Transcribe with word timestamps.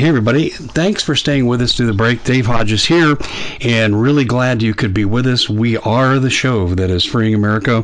Hey, 0.00 0.08
everybody. 0.08 0.48
Thanks 0.48 1.02
for 1.02 1.14
staying 1.14 1.46
with 1.46 1.60
us 1.60 1.74
through 1.74 1.88
the 1.88 1.92
break. 1.92 2.24
Dave 2.24 2.46
Hodges 2.46 2.86
here, 2.86 3.18
and 3.60 4.00
really 4.00 4.24
glad 4.24 4.62
you 4.62 4.72
could 4.72 4.94
be 4.94 5.04
with 5.04 5.26
us. 5.26 5.50
We 5.50 5.76
are 5.76 6.18
the 6.18 6.30
show 6.30 6.68
that 6.68 6.88
is 6.88 7.04
freeing 7.04 7.34
America 7.34 7.82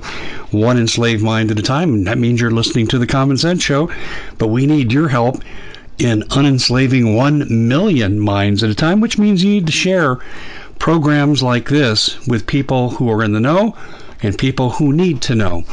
one 0.51 0.79
enslaved 0.79 1.23
mind 1.23 1.51
at 1.51 1.59
a 1.59 1.63
time. 1.63 1.93
And 1.93 2.07
that 2.07 2.17
means 2.17 2.41
you're 2.41 2.51
listening 2.51 2.87
to 2.87 2.99
the 2.99 3.07
Common 3.07 3.37
Sense 3.37 3.63
Show, 3.63 3.91
but 4.39 4.47
we 4.47 4.65
need 4.65 4.95
your 4.95 5.09
help 5.09 5.43
in 5.99 6.25
unenslaving 6.31 7.17
1 7.17 7.69
million 7.69 8.19
minds 8.19 8.65
at 8.65 8.71
a 8.71 8.75
time, 8.75 9.03
which 9.03 9.19
means 9.19 9.45
you 9.45 9.51
need 9.51 9.67
to 9.67 9.73
share 9.73 10.17
programs 10.79 11.43
like 11.43 11.69
this 11.69 12.27
with 12.27 12.47
people 12.47 12.93
who 12.93 13.11
are 13.11 13.23
in 13.23 13.35
the 13.35 13.41
know 13.41 13.77
and 14.23 14.39
people 14.39 14.71
who 14.71 14.91
need 14.91 15.21
to 15.21 15.35
know. 15.35 15.65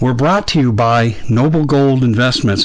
We're 0.00 0.14
brought 0.14 0.48
to 0.48 0.58
you 0.58 0.72
by 0.72 1.16
Noble 1.28 1.66
Gold 1.66 2.02
Investments. 2.02 2.64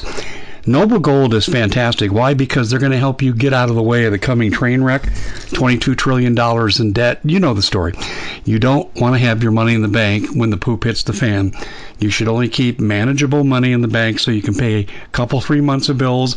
Noble 0.69 0.99
Gold 0.99 1.33
is 1.33 1.45
fantastic. 1.45 2.11
Why? 2.11 2.33
Because 2.33 2.69
they're 2.69 2.77
going 2.77 2.91
to 2.91 2.97
help 2.97 3.21
you 3.21 3.33
get 3.33 3.53
out 3.53 3.69
of 3.69 3.75
the 3.75 3.81
way 3.81 4.03
of 4.03 4.11
the 4.11 4.19
coming 4.19 4.51
train 4.51 4.83
wreck. 4.83 5.03
$22 5.03 5.97
trillion 5.97 6.37
in 6.81 6.91
debt. 6.91 7.21
You 7.23 7.39
know 7.39 7.53
the 7.53 7.61
story. 7.61 7.93
You 8.43 8.59
don't 8.59 8.93
want 8.95 9.15
to 9.15 9.19
have 9.19 9.41
your 9.41 9.53
money 9.53 9.75
in 9.75 9.81
the 9.81 9.87
bank 9.87 10.27
when 10.35 10.49
the 10.49 10.57
poop 10.57 10.83
hits 10.83 11.03
the 11.03 11.13
fan. 11.13 11.53
You 11.99 12.09
should 12.09 12.27
only 12.27 12.49
keep 12.49 12.81
manageable 12.81 13.45
money 13.45 13.71
in 13.71 13.79
the 13.81 13.87
bank 13.87 14.19
so 14.19 14.29
you 14.31 14.41
can 14.41 14.55
pay 14.55 14.79
a 14.79 14.87
couple, 15.13 15.39
three 15.39 15.61
months 15.61 15.87
of 15.87 15.97
bills. 15.97 16.35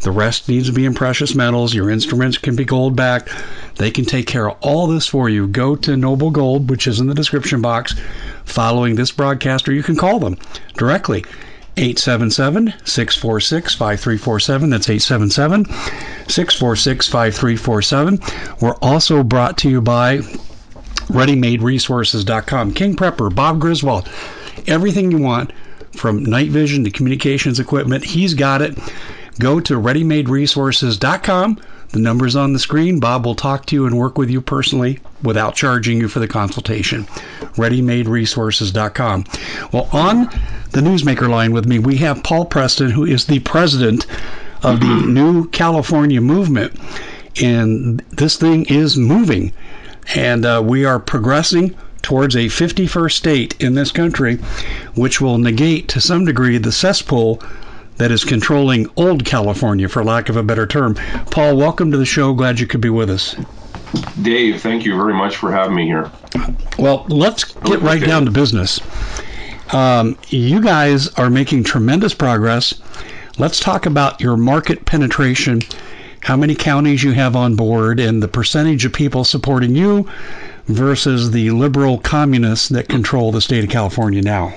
The 0.00 0.10
rest 0.10 0.48
needs 0.48 0.68
to 0.68 0.72
be 0.72 0.86
in 0.86 0.94
precious 0.94 1.34
metals. 1.34 1.74
Your 1.74 1.90
instruments 1.90 2.38
can 2.38 2.56
be 2.56 2.64
gold 2.64 2.96
backed. 2.96 3.28
They 3.76 3.90
can 3.90 4.06
take 4.06 4.26
care 4.26 4.48
of 4.48 4.56
all 4.62 4.86
this 4.86 5.06
for 5.06 5.28
you. 5.28 5.48
Go 5.48 5.76
to 5.76 5.98
Noble 5.98 6.30
Gold, 6.30 6.70
which 6.70 6.86
is 6.86 6.98
in 6.98 7.08
the 7.08 7.14
description 7.14 7.60
box 7.60 7.94
following 8.46 8.94
this 8.94 9.12
broadcast, 9.12 9.68
or 9.68 9.74
you 9.74 9.82
can 9.82 9.96
call 9.96 10.18
them 10.18 10.38
directly. 10.78 11.26
877 11.76 12.72
646 12.84 13.74
5347. 13.74 14.70
That's 14.70 14.88
877 14.88 15.64
646 16.28 17.08
5347. 17.08 18.20
We're 18.60 18.76
also 18.76 19.22
brought 19.22 19.58
to 19.58 19.68
you 19.68 19.80
by 19.80 20.18
ReadyMadeResources.com. 21.08 22.72
King 22.74 22.96
Prepper, 22.96 23.34
Bob 23.34 23.60
Griswold, 23.60 24.08
everything 24.66 25.10
you 25.10 25.18
want 25.18 25.52
from 25.92 26.24
night 26.24 26.50
vision 26.50 26.84
to 26.84 26.90
communications 26.90 27.60
equipment, 27.60 28.04
he's 28.04 28.34
got 28.34 28.62
it. 28.62 28.78
Go 29.38 29.60
to 29.60 29.74
ReadyMadeResources.com. 29.74 31.60
The 31.90 32.00
number's 32.00 32.36
on 32.36 32.52
the 32.52 32.58
screen. 32.58 33.00
Bob 33.00 33.24
will 33.24 33.34
talk 33.34 33.66
to 33.66 33.76
you 33.76 33.86
and 33.86 33.96
work 33.96 34.18
with 34.18 34.30
you 34.30 34.40
personally 34.40 34.98
without 35.22 35.54
charging 35.54 35.98
you 35.98 36.08
for 36.08 36.18
the 36.18 36.28
consultation. 36.28 37.04
ReadyMadeResources.com. 37.56 39.24
Well, 39.72 39.88
on 39.92 40.24
the 40.72 40.80
newsmaker 40.80 41.28
line 41.28 41.52
with 41.52 41.66
me, 41.66 41.78
we 41.78 41.96
have 41.96 42.22
Paul 42.22 42.44
Preston, 42.44 42.90
who 42.90 43.04
is 43.04 43.26
the 43.26 43.38
president 43.40 44.06
of 44.62 44.80
the 44.80 45.06
New 45.06 45.48
California 45.48 46.20
Movement. 46.20 46.78
And 47.40 48.00
this 48.10 48.36
thing 48.36 48.64
is 48.66 48.96
moving. 48.96 49.52
And 50.14 50.44
uh, 50.44 50.62
we 50.64 50.84
are 50.84 50.98
progressing 50.98 51.74
towards 52.02 52.36
a 52.36 52.46
51st 52.46 53.12
state 53.12 53.56
in 53.60 53.74
this 53.74 53.90
country, 53.90 54.36
which 54.94 55.20
will 55.20 55.38
negate 55.38 55.88
to 55.88 56.00
some 56.00 56.24
degree 56.24 56.58
the 56.58 56.72
cesspool 56.72 57.42
that 57.96 58.10
is 58.10 58.24
controlling 58.24 58.88
old 58.96 59.24
California, 59.24 59.88
for 59.88 60.04
lack 60.04 60.28
of 60.28 60.36
a 60.36 60.42
better 60.42 60.66
term. 60.66 60.94
Paul, 61.30 61.56
welcome 61.56 61.90
to 61.90 61.96
the 61.96 62.04
show. 62.04 62.34
Glad 62.34 62.60
you 62.60 62.66
could 62.66 62.80
be 62.80 62.90
with 62.90 63.10
us. 63.10 63.36
Dave, 64.22 64.60
thank 64.60 64.84
you 64.84 64.96
very 64.96 65.14
much 65.14 65.36
for 65.36 65.52
having 65.52 65.76
me 65.76 65.86
here. 65.86 66.10
Well, 66.78 67.06
let's 67.08 67.44
get 67.44 67.80
right 67.80 68.02
down 68.02 68.24
to 68.26 68.30
business. 68.30 68.80
Um, 69.72 70.18
you 70.28 70.60
guys 70.60 71.08
are 71.14 71.30
making 71.30 71.64
tremendous 71.64 72.14
progress. 72.14 72.74
Let's 73.38 73.60
talk 73.60 73.86
about 73.86 74.20
your 74.20 74.36
market 74.36 74.84
penetration, 74.84 75.62
how 76.20 76.36
many 76.36 76.54
counties 76.54 77.02
you 77.02 77.12
have 77.12 77.36
on 77.36 77.56
board, 77.56 78.00
and 78.00 78.22
the 78.22 78.28
percentage 78.28 78.84
of 78.84 78.92
people 78.92 79.24
supporting 79.24 79.74
you 79.74 80.08
versus 80.66 81.30
the 81.30 81.50
liberal 81.50 81.98
communists 81.98 82.68
that 82.70 82.88
control 82.88 83.32
the 83.32 83.40
state 83.40 83.64
of 83.64 83.70
California 83.70 84.22
now. 84.22 84.54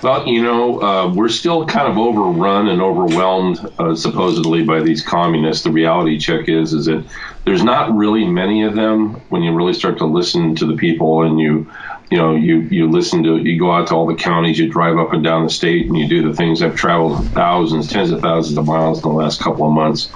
Well, 0.00 0.28
you 0.28 0.42
know, 0.42 0.80
uh, 0.80 1.12
we're 1.12 1.28
still 1.28 1.66
kind 1.66 1.88
of 1.90 1.98
overrun 1.98 2.68
and 2.68 2.80
overwhelmed, 2.80 3.58
uh, 3.80 3.96
supposedly, 3.96 4.62
by 4.62 4.80
these 4.80 5.02
communists. 5.02 5.64
The 5.64 5.72
reality 5.72 6.18
check 6.20 6.48
is, 6.48 6.72
is 6.72 6.86
that 6.86 7.04
there's 7.44 7.64
not 7.64 7.92
really 7.96 8.24
many 8.24 8.62
of 8.62 8.76
them 8.76 9.24
when 9.28 9.42
you 9.42 9.52
really 9.52 9.72
start 9.72 9.98
to 9.98 10.06
listen 10.06 10.54
to 10.56 10.66
the 10.66 10.76
people 10.76 11.22
and 11.22 11.40
you, 11.40 11.68
you 12.12 12.16
know, 12.18 12.36
you 12.36 12.60
you 12.70 12.88
listen 12.88 13.24
to, 13.24 13.38
you 13.38 13.58
go 13.58 13.72
out 13.72 13.88
to 13.88 13.94
all 13.96 14.06
the 14.06 14.14
counties, 14.14 14.56
you 14.58 14.70
drive 14.70 14.98
up 14.98 15.12
and 15.12 15.24
down 15.24 15.42
the 15.42 15.50
state, 15.50 15.86
and 15.86 15.96
you 15.96 16.08
do 16.08 16.28
the 16.28 16.34
things. 16.36 16.62
I've 16.62 16.76
traveled 16.76 17.34
thousands, 17.34 17.88
tens 17.88 18.12
of 18.12 18.22
thousands 18.22 18.56
of 18.56 18.66
miles 18.66 19.02
in 19.02 19.10
the 19.10 19.16
last 19.16 19.40
couple 19.40 19.66
of 19.66 19.72
months, 19.72 20.12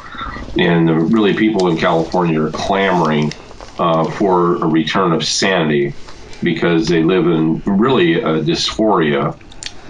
and 0.56 0.88
uh, 0.88 0.94
really, 0.94 1.34
people 1.34 1.68
in 1.68 1.76
California 1.76 2.40
are 2.40 2.52
clamoring 2.52 3.36
uh, 3.78 4.08
for 4.10 4.62
a 4.62 4.66
return 4.68 5.12
of 5.12 5.24
sanity 5.24 5.96
because 6.40 6.88
they 6.88 7.02
live 7.02 7.26
in 7.26 7.62
really 7.66 8.14
a 8.14 8.42
dysphoria 8.42 9.38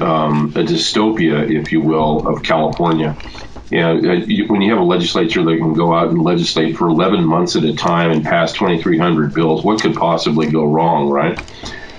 um, 0.00 0.52
a 0.56 0.60
dystopia, 0.60 1.50
if 1.50 1.72
you 1.72 1.80
will, 1.80 2.26
of 2.26 2.42
California. 2.42 3.16
Know, 3.70 3.96
uh, 3.96 4.20
when 4.48 4.60
you 4.60 4.70
have 4.70 4.80
a 4.80 4.84
legislature 4.84 5.42
that 5.44 5.56
can 5.56 5.72
go 5.72 5.94
out 5.94 6.10
and 6.10 6.20
legislate 6.20 6.76
for 6.76 6.88
11 6.88 7.24
months 7.24 7.56
at 7.56 7.64
a 7.64 7.74
time 7.74 8.10
and 8.10 8.22
pass 8.22 8.52
2,300 8.52 9.32
bills, 9.32 9.64
what 9.64 9.80
could 9.80 9.94
possibly 9.94 10.50
go 10.50 10.64
wrong, 10.64 11.08
right? 11.08 11.40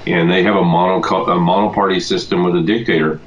And 0.05 0.29
they 0.29 0.43
have 0.43 0.55
a, 0.55 0.63
mono, 0.63 0.97
a 0.99 1.37
monoparty 1.39 2.01
system 2.01 2.43
with 2.43 2.55
a 2.55 2.61
dictator. 2.61 3.21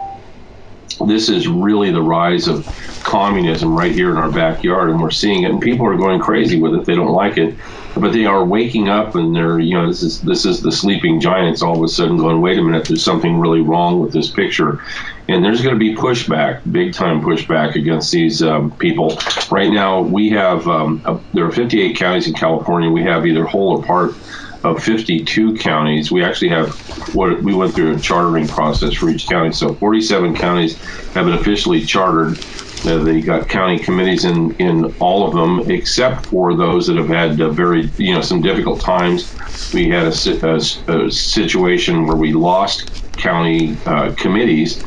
This 1.07 1.29
is 1.29 1.49
really 1.49 1.91
the 1.91 2.03
rise 2.03 2.47
of 2.47 2.69
communism 3.03 3.77
right 3.77 3.93
here 3.93 4.11
in 4.11 4.17
our 4.17 4.31
backyard, 4.31 4.91
and 4.91 5.01
we're 5.01 5.11
seeing 5.11 5.43
it. 5.43 5.51
And 5.51 5.61
people 5.61 5.87
are 5.87 5.97
going 5.97 6.21
crazy 6.21 6.61
with 6.61 6.75
it; 6.75 6.85
they 6.85 6.95
don't 6.95 7.13
like 7.13 7.39
it, 7.39 7.57
but 7.97 8.13
they 8.13 8.27
are 8.27 8.45
waking 8.45 8.89
up, 8.89 9.15
and 9.15 9.35
they're 9.35 9.59
you 9.59 9.75
know 9.75 9.87
this 9.87 10.03
is 10.03 10.21
this 10.21 10.45
is 10.45 10.61
the 10.61 10.73
sleeping 10.73 11.21
giants 11.21 11.63
all 11.63 11.77
of 11.77 11.83
a 11.83 11.89
sudden 11.89 12.17
going, 12.17 12.41
wait 12.41 12.59
a 12.59 12.63
minute, 12.63 12.87
there's 12.87 13.05
something 13.05 13.39
really 13.39 13.61
wrong 13.61 14.01
with 14.01 14.13
this 14.13 14.31
picture, 14.31 14.81
and 15.29 15.45
there's 15.45 15.63
going 15.63 15.75
to 15.75 15.79
be 15.79 15.95
pushback, 15.95 16.61
big 16.71 16.93
time 16.93 17.21
pushback 17.21 17.75
against 17.75 18.13
these 18.13 18.43
um, 18.43 18.71
people. 18.73 19.19
Right 19.51 19.71
now, 19.71 20.03
we 20.03 20.31
have 20.31 20.69
um, 20.69 21.03
a, 21.05 21.19
there 21.33 21.47
are 21.47 21.53
58 21.53 21.97
counties 21.97 22.27
in 22.29 22.35
California. 22.35 22.91
We 22.91 23.03
have 23.05 23.27
either 23.27 23.45
whole 23.45 23.79
or 23.79 23.83
part 23.83 24.15
of 24.65 24.83
52 24.83 25.55
counties. 25.55 26.11
We 26.11 26.25
actually 26.25 26.49
have 26.49 26.71
what 27.15 27.43
we 27.43 27.55
went 27.55 27.75
through 27.75 27.97
a 27.97 28.01
chartering 28.01 28.49
process 28.49 28.95
for 28.95 29.09
each 29.09 29.29
county. 29.29 29.53
So 29.53 29.75
47 29.75 30.35
counties 30.35 30.77
have 31.15 31.27
been 31.27 31.35
officially 31.35 31.85
chartered. 31.85 32.39
Uh, 32.85 33.03
they 33.03 33.21
got 33.21 33.49
county 33.49 33.79
committees 33.79 34.25
in, 34.25 34.55
in 34.57 34.95
all 35.01 35.27
of 35.27 35.35
them, 35.35 35.71
except 35.71 36.27
for 36.27 36.57
those 36.57 36.87
that 36.87 36.97
have 36.97 37.09
had 37.09 37.41
uh, 37.41 37.51
very, 37.51 37.91
you 37.97 38.15
know, 38.15 38.21
some 38.21 38.43
difficult 38.43 38.81
times. 38.81 39.35
We 39.73 39.89
had 39.89 40.07
a, 40.07 40.47
a, 40.47 41.07
a 41.07 41.11
situation 41.11 42.07
where 42.07 42.17
we 42.17 42.33
lost 42.33 43.03
county 43.17 43.77
uh, 43.87 44.15
committees 44.15 44.83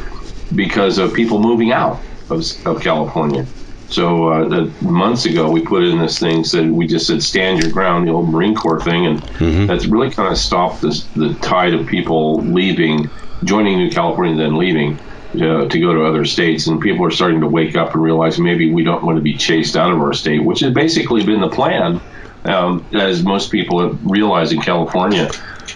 because 0.55 0.97
of 0.97 1.13
people 1.13 1.39
moving 1.39 1.71
out 1.71 1.99
of, 2.29 2.43
of 2.65 2.81
California. 2.81 3.45
So 3.89 4.29
uh, 4.29 4.71
months 4.81 5.25
ago, 5.25 5.49
we 5.49 5.61
put 5.61 5.83
in 5.83 5.97
this 5.97 6.19
thing 6.19 6.43
said 6.43 6.71
we 6.71 6.87
just 6.87 7.07
said 7.07 7.23
stand 7.23 7.63
your 7.63 7.71
ground, 7.71 8.07
the 8.07 8.11
old 8.11 8.29
Marine 8.29 8.55
Corps 8.55 8.81
thing, 8.81 9.07
and 9.07 9.21
mm-hmm. 9.21 9.65
that's 9.65 9.85
really 9.85 10.11
kind 10.11 10.31
of 10.31 10.37
stopped 10.37 10.81
this, 10.81 11.03
the 11.15 11.33
tide 11.35 11.73
of 11.73 11.87
people 11.87 12.41
leaving, 12.41 13.09
joining 13.43 13.77
New 13.77 13.89
California, 13.89 14.35
then 14.35 14.55
leaving. 14.55 14.99
Uh, 15.29 15.67
to 15.67 15.79
go 15.79 15.93
to 15.93 16.05
other 16.05 16.25
states, 16.25 16.65
and 16.65 16.81
people 16.81 17.05
are 17.05 17.11
starting 17.11 17.41
to 17.41 17.47
wake 17.47 17.75
up 17.75 17.93
and 17.93 18.01
realize 18.01 18.39
maybe 18.39 18.73
we 18.73 18.83
don't 18.83 19.03
want 19.03 19.15
to 19.15 19.21
be 19.21 19.37
chased 19.37 19.77
out 19.77 19.91
of 19.91 20.01
our 20.01 20.11
state, 20.11 20.43
which 20.43 20.61
has 20.61 20.73
basically 20.73 21.23
been 21.23 21.39
the 21.39 21.47
plan, 21.47 22.01
um, 22.45 22.83
as 22.93 23.21
most 23.21 23.51
people 23.51 23.79
have 23.79 24.03
realized 24.03 24.53
in 24.53 24.59
California 24.59 25.29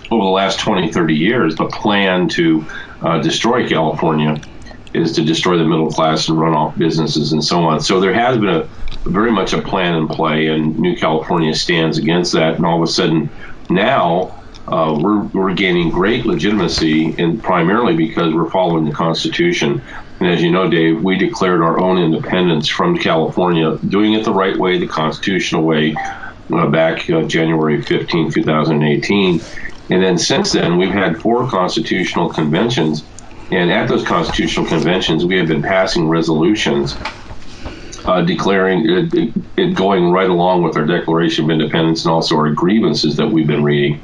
over 0.10 0.24
the 0.24 0.32
last 0.32 0.60
20, 0.60 0.92
30 0.92 1.14
years, 1.14 1.56
the 1.56 1.68
plan 1.68 2.28
to 2.30 2.66
uh, 3.04 3.22
destroy 3.22 3.68
California 3.70 4.42
is 4.94 5.14
to 5.14 5.24
destroy 5.24 5.58
the 5.58 5.64
middle 5.64 5.92
class 5.92 6.30
and 6.30 6.40
run 6.40 6.54
off 6.54 6.78
businesses 6.78 7.34
and 7.34 7.44
so 7.44 7.64
on. 7.64 7.82
So 7.82 8.00
there 8.00 8.14
has 8.14 8.38
been 8.38 8.50
a 8.50 8.70
very 9.06 9.32
much 9.32 9.54
a 9.54 9.62
plan 9.62 9.96
in 9.96 10.08
play, 10.08 10.48
and 10.48 10.78
New 10.80 10.96
California 10.96 11.54
stands 11.56 11.98
against 11.98 12.34
that. 12.34 12.56
And 12.56 12.66
all 12.66 12.82
of 12.82 12.88
a 12.88 12.92
sudden, 12.92 13.30
now 13.70 14.44
uh, 14.68 14.98
we're, 15.00 15.24
we're 15.24 15.54
gaining 15.54 15.90
great 15.90 16.26
legitimacy, 16.26 17.16
and 17.18 17.42
primarily 17.42 17.96
because 17.96 18.34
we're 18.34 18.50
following 18.50 18.86
the 18.86 18.92
Constitution. 18.92 19.82
And 20.20 20.30
as 20.30 20.42
you 20.42 20.52
know, 20.52 20.70
Dave, 20.70 21.04
we 21.04 21.18
declared 21.18 21.62
our 21.62 21.80
own 21.80 21.98
independence 21.98 22.70
from 22.70 22.98
California, 22.98 23.78
doing 23.78 24.14
it 24.14 24.24
the 24.24 24.34
right 24.34 24.56
way, 24.56 24.78
the 24.78 24.88
constitutional 24.88 25.64
way, 25.64 25.96
uh, 26.52 26.68
back 26.68 27.10
uh, 27.10 27.24
January 27.24 27.82
15, 27.82 28.32
2018. 28.32 29.42
And 29.90 30.02
then 30.02 30.18
since 30.18 30.54
then, 30.54 30.78
we've 30.78 30.92
had 30.92 31.22
four 31.22 31.50
constitutional 31.50 32.30
conventions 32.30 33.04
and 33.54 33.72
at 33.72 33.88
those 33.88 34.06
constitutional 34.06 34.66
conventions, 34.68 35.26
we 35.26 35.38
have 35.38 35.48
been 35.48 35.62
passing 35.62 36.08
resolutions 36.10 36.96
uh, 38.06 38.22
declaring 38.22 38.90
it, 38.90 39.34
it, 39.58 39.76
going 39.76 40.12
right 40.12 40.30
along 40.30 40.64
with 40.64 40.76
our 40.76 40.86
Declaration 40.86 41.46
of 41.46 41.52
Independence 41.52 42.06
and 42.06 42.14
also 42.14 42.36
our 42.36 42.52
grievances 42.52 43.18
that 43.18 43.28
we've 43.28 43.48
been 43.48 43.64
reading 43.64 44.02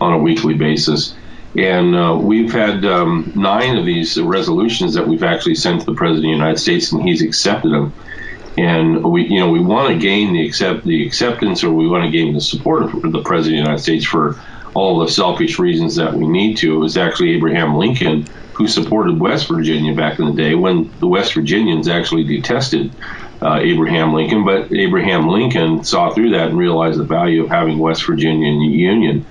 on 0.00 0.12
a 0.14 0.18
weekly 0.18 0.54
basis. 0.54 1.14
And 1.56 1.94
uh, 1.94 2.18
we've 2.20 2.52
had 2.52 2.84
um, 2.84 3.30
nine 3.34 3.76
of 3.76 3.84
these 3.84 4.18
resolutions 4.18 4.94
that 4.94 5.06
we've 5.06 5.22
actually 5.22 5.56
sent 5.56 5.80
to 5.80 5.86
the 5.86 5.94
President 5.94 6.24
of 6.24 6.30
the 6.30 6.36
United 6.36 6.58
States, 6.58 6.92
and 6.92 7.02
he's 7.02 7.22
accepted 7.22 7.72
them. 7.72 7.92
and 8.56 9.04
we 9.04 9.26
you 9.26 9.40
know 9.40 9.50
we 9.50 9.60
want 9.60 9.92
to 9.92 9.98
gain 9.98 10.32
the 10.32 10.46
accept 10.46 10.84
the 10.84 11.06
acceptance 11.06 11.62
or 11.64 11.72
we 11.72 11.88
want 11.88 12.04
to 12.04 12.10
gain 12.10 12.34
the 12.34 12.40
support 12.40 12.82
of 12.82 13.12
the 13.12 13.22
president 13.22 13.60
of 13.60 13.64
the 13.64 13.70
United 13.70 13.82
States 13.82 14.04
for 14.04 14.40
all 14.74 15.00
the 15.00 15.08
selfish 15.08 15.58
reasons 15.58 15.96
that 15.96 16.14
we 16.14 16.26
need 16.26 16.56
to. 16.58 16.74
It 16.74 16.78
was 16.78 16.96
actually 16.96 17.34
Abraham 17.34 17.76
Lincoln 17.76 18.26
who 18.54 18.66
supported 18.68 19.18
West 19.18 19.48
Virginia 19.48 19.94
back 19.94 20.18
in 20.18 20.26
the 20.26 20.32
day 20.34 20.54
when 20.54 20.92
the 20.98 21.06
West 21.06 21.34
Virginians 21.34 21.88
actually 21.88 22.24
detested 22.24 22.94
uh, 23.40 23.58
Abraham 23.60 24.12
Lincoln. 24.12 24.44
But 24.44 24.72
Abraham 24.72 25.28
Lincoln 25.28 25.84
saw 25.84 26.12
through 26.12 26.30
that 26.30 26.48
and 26.48 26.58
realized 26.58 26.98
the 26.98 27.04
value 27.04 27.44
of 27.44 27.50
having 27.50 27.78
West 27.78 28.06
Virginia 28.06 28.48
in 28.50 28.60
the 28.60 28.66
Union. 28.66 29.26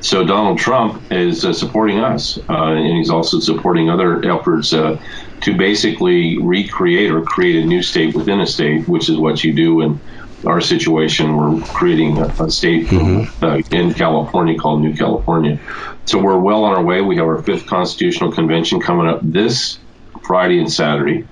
So 0.00 0.22
Donald 0.24 0.58
Trump 0.58 1.02
is 1.10 1.46
uh, 1.46 1.54
supporting 1.54 2.00
us, 2.00 2.36
uh, 2.50 2.72
and 2.72 2.98
he's 2.98 3.08
also 3.08 3.40
supporting 3.40 3.88
other 3.88 4.22
efforts 4.30 4.74
uh, 4.74 5.00
to 5.40 5.56
basically 5.56 6.36
recreate 6.38 7.10
or 7.10 7.22
create 7.22 7.56
a 7.62 7.66
new 7.66 7.82
state 7.82 8.14
within 8.14 8.40
a 8.40 8.46
state, 8.46 8.86
which 8.86 9.08
is 9.08 9.16
what 9.16 9.42
you 9.42 9.54
do 9.54 9.80
in 9.80 10.00
our 10.46 10.60
situation. 10.60 11.36
We're 11.36 11.60
creating 11.66 12.18
a, 12.18 12.26
a 12.44 12.50
state 12.50 12.86
mm-hmm. 12.86 13.44
uh, 13.44 13.62
in 13.70 13.94
California 13.94 14.58
called 14.58 14.82
New 14.82 14.94
California. 14.94 15.58
So 16.06 16.18
we're 16.18 16.38
well 16.38 16.64
on 16.64 16.74
our 16.74 16.82
way. 16.82 17.00
We 17.00 17.16
have 17.16 17.26
our 17.26 17.42
fifth 17.42 17.66
constitutional 17.66 18.32
convention 18.32 18.80
coming 18.80 19.06
up 19.06 19.20
this 19.22 19.78
Friday 20.22 20.58
and 20.58 20.72
Saturday, 20.72 21.26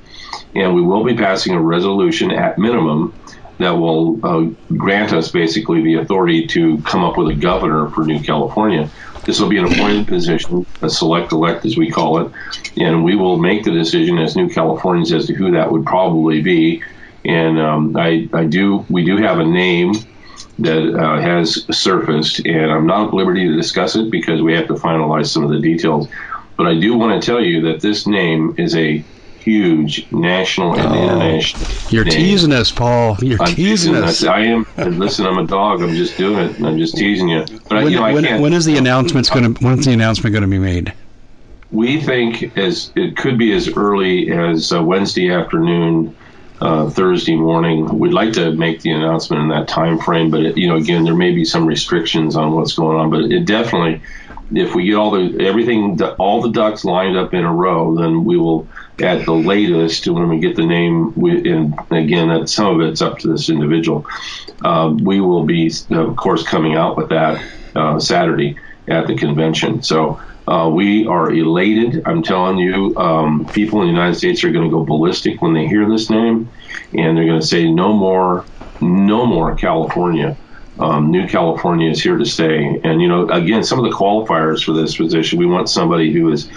and 0.55 0.75
we 0.75 0.83
will 0.83 1.05
be 1.05 1.15
passing 1.15 1.55
a 1.55 1.61
resolution 1.61 2.31
at 2.31 2.59
minimum 2.59 3.15
that 3.59 3.71
will 3.71 4.19
uh, 4.25 4.75
grant 4.77 5.13
us 5.13 5.31
basically 5.31 5.83
the 5.83 5.95
authority 5.95 6.47
to 6.49 6.79
come 6.83 7.05
up 7.05 7.17
with 7.17 7.29
a 7.29 7.35
governor 7.35 7.89
for 7.91 8.05
New 8.05 8.21
California. 8.21 8.91
This 9.25 9.41
will 9.41 9.49
be 9.49 9.59
an 9.59 9.67
appointed 9.67 10.09
position, 10.09 10.67
a 10.81 10.91
select 10.91 11.31
elect 11.33 11.65
as 11.65 11.77
we 11.77 11.91
call 11.91 12.27
it, 12.27 12.33
and 12.77 13.05
we 13.05 13.15
will 13.15 13.39
make 13.39 13.63
the 13.63 13.71
decision 13.71 14.19
as 14.19 14.35
New 14.35 14.49
Californians 14.49 15.13
as 15.13 15.27
to 15.27 15.35
who 15.35 15.53
that 15.53 15.71
would 15.71 15.87
probably 15.87 16.43
be. 16.43 16.83
And 17.25 17.59
um, 17.59 17.97
I, 17.97 18.29
I 18.33 18.45
do, 18.45 18.85
we 18.89 19.05
do 19.05 19.17
have 19.19 19.39
a 19.39 19.45
name 19.45 19.95
that 20.59 20.95
uh, 20.95 21.21
has 21.21 21.67
surfaced, 21.77 22.41
and 22.41 22.71
I'm 22.71 22.87
not 22.87 23.09
at 23.09 23.15
liberty 23.15 23.49
to 23.49 23.57
discuss 23.57 23.97
it 23.97 24.11
because 24.11 24.43
we 24.43 24.55
have 24.55 24.69
to 24.69 24.75
finalize 24.75 25.27
some 25.27 25.45
of 25.45 25.51
the 25.51 25.61
details. 25.61 26.09
But 26.57 26.67
I 26.67 26.79
do 26.79 26.97
want 26.97 27.21
to 27.21 27.27
tell 27.27 27.41
you 27.41 27.73
that 27.73 27.81
this 27.81 28.07
name 28.07 28.55
is 28.59 28.77
a 28.77 29.05
huge 29.43 30.11
national 30.13 30.75
and 30.75 30.87
oh, 30.87 31.03
international. 31.03 31.67
You're 31.91 32.05
name. 32.05 32.15
teasing 32.15 32.53
us, 32.53 32.71
Paul. 32.71 33.17
You're 33.21 33.43
I'm 33.43 33.55
teasing, 33.55 33.95
us. 33.97 34.23
I 34.25 34.41
am. 34.41 34.67
Listen, 34.77 35.27
I'm 35.27 35.39
a 35.39 35.47
dog. 35.47 35.83
I'm 35.83 35.95
just 35.95 36.17
doing 36.17 36.39
it. 36.39 36.61
I'm 36.61 36.79
just 36.79 36.97
teasing 36.97 37.29
you. 37.29 37.45
But 37.69 37.85
when, 37.85 37.93
you 37.93 37.99
know, 37.99 38.15
when, 38.15 38.41
when 38.41 38.53
is 38.53 38.65
the 38.65 38.77
announcement 38.77 39.31
going 39.31 39.55
to? 39.55 39.65
When's 39.65 39.85
the 39.85 39.93
announcement 39.93 40.33
going 40.33 40.43
to 40.43 40.49
be 40.49 40.59
made? 40.59 40.93
We 41.71 42.01
think 42.01 42.57
as 42.57 42.93
it 42.95 43.17
could 43.17 43.39
be 43.39 43.53
as 43.53 43.69
early 43.77 44.31
as 44.31 44.73
uh, 44.73 44.83
Wednesday 44.83 45.33
afternoon. 45.33 46.17
Uh, 46.63 46.89
Thursday 46.89 47.35
morning. 47.35 47.99
We'd 47.99 48.13
like 48.13 48.35
to 48.35 48.53
make 48.53 48.83
the 48.83 48.93
announcement 48.93 49.43
in 49.43 49.49
that 49.49 49.67
time 49.67 49.99
frame, 49.99 50.31
but 50.31 50.45
it, 50.45 50.57
you 50.57 50.69
know, 50.69 50.77
again, 50.77 51.03
there 51.03 51.13
may 51.13 51.35
be 51.35 51.45
some 51.45 51.67
restrictions 51.67 52.37
on 52.37 52.53
what's 52.53 52.75
going 52.75 52.97
on. 52.99 53.11
But 53.11 53.33
it 53.33 53.47
definitely, 53.47 54.01
if 54.55 54.73
we 54.73 54.85
get 54.85 54.95
all 54.95 55.11
the 55.11 55.45
everything, 55.45 56.01
all 56.21 56.41
the 56.41 56.53
ducks 56.53 56.85
lined 56.85 57.17
up 57.17 57.35
in 57.35 57.43
a 57.43 57.53
row, 57.53 57.97
then 57.97 58.23
we 58.25 58.37
will 58.37 58.69
at 59.01 59.25
the 59.25 59.33
latest 59.33 60.07
when 60.07 60.29
we 60.29 60.39
get 60.39 60.55
the 60.55 60.65
name. 60.65 61.13
We, 61.17 61.51
and 61.51 61.75
again, 61.91 62.47
some 62.47 62.81
of 62.81 62.89
it's 62.89 63.03
up 63.03 63.19
to 63.21 63.29
this 63.33 63.49
individual. 63.51 64.07
Uh, 64.65 64.95
we 65.03 65.21
will 65.21 65.43
be, 65.45 65.73
of 65.91 66.15
course, 66.15 66.45
coming 66.47 66.77
out 66.77 66.97
with 66.97 67.09
that 67.09 67.45
uh, 67.75 67.99
Saturday 67.99 68.57
at 68.87 69.09
the 69.09 69.17
convention. 69.17 69.83
So. 69.83 70.21
Uh, 70.47 70.71
we 70.73 71.07
are 71.07 71.33
elated. 71.33 72.03
I'm 72.07 72.23
telling 72.23 72.59
you, 72.59 72.97
um, 72.97 73.49
people 73.51 73.81
in 73.81 73.87
the 73.87 73.93
United 73.93 74.17
States 74.17 74.43
are 74.45 74.51
going 74.51 74.65
to 74.65 74.71
go 74.71 74.85
ballistic 74.85 75.41
when 75.41 75.55
they 75.55 75.67
hear 75.67 75.89
this 75.89 76.11
name, 76.11 76.51
and 76.93 77.17
they're 77.17 77.27
going 77.27 77.41
to 77.41 77.47
say, 77.47 77.71
"No 77.71 77.93
more, 77.93 78.47
no 78.81 79.25
more 79.25 79.55
California." 79.55 80.37
Um, 80.79 81.11
New 81.11 81.29
California 81.29 81.91
is 81.91 82.03
here 82.03 82.17
to 82.17 82.25
stay. 82.25 82.81
And 82.83 83.01
you 83.01 83.09
know, 83.09 83.29
again, 83.29 83.63
some 83.63 83.79
of 83.79 83.85
the 83.85 83.97
qualifiers 83.97 84.65
for 84.65 84.73
this 84.73 84.97
position, 84.97 85.39
we 85.39 85.47
want 85.47 85.69
somebody 85.69 86.13
who 86.13 86.33
is 86.33 86.51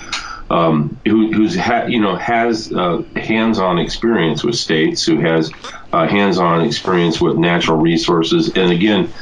um, 0.50 1.00
who, 1.06 1.32
who's 1.34 1.56
ha- 1.56 1.86
you 1.88 2.00
know 2.00 2.16
has 2.16 2.72
uh, 2.72 3.02
hands-on 3.16 3.78
experience 3.80 4.44
with 4.44 4.56
states, 4.56 5.04
who 5.06 5.20
has 5.20 5.52
uh, 5.94 6.08
hands-on 6.08 6.66
experience 6.66 7.20
with 7.20 7.38
natural 7.38 7.78
resources, 7.78 8.52
and 8.56 8.72
again, 8.72 9.14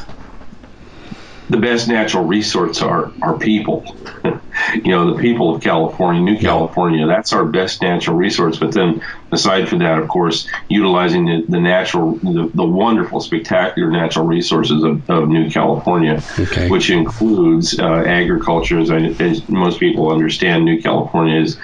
the 1.54 1.60
best 1.60 1.88
natural 1.88 2.24
resource 2.24 2.82
are 2.82 3.12
are 3.22 3.38
people. 3.38 3.86
you 4.74 4.90
know, 4.90 5.14
the 5.14 5.22
people 5.22 5.54
of 5.54 5.62
California, 5.62 6.20
New 6.20 6.40
California, 6.40 7.06
that's 7.06 7.32
our 7.32 7.46
best 7.46 7.84
natural 7.84 8.18
resource. 8.18 8.58
But 8.58 8.72
then, 8.72 9.04
aside 9.32 9.70
from 9.70 9.80
that, 9.80 10.00
of 10.00 10.08
course, 10.08 10.48
utilizing 10.68 11.26
the, 11.26 11.46
the 11.48 11.60
natural, 11.60 12.16
the, 12.16 12.50
the 12.56 12.66
wonderful, 12.66 13.22
spectacular 13.22 13.92
natural 13.92 14.26
resources 14.26 14.84
of, 14.84 15.08
of 15.12 15.30
New 15.30 15.52
California, 15.52 16.24
okay. 16.40 16.70
which 16.70 16.90
includes 16.90 17.80
uh, 17.80 18.04
agriculture. 18.08 18.80
As, 18.80 18.90
I, 18.90 18.98
as 18.98 19.48
most 19.48 19.80
people 19.80 20.12
understand, 20.12 20.66
New 20.66 20.82
California 20.82 21.40
is 21.40 21.60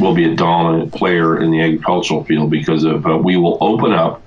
will 0.00 0.14
be 0.14 0.24
a 0.24 0.34
dominant 0.34 0.92
player 0.92 1.40
in 1.40 1.50
the 1.50 1.60
agricultural 1.60 2.24
field 2.24 2.50
because 2.50 2.82
of 2.82 3.06
uh, 3.06 3.16
we 3.16 3.36
will 3.36 3.58
open 3.60 3.92
up 3.92 4.23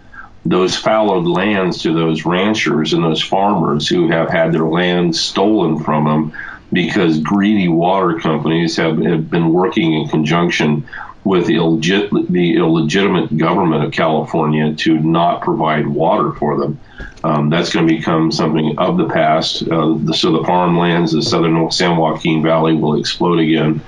those 0.50 0.76
fallowed 0.76 1.26
lands 1.26 1.84
to 1.84 1.94
those 1.94 2.26
ranchers 2.26 2.94
and 2.94 3.04
those 3.04 3.22
farmers 3.22 3.88
who 3.88 4.10
have 4.10 4.30
had 4.30 4.54
their 4.54 4.66
land 4.66 5.16
stolen 5.16 5.80
from 5.84 6.06
them 6.06 6.34
because 6.72 7.20
greedy 7.20 7.68
water 7.68 8.20
companies 8.20 8.76
have, 8.78 8.98
have 9.00 9.30
been 9.30 9.54
working 9.54 9.94
in 9.94 10.08
conjunction 10.08 10.88
with 11.24 11.46
the, 11.46 11.56
illegit- 11.56 12.28
the 12.30 12.56
illegitimate 12.56 13.36
government 13.38 13.84
of 13.84 13.92
California 13.92 14.74
to 14.74 14.98
not 15.00 15.42
provide 15.42 15.86
water 15.86 16.32
for 16.32 16.58
them. 16.58 16.80
Um, 17.24 17.50
that's 17.50 17.74
going 17.74 17.88
to 17.88 17.94
become 17.96 18.32
something 18.32 18.78
of 18.78 18.98
the 18.98 19.10
past. 19.10 19.62
Uh, 19.64 19.98
the, 19.98 20.14
so 20.14 20.32
the 20.32 20.44
farmlands, 20.46 21.12
the 21.12 21.22
southern 21.22 21.70
San 21.72 21.98
Joaquin 21.98 22.44
Valley, 22.44 22.74
will 22.74 23.00
explode 23.00 23.40
again. 23.40 23.82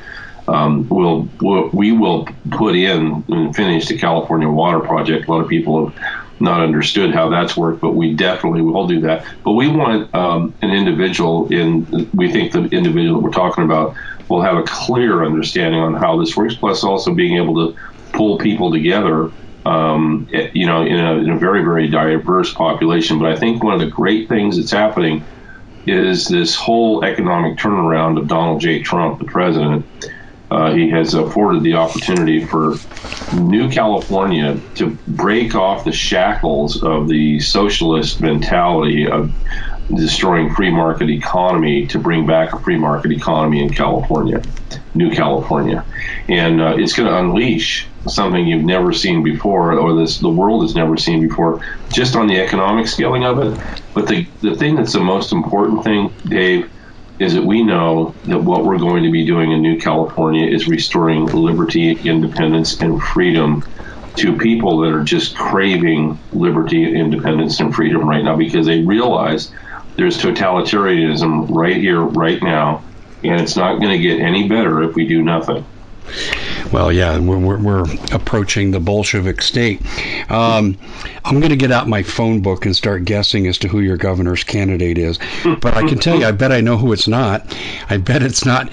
Um, 0.48 0.90
we'll, 0.90 1.30
we'll, 1.40 1.70
we 1.70 1.92
will 1.92 2.28
put 2.50 2.76
in 2.76 3.24
and 3.28 3.56
finish 3.56 3.88
the 3.88 3.98
California 3.98 4.50
Water 4.50 4.80
Project. 4.80 5.28
A 5.28 5.32
lot 5.32 5.42
of 5.42 5.48
people 5.48 5.90
have 5.90 6.29
not 6.40 6.62
understood 6.62 7.14
how 7.14 7.30
that's 7.30 7.58
worked, 7.58 7.82
but 7.82 7.96
we 7.96 8.16
definitely 8.16 8.62
will 8.62 8.88
do 8.88 9.02
that. 9.02 9.26
But 9.44 9.54
we 9.54 9.68
want 9.68 10.14
um, 10.16 10.56
an 10.62 10.72
individual 10.72 11.48
in, 11.52 12.10
we 12.14 12.32
think 12.32 12.52
the 12.52 12.64
individual 12.66 13.20
that 13.20 13.26
we're 13.26 13.32
talking 13.32 13.64
about 13.64 13.96
will 14.30 14.42
have 14.42 14.58
a 14.58 14.64
clear 14.64 15.26
understanding 15.26 15.80
on 15.80 15.96
how 15.96 16.20
this 16.20 16.38
works, 16.38 16.56
plus 16.56 16.84
also 16.84 17.14
being 17.14 17.38
able 17.38 17.56
to 17.56 17.80
pull 18.14 18.38
people 18.38 18.72
together, 18.72 19.32
um, 19.66 20.28
you 20.54 20.66
know, 20.66 20.84
in 20.84 21.00
a, 21.00 21.14
in 21.18 21.30
a 21.32 21.40
very, 21.40 21.62
very 21.64 21.90
diverse 21.90 22.54
population. 22.54 23.20
But 23.20 23.32
I 23.32 23.36
think 23.36 23.64
one 23.64 23.74
of 23.74 23.80
the 23.80 23.88
great 23.88 24.30
things 24.30 24.58
that's 24.58 24.72
happening 24.72 25.28
is 25.86 26.26
this 26.26 26.56
whole 26.56 27.04
economic 27.04 27.58
turnaround 27.58 28.20
of 28.20 28.28
Donald 28.28 28.62
J. 28.62 28.82
Trump, 28.82 29.20
the 29.20 29.26
president 29.26 29.88
uh, 30.52 30.74
he 30.74 30.90
has 30.90 31.14
afforded 31.14 31.64
the 31.64 31.76
opportunity 31.76 32.46
for 32.46 32.76
New 33.34 33.70
California 33.70 34.60
to 34.76 34.98
break 35.08 35.56
off 35.56 35.86
the 35.86 35.92
shackles 35.92 36.82
of 36.82 37.08
the 37.08 37.40
socialist 37.40 38.22
mentality 38.22 39.08
of 39.08 39.32
destroying 39.96 40.54
free 40.54 40.72
market 40.72 41.10
economy 41.10 41.88
to 41.88 42.00
bring 42.00 42.26
back 42.26 42.54
a 42.54 42.60
free 42.60 42.78
market 42.78 43.12
economy 43.12 43.64
in 43.64 43.72
California, 43.72 44.44
New 44.96 45.12
California, 45.12 45.86
and 46.28 46.62
uh, 46.62 46.76
it's 46.78 46.94
going 46.94 47.10
to 47.10 47.18
unleash 47.18 47.88
something 48.08 48.48
you've 48.48 48.64
never 48.64 48.94
seen 48.94 49.24
before, 49.24 49.74
or 49.74 49.96
this 49.96 50.20
the 50.20 50.30
world 50.30 50.64
has 50.64 50.76
never 50.76 50.98
seen 50.98 51.28
before, 51.28 51.62
just 51.92 52.16
on 52.16 52.28
the 52.28 52.40
economic 52.40 52.88
scaling 52.88 53.24
of 53.24 53.40
it. 53.40 53.60
But 53.94 54.08
the 54.08 54.28
the 54.42 54.56
thing 54.56 54.76
that's 54.76 54.94
the 54.94 55.00
most 55.00 55.32
important 55.32 55.84
thing, 55.84 56.14
Dave 56.26 56.70
is 57.20 57.34
that 57.34 57.46
we 57.46 57.64
know 57.64 58.18
that 58.26 58.40
what 58.40 58.66
we're 58.66 58.80
going 58.80 59.04
to 59.04 59.12
be 59.12 59.26
doing 59.26 59.52
in 59.52 59.62
New 59.62 59.78
California 59.78 60.48
is 60.54 60.68
restoring 60.68 61.26
liberty, 61.34 62.02
independence, 62.06 62.82
and 62.82 63.02
freedom 63.02 63.62
to 64.18 64.38
people 64.38 64.82
that 64.82 64.94
are 64.94 65.04
just 65.04 65.36
craving 65.36 66.22
liberty, 66.32 66.84
independence, 66.84 67.60
and 67.60 67.76
freedom 67.76 68.08
right 68.08 68.24
now 68.24 68.38
because 68.38 68.66
they 68.66 68.84
realize 68.84 69.52
there's 69.98 70.18
totalitarianism 70.18 71.48
right 71.50 71.76
here, 71.78 72.02
right 72.02 72.42
now, 72.42 72.86
and 73.24 73.42
it's 73.42 73.58
not 73.58 73.80
going 73.82 73.92
to 73.92 74.00
get 74.08 74.20
any 74.22 74.48
better 74.48 74.84
if 74.84 74.96
we 74.96 75.08
do 75.08 75.22
nothing. 75.22 75.68
Well, 76.72 76.92
yeah, 76.92 77.20
we're, 77.20 77.58
we're, 77.58 77.86
approaching 78.12 78.72
the 78.72 78.80
Bolshevik 78.80 79.42
state. 79.42 79.82
Um, 80.32 80.78
I'm 81.26 81.40
going 81.40 81.50
to 81.50 81.56
get 81.56 81.72
out 81.72 81.88
my 81.88 82.04
phone 82.04 82.42
book 82.42 82.66
and 82.66 82.76
start 82.76 83.06
guessing 83.06 83.48
as 83.48 83.58
to 83.60 83.68
who 83.68 83.80
your 83.80 83.98
governor's 83.98 84.44
candidate 84.44 84.98
is. 84.98 85.20
But 85.62 85.76
I 85.76 85.88
can 85.88 85.98
tell 85.98 86.20
you, 86.20 86.26
I 86.26 86.32
bet 86.32 86.52
I 86.52 86.62
know 86.62 86.78
who 86.78 86.94
it's 86.94 87.08
not. 87.08 87.56
I 87.90 87.98
bet 87.98 88.24
it's 88.24 88.46
not 88.46 88.72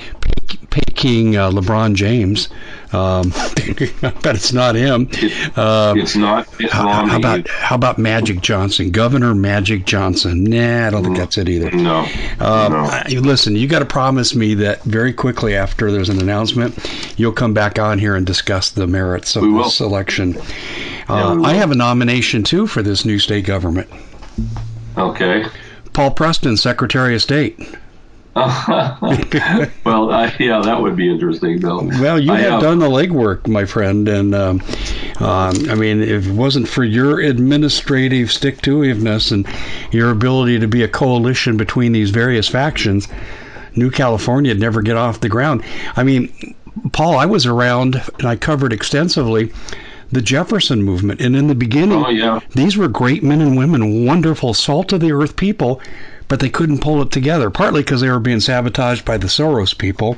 Peking 0.96 1.36
uh, 1.36 1.50
LeBron 1.50 1.94
James. 1.94 2.48
Um, 2.92 3.30
I 3.34 4.14
bet 4.22 4.34
it's 4.34 4.52
not 4.52 4.74
him. 4.74 5.08
Uh, 5.54 5.94
it's 5.96 6.16
not. 6.16 6.48
It's 6.58 6.72
how, 6.72 6.88
how, 7.06 7.16
about 7.18 7.46
how 7.48 7.76
about 7.76 7.98
Magic 7.98 8.40
Johnson, 8.40 8.90
Governor 8.90 9.34
Magic 9.34 9.84
Johnson? 9.84 10.44
Nah, 10.44 10.86
I 10.86 10.90
don't 10.90 11.04
think 11.04 11.18
that's 11.18 11.36
it 11.36 11.48
either. 11.50 11.70
No. 11.70 12.00
Um, 12.40 12.72
no. 12.72 12.88
I, 12.90 13.04
listen, 13.20 13.56
you 13.56 13.68
got 13.68 13.80
to 13.80 13.84
promise 13.84 14.34
me 14.34 14.54
that 14.54 14.82
very 14.84 15.12
quickly 15.12 15.54
after 15.54 15.92
there's 15.92 16.08
an 16.08 16.18
announcement, 16.18 16.74
you'll 17.18 17.32
come 17.32 17.52
back 17.52 17.78
on 17.78 17.98
here 17.98 18.16
and 18.16 18.26
discuss 18.26 18.70
the 18.70 18.86
merits 18.86 19.36
of 19.36 19.42
this 19.42 19.80
election. 19.80 20.34
Uh, 21.08 21.42
I 21.42 21.52
have 21.54 21.70
a 21.70 21.76
nomination 21.76 22.42
too 22.42 22.66
for 22.66 22.82
this 22.82 23.04
new 23.04 23.18
state 23.18 23.44
government. 23.44 23.88
Okay. 24.96 25.44
Paul 25.92 26.12
Preston, 26.12 26.56
Secretary 26.56 27.14
of 27.14 27.22
State. 27.22 27.60
well, 29.86 30.10
uh, 30.10 30.30
yeah, 30.38 30.60
that 30.60 30.78
would 30.78 30.94
be 30.94 31.10
interesting, 31.10 31.58
though. 31.58 31.84
Well, 31.84 32.20
you 32.20 32.32
I 32.32 32.40
have, 32.40 32.52
have 32.52 32.60
done 32.60 32.80
the 32.80 32.88
legwork, 32.88 33.48
my 33.48 33.64
friend, 33.64 34.06
and 34.06 34.34
um, 34.34 34.62
um, 35.20 35.70
I 35.70 35.74
mean, 35.74 36.02
if 36.02 36.26
it 36.26 36.32
wasn't 36.32 36.68
for 36.68 36.84
your 36.84 37.18
administrative 37.20 38.30
stick 38.30 38.60
to 38.62 38.80
itiveness 38.80 39.32
and 39.32 39.48
your 39.90 40.10
ability 40.10 40.58
to 40.58 40.68
be 40.68 40.82
a 40.82 40.88
coalition 40.88 41.56
between 41.56 41.92
these 41.92 42.10
various 42.10 42.46
factions, 42.46 43.08
New 43.74 43.90
California 43.90 44.50
would 44.50 44.60
never 44.60 44.82
get 44.82 44.98
off 44.98 45.20
the 45.20 45.30
ground. 45.30 45.62
I 45.96 46.02
mean, 46.02 46.30
Paul, 46.92 47.16
I 47.16 47.24
was 47.24 47.46
around 47.46 48.02
and 48.18 48.28
I 48.28 48.36
covered 48.36 48.74
extensively 48.74 49.50
the 50.12 50.20
Jefferson 50.20 50.82
movement. 50.82 51.22
And 51.22 51.34
in 51.34 51.46
the 51.46 51.54
beginning, 51.54 52.04
oh, 52.04 52.10
yeah. 52.10 52.40
these 52.50 52.76
were 52.76 52.88
great 52.88 53.22
men 53.22 53.40
and 53.40 53.56
women, 53.56 54.04
wonderful, 54.04 54.52
salt 54.52 54.92
of 54.92 55.00
the 55.00 55.12
earth 55.12 55.36
people 55.36 55.80
but 56.28 56.40
they 56.40 56.48
couldn't 56.48 56.80
pull 56.80 57.02
it 57.02 57.10
together, 57.10 57.50
partly 57.50 57.82
because 57.82 58.00
they 58.00 58.10
were 58.10 58.18
being 58.18 58.40
sabotaged 58.40 59.04
by 59.04 59.16
the 59.16 59.28
Soros 59.28 59.76
people, 59.76 60.16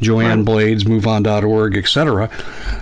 Joanne. 0.00 0.44
Blades, 0.44 0.84
MoveOn.org, 0.84 1.76
etc. 1.76 2.30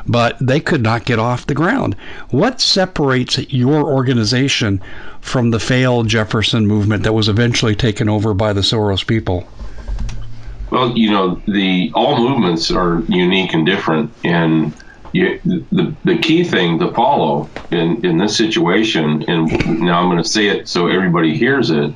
But 0.07 0.37
they 0.41 0.61
could 0.61 0.83
not 0.83 1.05
get 1.05 1.19
off 1.19 1.47
the 1.47 1.55
ground. 1.55 1.97
What 2.31 2.61
separates 2.61 3.39
your 3.53 3.85
organization 3.85 4.83
from 5.21 5.51
the 5.51 5.61
failed 5.61 6.09
Jefferson 6.09 6.67
movement 6.67 7.05
that 7.05 7.15
was 7.15 7.29
eventually 7.29 7.75
taken 7.75 8.09
over 8.09 8.35
by 8.35 8.53
the 8.53 8.61
Soros 8.61 9.07
people? 9.07 9.49
Well, 10.71 10.97
you 10.97 11.11
know, 11.11 11.41
the 11.47 11.91
all 11.95 12.19
movements 12.19 12.71
are 12.71 13.03
unique 13.09 13.55
and 13.55 13.65
different, 13.65 14.13
and 14.23 14.75
you, 15.13 15.41
the 15.45 15.95
the 16.05 16.19
key 16.19 16.45
thing 16.45 16.79
to 16.81 16.93
follow 16.93 17.49
in 17.71 18.05
in 18.05 18.19
this 18.19 18.37
situation, 18.37 19.25
and 19.27 19.81
now 19.81 20.03
I'm 20.03 20.11
going 20.11 20.23
to 20.23 20.29
say 20.29 20.49
it 20.49 20.69
so 20.69 20.89
everybody 20.89 21.39
hears 21.39 21.71
it 21.71 21.95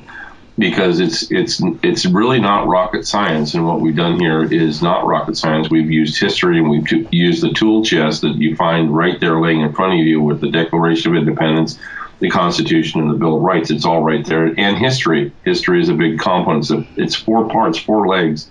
because 0.57 0.99
it's 0.99 1.31
it's 1.31 1.61
it's 1.81 2.05
really 2.05 2.39
not 2.39 2.67
rocket 2.67 3.07
science. 3.07 3.53
And 3.53 3.65
what 3.65 3.81
we've 3.81 3.95
done 3.95 4.19
here 4.19 4.43
is 4.43 4.81
not 4.81 5.05
rocket 5.05 5.35
science. 5.35 5.69
We've 5.69 5.89
used 5.89 6.19
history 6.19 6.59
and 6.59 6.69
we've 6.69 6.87
t- 6.87 7.07
used 7.11 7.41
the 7.41 7.53
tool 7.53 7.83
chest 7.83 8.21
that 8.21 8.35
you 8.35 8.55
find 8.55 8.95
right 8.95 9.19
there 9.19 9.39
laying 9.39 9.61
in 9.61 9.73
front 9.73 9.99
of 9.99 10.05
you 10.05 10.21
with 10.21 10.41
the 10.41 10.51
declaration 10.51 11.11
of 11.11 11.17
independence 11.17 11.79
the 12.19 12.29
constitution 12.29 13.01
and 13.01 13.09
the 13.09 13.15
bill 13.15 13.35
of 13.35 13.41
rights. 13.41 13.69
It's 13.69 13.83
all 13.83 14.01
right 14.01 14.25
there. 14.25 14.53
And 14.57 14.77
history. 14.77 15.33
History 15.43 15.81
is 15.81 15.89
a 15.89 15.93
big 15.93 16.19
component. 16.19 16.69
It's, 16.69 16.87
it's 16.95 17.15
four 17.15 17.49
parts 17.49 17.77
four 17.77 18.07
legs. 18.07 18.49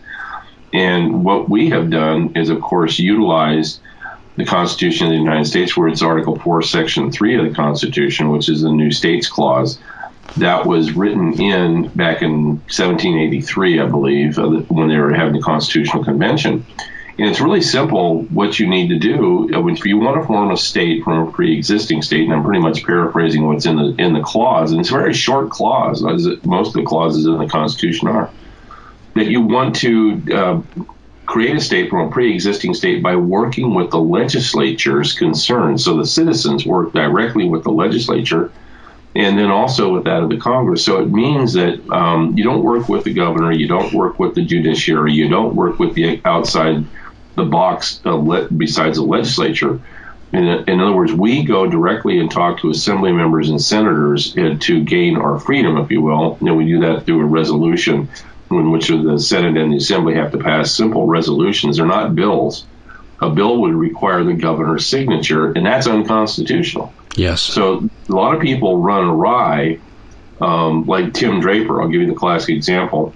And 0.75 1.25
what 1.25 1.49
we 1.49 1.71
have 1.71 1.89
done 1.89 2.33
is 2.37 2.51
of 2.51 2.61
course 2.61 2.99
utilized 2.99 3.81
the 4.37 4.45
Constitution 4.45 5.07
of 5.07 5.13
the 5.13 5.19
United 5.19 5.45
States, 5.47 5.77
where 5.77 5.89
it's 5.89 6.01
Article 6.01 6.39
4, 6.39 6.63
Section 6.63 7.13
3 7.13 7.39
of 7.39 7.49
the 7.49 7.55
Constitution, 7.55 8.31
which 8.31 8.49
is 8.49 8.63
the 8.63 8.73
New 8.73 8.91
States 8.91 9.29
Clause 9.29 9.79
that 10.37 10.67
was 10.67 10.93
written 10.93 11.41
in 11.41 11.89
back 11.89 12.23
in 12.23 12.59
1783, 12.69 13.81
I 13.81 13.87
believe, 13.87 14.39
uh, 14.39 14.49
when 14.49 14.89
they 14.89 14.97
were 14.97 15.13
having 15.13 15.35
the 15.35 15.43
Constitutional 15.43 16.05
Convention. 16.05 16.65
And 17.19 17.29
it's 17.29 17.41
really 17.41 17.61
simple 17.61 18.23
what 18.25 18.59
you 18.59 18.67
need 18.67 18.89
to 18.89 18.99
do 18.99 19.51
uh, 19.55 19.67
if 19.67 19.85
you 19.85 19.99
want 19.99 20.21
to 20.21 20.27
form 20.27 20.51
a 20.51 20.57
state 20.57 21.05
from 21.05 21.29
a 21.29 21.31
pre-existing 21.31 22.01
state. 22.03 22.25
And 22.25 22.33
I'm 22.33 22.43
pretty 22.43 22.61
much 22.61 22.85
paraphrasing 22.85 23.47
what's 23.47 23.67
in 23.67 23.77
the 23.77 23.95
in 23.99 24.15
the 24.15 24.23
clause, 24.23 24.73
and 24.73 24.81
it's 24.81 24.91
a 24.91 24.95
very 24.95 25.13
short 25.13 25.51
clause, 25.51 26.05
as 26.05 26.27
most 26.45 26.69
of 26.69 26.75
the 26.75 26.85
clauses 26.85 27.27
in 27.27 27.37
the 27.39 27.47
Constitution 27.47 28.09
are. 28.09 28.31
That 29.15 29.27
you 29.27 29.43
want 29.43 29.77
to 29.77 30.23
uh, 30.35 30.63
create 31.27 31.55
a 31.55 31.61
state 31.61 31.91
from 31.91 32.09
a 32.09 32.11
pre-existing 32.11 32.73
state 32.73 33.03
by 33.03 33.17
working 33.17 33.75
with 33.75 33.91
the 33.91 34.01
legislatures 34.01 35.13
concerns. 35.13 35.85
So 35.85 35.99
the 35.99 36.07
citizens 36.07 36.65
work 36.65 36.95
directly 36.95 37.47
with 37.47 37.63
the 37.63 37.73
legislature 37.73 38.51
and 39.15 39.39
then 39.39 39.51
also 39.51 39.93
with 39.93 40.05
that 40.05 40.23
of 40.23 40.31
the 40.31 40.39
Congress. 40.39 40.85
So 40.85 41.03
it 41.03 41.11
means 41.11 41.53
that 41.55 41.89
um, 41.91 42.37
you 42.37 42.45
don't 42.45 42.63
work 42.63 42.89
with 42.89 43.05
the 43.05 43.13
governor, 43.13 43.53
you 43.53 43.69
don't 43.69 43.93
work 43.93 44.19
with 44.19 44.35
the 44.35 44.45
judiciary, 44.45 45.13
you 45.13 45.29
don't 45.29 45.55
work 45.55 45.79
with 45.79 45.95
the 45.95 46.21
outside 46.25 46.85
the 47.35 47.45
box 47.45 48.01
uh, 48.05 48.15
le- 48.15 48.49
besides 48.51 48.99
the 48.99 49.05
legislature. 49.05 49.81
In, 50.33 50.45
in, 50.45 50.81
other 50.81 50.93
words, 50.93 51.13
we 51.13 51.45
go 51.45 51.67
directly 51.67 52.19
and 52.19 52.31
talk 52.31 52.61
to 52.61 52.71
assembly 52.71 53.13
members 53.13 53.51
and 53.51 53.61
senators 53.61 54.33
to 54.33 54.83
gain 54.83 55.17
our 55.19 55.39
freedom, 55.39 55.77
if 55.77 55.91
you 55.91 56.01
will. 56.01 56.39
And 56.41 56.57
we 56.57 56.65
do 56.65 56.81
that 56.81 57.05
through 57.05 57.21
a 57.21 57.27
resolution 57.27 58.09
in 58.51 58.71
which 58.71 58.89
the 58.89 59.19
Senate 59.19 59.61
and 59.61 59.73
the 59.73 59.77
Assembly 59.77 60.15
have 60.15 60.33
to 60.33 60.39
pass 60.39 60.75
simple 60.75 61.07
resolutions. 61.07 61.77
They're 61.77 61.87
not 61.87 62.15
bills. 62.15 62.67
A 63.23 63.31
bill 63.31 63.61
would 63.63 63.75
require 63.75 64.25
the 64.25 64.35
governor's 64.35 64.87
signature, 64.87 65.53
and 65.53 65.65
that's 65.65 65.87
unconstitutional. 65.87 66.93
Yes. 67.17 67.41
So 67.41 67.89
a 68.09 68.13
lot 68.13 68.35
of 68.35 68.43
people 68.43 68.79
run 68.79 69.05
awry, 69.05 69.79
um, 70.41 70.87
like 70.87 71.15
Tim 71.15 71.41
Draper. 71.41 71.81
I'll 71.81 71.89
give 71.89 72.01
you 72.01 72.09
the 72.09 72.15
classic 72.15 72.57
example. 72.57 73.15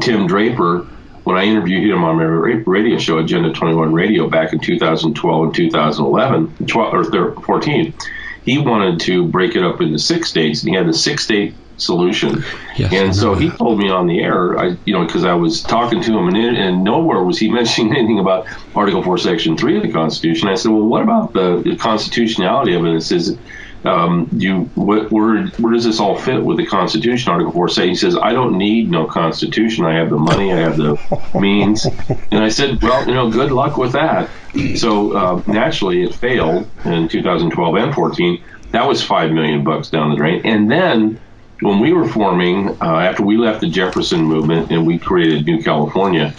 Tim 0.00 0.26
Draper, 0.26 0.86
when 1.24 1.36
I 1.36 1.44
interviewed 1.44 1.90
him 1.90 2.04
on 2.04 2.16
my 2.16 2.24
radio 2.24 2.98
show, 2.98 3.18
Agenda 3.18 3.52
21 3.52 3.92
Radio, 3.92 4.28
back 4.30 4.52
in 4.52 4.60
2012 4.60 5.44
and 5.44 5.54
2011, 5.54 6.66
12, 6.66 7.14
or 7.14 7.40
14, 7.42 7.94
he 8.44 8.58
wanted 8.58 9.00
to 9.00 9.26
break 9.26 9.56
it 9.56 9.62
up 9.62 9.80
into 9.82 9.98
six 9.98 10.30
states, 10.30 10.62
and 10.62 10.70
he 10.70 10.76
had 10.76 10.88
the 10.88 10.94
six 10.94 11.24
state 11.24 11.54
solution. 11.78 12.44
Yes, 12.76 12.92
and 12.92 13.14
so 13.14 13.34
he 13.34 13.50
told 13.50 13.78
me 13.78 13.88
on 13.88 14.06
the 14.06 14.20
air, 14.20 14.58
I, 14.58 14.76
you 14.84 14.92
know, 14.92 15.06
because 15.06 15.24
I 15.24 15.34
was 15.34 15.62
talking 15.62 16.02
to 16.02 16.18
him, 16.18 16.28
and, 16.28 16.36
and 16.36 16.84
nowhere 16.84 17.22
was 17.22 17.38
he 17.38 17.48
mentioning 17.52 17.96
anything 17.96 18.18
about 18.18 18.46
Article 18.74 19.02
4, 19.02 19.18
Section 19.18 19.56
3 19.56 19.76
of 19.78 19.82
the 19.82 19.92
Constitution. 19.92 20.48
I 20.48 20.54
said, 20.54 20.70
well, 20.70 20.86
what 20.86 21.02
about 21.02 21.32
the, 21.32 21.62
the 21.64 21.76
constitutionality 21.76 22.74
of 22.74 22.84
it? 22.84 22.94
It 22.94 23.02
says, 23.02 23.38
um, 23.84 24.28
you 24.32 24.64
what, 24.74 25.10
where 25.12 25.46
where 25.46 25.72
does 25.72 25.84
this 25.84 26.00
all 26.00 26.18
fit 26.18 26.42
with 26.42 26.56
the 26.56 26.66
Constitution? 26.66 27.30
Article 27.30 27.52
Four 27.52 27.68
say 27.68 27.88
he 27.88 27.94
says 27.94 28.16
I 28.16 28.32
don't 28.32 28.58
need 28.58 28.90
no 28.90 29.06
Constitution. 29.06 29.84
I 29.84 29.94
have 29.94 30.10
the 30.10 30.18
money. 30.18 30.52
I 30.52 30.56
have 30.56 30.76
the 30.76 30.98
means. 31.38 31.86
And 32.30 32.42
I 32.42 32.48
said, 32.48 32.82
well, 32.82 33.06
you 33.06 33.14
know, 33.14 33.30
good 33.30 33.52
luck 33.52 33.76
with 33.76 33.92
that. 33.92 34.28
So 34.76 35.12
uh, 35.12 35.42
naturally, 35.46 36.02
it 36.02 36.14
failed 36.14 36.68
in 36.84 37.08
2012 37.08 37.74
and 37.76 37.94
14. 37.94 38.42
That 38.72 38.86
was 38.86 39.02
five 39.02 39.30
million 39.30 39.62
bucks 39.64 39.90
down 39.90 40.10
the 40.10 40.16
drain. 40.16 40.42
And 40.44 40.70
then 40.70 41.20
when 41.60 41.80
we 41.80 41.92
were 41.92 42.08
forming, 42.08 42.68
uh, 42.80 42.98
after 42.98 43.24
we 43.24 43.36
left 43.36 43.60
the 43.60 43.68
Jefferson 43.68 44.22
movement 44.22 44.70
and 44.70 44.86
we 44.86 44.98
created 44.98 45.46
New 45.46 45.62
California, 45.62 46.34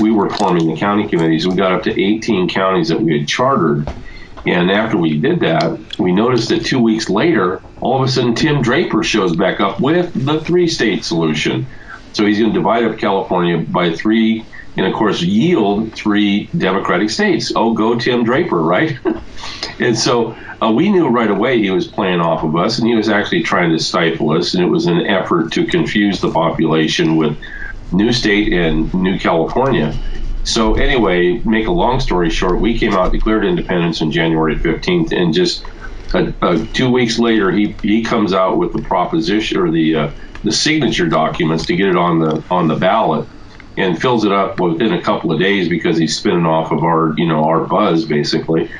we 0.00 0.10
were 0.10 0.30
forming 0.30 0.66
the 0.66 0.76
county 0.76 1.08
committees. 1.08 1.46
We 1.46 1.54
got 1.54 1.72
up 1.72 1.82
to 1.84 2.02
18 2.02 2.48
counties 2.48 2.88
that 2.88 3.00
we 3.00 3.18
had 3.18 3.28
chartered. 3.28 3.88
And 4.46 4.70
after 4.70 4.98
we 4.98 5.20
did 5.20 5.40
that, 5.40 5.78
we 5.98 6.12
noticed 6.12 6.48
that 6.50 6.64
two 6.64 6.80
weeks 6.80 7.08
later, 7.08 7.62
all 7.80 8.02
of 8.02 8.08
a 8.08 8.10
sudden 8.10 8.34
Tim 8.34 8.62
Draper 8.62 9.02
shows 9.02 9.36
back 9.36 9.60
up 9.60 9.80
with 9.80 10.12
the 10.14 10.40
three 10.40 10.68
state 10.68 11.04
solution. 11.04 11.68
So 12.12 12.26
he's 12.26 12.38
going 12.38 12.52
to 12.52 12.58
divide 12.58 12.84
up 12.84 12.98
California 12.98 13.58
by 13.58 13.92
three, 13.94 14.46
and 14.76 14.86
of 14.86 14.94
course, 14.94 15.20
yield 15.20 15.92
three 15.94 16.46
Democratic 16.56 17.10
states. 17.10 17.52
Oh, 17.54 17.74
go 17.74 17.98
Tim 17.98 18.24
Draper, 18.24 18.60
right? 18.60 18.98
and 19.78 19.96
so 19.96 20.36
uh, 20.60 20.70
we 20.70 20.90
knew 20.90 21.08
right 21.08 21.30
away 21.30 21.58
he 21.58 21.70
was 21.70 21.86
playing 21.86 22.20
off 22.20 22.42
of 22.42 22.56
us, 22.56 22.78
and 22.78 22.88
he 22.88 22.94
was 22.94 23.08
actually 23.08 23.42
trying 23.42 23.70
to 23.70 23.78
stifle 23.78 24.30
us, 24.30 24.54
and 24.54 24.64
it 24.64 24.68
was 24.68 24.86
an 24.86 25.06
effort 25.06 25.52
to 25.52 25.66
confuse 25.66 26.20
the 26.20 26.30
population 26.30 27.16
with 27.16 27.38
New 27.92 28.12
State 28.12 28.52
and 28.52 28.92
New 28.94 29.18
California. 29.18 29.96
So 30.44 30.74
anyway, 30.74 31.38
make 31.44 31.66
a 31.66 31.72
long 31.72 32.00
story 32.00 32.30
short, 32.30 32.60
we 32.60 32.78
came 32.78 32.92
out 32.92 33.12
declared 33.12 33.44
independence 33.44 34.02
on 34.02 34.10
January 34.10 34.56
15th, 34.56 35.12
and 35.12 35.32
just 35.32 35.64
uh, 36.12 36.32
uh, 36.42 36.66
two 36.72 36.90
weeks 36.90 37.18
later, 37.18 37.50
he 37.50 37.74
he 37.82 38.02
comes 38.02 38.32
out 38.32 38.58
with 38.58 38.72
the 38.72 38.82
proposition 38.82 39.58
or 39.58 39.70
the 39.70 39.96
uh, 39.96 40.10
the 40.44 40.52
signature 40.52 41.08
documents 41.08 41.66
to 41.66 41.76
get 41.76 41.88
it 41.88 41.96
on 41.96 42.20
the 42.20 42.44
on 42.50 42.68
the 42.68 42.76
ballot, 42.76 43.26
and 43.76 44.00
fills 44.00 44.24
it 44.24 44.32
up 44.32 44.60
within 44.60 44.92
a 44.92 45.02
couple 45.02 45.32
of 45.32 45.40
days 45.40 45.68
because 45.68 45.98
he's 45.98 46.16
spinning 46.16 46.46
off 46.46 46.72
of 46.72 46.82
our 46.84 47.14
you 47.16 47.26
know 47.26 47.44
our 47.44 47.66
buzz 47.66 48.06
basically. 48.06 48.70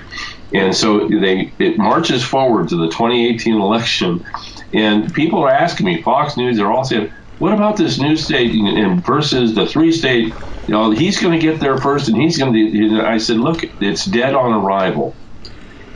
And 0.52 0.74
so 0.74 1.08
they 1.08 1.54
it 1.58 1.78
marches 1.78 2.24
forward 2.24 2.68
to 2.68 2.76
the 2.76 2.88
2018 2.88 3.54
election, 3.60 4.24
and 4.72 5.12
people 5.12 5.42
are 5.44 5.50
asking 5.50 5.86
me, 5.86 6.02
Fox 6.02 6.36
News, 6.36 6.56
they're 6.56 6.72
all 6.72 6.84
saying, 6.84 7.10
"What 7.38 7.52
about 7.52 7.76
this 7.76 7.98
new 7.98 8.16
state 8.16 8.54
and 8.54 9.04
versus 9.04 9.54
the 9.54 9.66
three 9.66 9.92
state? 9.92 10.36
You 10.66 10.74
know, 10.74 10.90
he's 10.92 11.20
going 11.20 11.38
to 11.38 11.44
get 11.44 11.60
there 11.60 11.78
first, 11.78 12.08
and 12.08 12.20
he's 12.20 12.38
going 12.38 12.52
to." 12.54 13.02
I 13.04 13.18
said, 13.18 13.38
"Look, 13.38 13.60
it's 13.80 14.04
dead 14.04 14.34
on 14.34 14.52
arrival. 14.52 15.18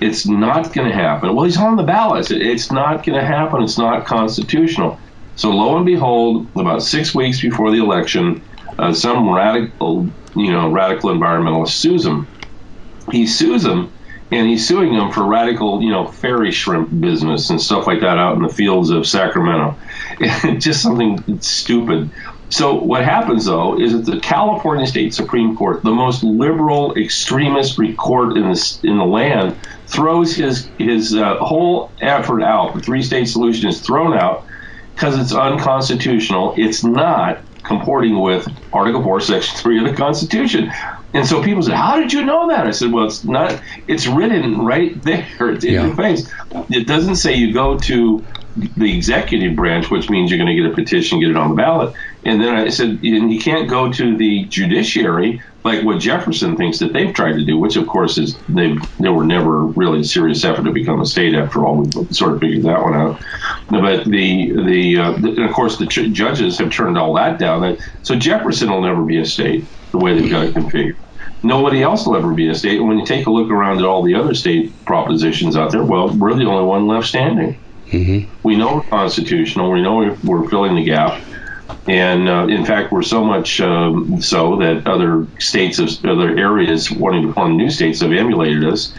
It's 0.00 0.26
not 0.26 0.72
going 0.74 0.88
to 0.88 0.94
happen." 0.94 1.34
Well, 1.34 1.44
he's 1.44 1.58
on 1.58 1.76
the 1.76 1.84
ballot. 1.84 2.30
It's 2.30 2.72
not 2.72 3.04
going 3.06 3.18
to 3.18 3.26
happen. 3.26 3.62
It's 3.62 3.78
not 3.78 4.06
constitutional. 4.06 5.00
So 5.36 5.50
lo 5.50 5.76
and 5.76 5.86
behold, 5.86 6.50
about 6.56 6.82
six 6.82 7.14
weeks 7.14 7.40
before 7.40 7.70
the 7.70 7.78
election, 7.82 8.44
uh, 8.78 8.92
some 8.92 9.32
radical, 9.32 10.08
you 10.36 10.52
know, 10.52 10.70
radical 10.70 11.10
environmentalist 11.10 11.70
sues 11.70 12.06
him. 12.06 12.28
He 13.10 13.26
sues 13.26 13.64
him 13.64 13.92
and 14.30 14.46
he's 14.46 14.66
suing 14.68 14.94
them 14.94 15.10
for 15.10 15.24
radical, 15.24 15.82
you 15.82 15.90
know, 15.90 16.06
fairy 16.06 16.52
shrimp 16.52 16.88
business 17.00 17.50
and 17.50 17.60
stuff 17.60 17.86
like 17.86 18.00
that 18.00 18.18
out 18.18 18.36
in 18.36 18.42
the 18.42 18.48
fields 18.48 18.90
of 18.90 19.06
Sacramento. 19.06 19.76
Just 20.58 20.82
something 20.82 21.40
stupid. 21.40 22.10
So 22.50 22.82
what 22.82 23.04
happens 23.04 23.46
though 23.46 23.80
is 23.80 23.92
that 23.92 24.10
the 24.10 24.20
California 24.20 24.86
State 24.86 25.14
Supreme 25.14 25.56
Court, 25.56 25.82
the 25.82 25.90
most 25.90 26.22
liberal 26.22 26.94
extremist 26.96 27.78
court 27.96 28.36
in 28.36 28.44
the 28.44 28.78
in 28.82 28.98
the 28.98 29.04
land, 29.04 29.56
throws 29.86 30.34
his 30.34 30.70
his 30.78 31.14
uh, 31.14 31.36
whole 31.36 31.92
effort 32.00 32.42
out. 32.42 32.74
The 32.74 32.80
three 32.80 33.02
state 33.02 33.26
solution 33.26 33.68
is 33.68 33.80
thrown 33.80 34.14
out 34.14 34.46
because 34.94 35.18
it's 35.18 35.34
unconstitutional. 35.34 36.54
It's 36.56 36.84
not 36.84 37.42
comporting 37.68 38.18
with 38.20 38.48
Article 38.72 39.02
4, 39.02 39.20
Section 39.20 39.56
3 39.58 39.84
of 39.84 39.90
the 39.90 39.96
Constitution. 39.96 40.72
And 41.14 41.26
so 41.26 41.42
people 41.42 41.62
said, 41.62 41.74
How 41.74 42.00
did 42.00 42.12
you 42.12 42.24
know 42.24 42.48
that? 42.48 42.66
I 42.66 42.72
said, 42.72 42.90
Well, 42.90 43.06
it's 43.06 43.24
not, 43.24 43.62
it's 43.86 44.06
written 44.06 44.64
right 44.64 45.00
there. 45.02 45.50
It's 45.50 45.64
in 45.64 45.74
yeah. 45.74 45.86
your 45.86 45.94
face. 45.94 46.28
It 46.70 46.86
doesn't 46.86 47.16
say 47.16 47.34
you 47.34 47.52
go 47.52 47.78
to 47.78 48.24
the 48.76 48.96
executive 48.96 49.54
branch, 49.54 49.90
which 49.90 50.10
means 50.10 50.30
you're 50.30 50.38
going 50.38 50.54
to 50.54 50.60
get 50.60 50.70
a 50.70 50.74
petition, 50.74 51.20
get 51.20 51.30
it 51.30 51.36
on 51.36 51.50
the 51.50 51.56
ballot. 51.56 51.94
And 52.24 52.40
then 52.40 52.54
I 52.54 52.68
said, 52.70 52.98
you 53.02 53.40
can't 53.40 53.68
go 53.68 53.92
to 53.92 54.16
the 54.16 54.44
judiciary 54.44 55.42
like 55.64 55.84
what 55.84 56.00
Jefferson 56.00 56.56
thinks 56.56 56.78
that 56.78 56.92
they've 56.92 57.12
tried 57.12 57.32
to 57.32 57.44
do, 57.44 57.58
which 57.58 57.76
of 57.76 57.86
course 57.86 58.16
is 58.16 58.36
they 58.48 58.76
they 59.00 59.08
were 59.08 59.24
never 59.24 59.64
really 59.64 60.00
a 60.00 60.04
serious 60.04 60.44
effort 60.44 60.64
to 60.64 60.72
become 60.72 61.00
a 61.00 61.06
state 61.06 61.34
after 61.34 61.64
all. 61.64 61.82
We 61.82 61.90
sort 62.14 62.34
of 62.34 62.40
figured 62.40 62.62
that 62.64 62.82
one 62.82 62.94
out. 62.94 63.20
But 63.70 64.04
the 64.04 64.52
the, 64.52 64.98
uh, 64.98 65.12
the 65.12 65.44
of 65.44 65.52
course 65.52 65.76
the 65.78 65.86
ch- 65.86 66.12
judges 66.12 66.58
have 66.58 66.70
turned 66.70 66.96
all 66.96 67.14
that 67.14 67.38
down. 67.38 67.76
So 68.02 68.14
Jefferson 68.14 68.70
will 68.70 68.82
never 68.82 69.02
be 69.02 69.18
a 69.18 69.26
state 69.26 69.64
the 69.90 69.98
way 69.98 70.18
they've 70.18 70.30
got 70.30 70.46
it 70.46 70.54
configured. 70.54 70.96
Nobody 71.42 71.82
else 71.82 72.06
will 72.06 72.16
ever 72.16 72.32
be 72.34 72.48
a 72.48 72.54
state. 72.54 72.78
And 72.78 72.88
when 72.88 72.98
you 72.98 73.06
take 73.06 73.26
a 73.26 73.30
look 73.30 73.50
around 73.50 73.78
at 73.78 73.84
all 73.84 74.02
the 74.02 74.14
other 74.14 74.34
state 74.34 74.72
propositions 74.84 75.56
out 75.56 75.70
there, 75.70 75.84
well, 75.84 76.08
we're 76.08 76.34
the 76.34 76.44
only 76.44 76.64
one 76.64 76.88
left 76.88 77.06
standing. 77.06 77.58
Mm-hmm. 77.86 78.30
We 78.42 78.56
know 78.56 78.76
we're 78.76 78.82
constitutional. 78.82 79.70
We 79.70 79.80
know 79.80 79.96
we're, 79.96 80.16
we're 80.24 80.48
filling 80.48 80.74
the 80.74 80.84
gap. 80.84 81.22
And 81.86 82.28
uh, 82.28 82.46
in 82.48 82.64
fact, 82.64 82.92
we're 82.92 83.02
so 83.02 83.24
much 83.24 83.60
um, 83.60 84.20
so 84.20 84.56
that 84.56 84.86
other 84.86 85.26
states, 85.38 85.78
of, 85.78 86.04
other 86.04 86.36
areas 86.36 86.90
wanting 86.90 87.26
to 87.26 87.32
form 87.32 87.56
new 87.56 87.70
states 87.70 88.00
have 88.00 88.12
emulated 88.12 88.64
us. 88.64 88.92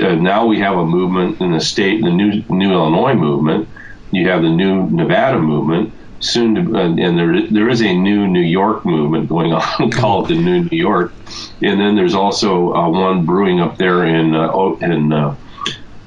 Uh, 0.00 0.14
now 0.14 0.46
we 0.46 0.60
have 0.60 0.76
a 0.76 0.84
movement 0.84 1.40
in 1.40 1.52
the 1.52 1.60
state, 1.60 2.02
the 2.02 2.10
new 2.10 2.44
New 2.48 2.72
Illinois 2.72 3.14
movement. 3.14 3.68
You 4.10 4.28
have 4.28 4.42
the 4.42 4.50
new 4.50 4.88
Nevada 4.90 5.38
movement. 5.38 5.92
Soon, 6.20 6.54
to, 6.54 6.76
uh, 6.76 6.84
and 6.84 7.18
there 7.18 7.48
there 7.48 7.68
is 7.68 7.82
a 7.82 7.92
new 7.92 8.28
New 8.28 8.40
York 8.40 8.84
movement 8.84 9.28
going 9.28 9.52
on. 9.80 9.90
call 9.90 10.24
it 10.24 10.28
the 10.28 10.34
New 10.34 10.68
New 10.70 10.76
York. 10.76 11.12
And 11.60 11.80
then 11.80 11.96
there's 11.96 12.14
also 12.14 12.72
uh, 12.72 12.88
one 12.88 13.24
brewing 13.24 13.60
up 13.60 13.78
there 13.78 14.04
in 14.04 14.34
uh, 14.34 14.52
in 14.80 15.12
uh, 15.12 15.34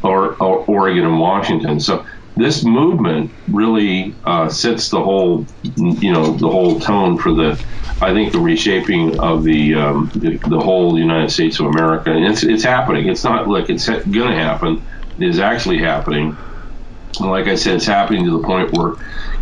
or, 0.03 0.35
or 0.35 0.59
Oregon 0.65 1.05
and 1.05 1.19
Washington. 1.19 1.79
So 1.79 2.05
this 2.35 2.63
movement 2.63 3.31
really 3.47 4.13
uh, 4.25 4.49
sets 4.49 4.89
the 4.89 5.01
whole, 5.01 5.45
you 5.63 6.11
know, 6.11 6.35
the 6.35 6.49
whole 6.49 6.79
tone 6.79 7.17
for 7.17 7.33
the, 7.33 7.63
I 8.01 8.13
think, 8.13 8.33
the 8.33 8.39
reshaping 8.39 9.19
of 9.19 9.43
the 9.43 9.75
um, 9.75 10.11
the, 10.15 10.37
the, 10.37 10.59
whole 10.59 10.99
United 10.99 11.31
States 11.31 11.59
of 11.59 11.67
America. 11.67 12.11
And 12.11 12.25
it's 12.25 12.43
it's 12.43 12.63
happening. 12.63 13.07
It's 13.07 13.23
not 13.23 13.47
like 13.47 13.69
it's 13.69 13.87
going 13.87 14.29
to 14.31 14.35
happen. 14.35 14.83
It 15.17 15.27
is 15.27 15.39
actually 15.39 15.77
happening. 15.77 16.37
And 17.19 17.29
like 17.29 17.47
I 17.47 17.55
said, 17.55 17.75
it's 17.75 17.85
happening 17.85 18.25
to 18.25 18.41
the 18.41 18.45
point 18.45 18.73
where, 18.73 18.95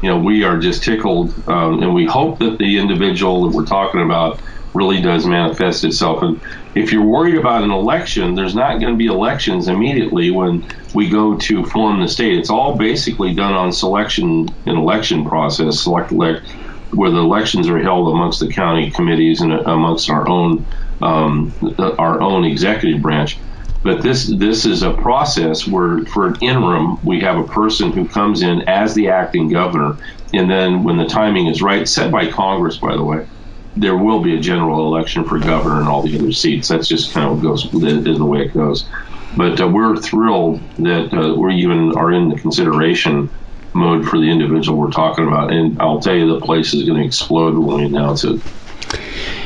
you 0.04 0.10
know, 0.10 0.20
we 0.20 0.44
are 0.44 0.60
just 0.60 0.84
tickled, 0.84 1.34
um, 1.50 1.82
and 1.82 1.94
we 1.96 2.06
hope 2.06 2.38
that 2.40 2.60
the 2.60 2.78
individual 2.78 3.50
that 3.50 3.56
we're 3.56 3.66
talking 3.66 4.02
about 4.02 4.40
really 4.76 5.02
does 5.02 5.26
manifest 5.26 5.84
itself. 5.84 6.22
And 6.22 6.40
if 6.76 6.92
you're 6.92 7.06
worried 7.06 7.36
about 7.36 7.64
an 7.64 7.72
election, 7.72 8.36
there's 8.36 8.56
not 8.56 8.80
going 8.80 8.94
to 8.94 8.98
be 8.98 9.06
elections 9.06 9.68
immediately 9.68 10.32
when 10.32 10.66
we 10.94 11.10
go 11.10 11.38
to 11.38 11.66
form 11.66 12.02
the 12.02 12.08
state. 12.08 12.38
It's 12.38 12.50
all 12.50 12.78
basically 12.78 13.36
done 13.36 13.54
on 13.54 13.72
selection 13.72 14.48
and 14.66 14.78
election 14.78 15.26
process, 15.26 15.82
select 15.82 16.12
elect, 16.12 16.50
where 16.92 17.12
the 17.12 17.18
elections 17.18 17.70
are 17.70 17.80
held 17.80 18.14
amongst 18.14 18.40
the 18.40 18.48
county 18.48 18.92
committees 18.92 19.42
and 19.42 19.54
amongst 19.54 20.10
our 20.10 20.28
own 20.28 20.66
um, 21.02 21.54
our 21.78 22.22
own 22.22 22.46
executive 22.46 23.02
branch. 23.02 23.38
But 23.84 24.02
this 24.02 24.28
this 24.28 24.66
is 24.66 24.82
a 24.82 24.94
process 24.94 25.68
where, 25.68 26.06
for 26.06 26.28
an 26.28 26.38
interim, 26.42 26.98
we 27.04 27.20
have 27.20 27.38
a 27.38 27.44
person 27.44 27.92
who 27.92 28.08
comes 28.08 28.42
in 28.42 28.68
as 28.68 28.96
the 28.96 29.10
acting 29.10 29.50
governor, 29.50 29.98
and 30.34 30.50
then 30.50 30.84
when 30.84 30.98
the 30.98 31.06
timing 31.06 31.48
is 31.48 31.62
right, 31.62 31.88
set 31.88 32.10
by 32.10 32.32
Congress, 32.32 32.78
by 32.78 32.96
the 32.96 33.04
way, 33.04 33.28
there 33.76 33.98
will 33.98 34.22
be 34.22 34.36
a 34.36 34.40
general 34.40 34.86
election 34.88 35.24
for 35.24 35.40
governor 35.40 35.80
and 35.80 35.90
all 35.90 36.02
the 36.02 36.18
other 36.18 36.32
seats. 36.32 36.68
That's 36.68 36.88
just 36.88 37.14
kind 37.14 37.30
of 37.30 37.42
goes 37.42 37.66
is 37.66 38.18
the 38.18 38.26
way 38.26 38.42
it 38.42 38.54
goes. 38.54 38.88
But 39.36 39.60
uh, 39.60 39.68
we're 39.68 39.96
thrilled 39.98 40.62
that 40.80 41.14
uh, 41.14 41.34
we 41.34 41.56
even 41.56 41.96
are 41.98 42.12
in 42.12 42.30
the 42.30 42.40
consideration 42.40 43.30
mode 43.74 44.08
for 44.08 44.20
the 44.20 44.30
individual 44.30 44.78
we're 44.78 44.92
talking 44.92 45.28
about. 45.28 45.52
And 45.52 45.82
I'll 45.82 46.00
tell 46.00 46.16
you, 46.16 46.40
the 46.40 46.46
place 46.46 46.74
is 46.74 46.84
going 46.84 47.00
to 47.00 47.06
explode 47.06 47.58
when 47.58 47.78
we 47.78 47.86
announce 47.86 48.24
it. 48.24 48.40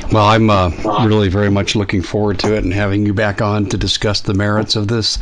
Well, 0.09 0.25
I'm 0.25 0.49
uh, 0.49 0.69
really 1.05 1.27
very 1.27 1.51
much 1.51 1.75
looking 1.75 2.01
forward 2.01 2.39
to 2.39 2.55
it 2.55 2.63
and 2.63 2.73
having 2.73 3.05
you 3.05 3.13
back 3.13 3.41
on 3.41 3.65
to 3.67 3.77
discuss 3.77 4.21
the 4.21 4.33
merits 4.33 4.77
of 4.77 4.87
this 4.87 5.19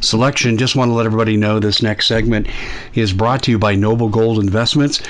selection. 0.00 0.58
Just 0.58 0.74
want 0.74 0.88
to 0.88 0.92
let 0.92 1.06
everybody 1.06 1.36
know 1.36 1.60
this 1.60 1.82
next 1.82 2.08
segment 2.08 2.48
is 2.94 3.12
brought 3.12 3.44
to 3.44 3.52
you 3.52 3.60
by 3.60 3.76
Noble 3.76 4.08
Gold 4.08 4.40
Investments 4.40 5.00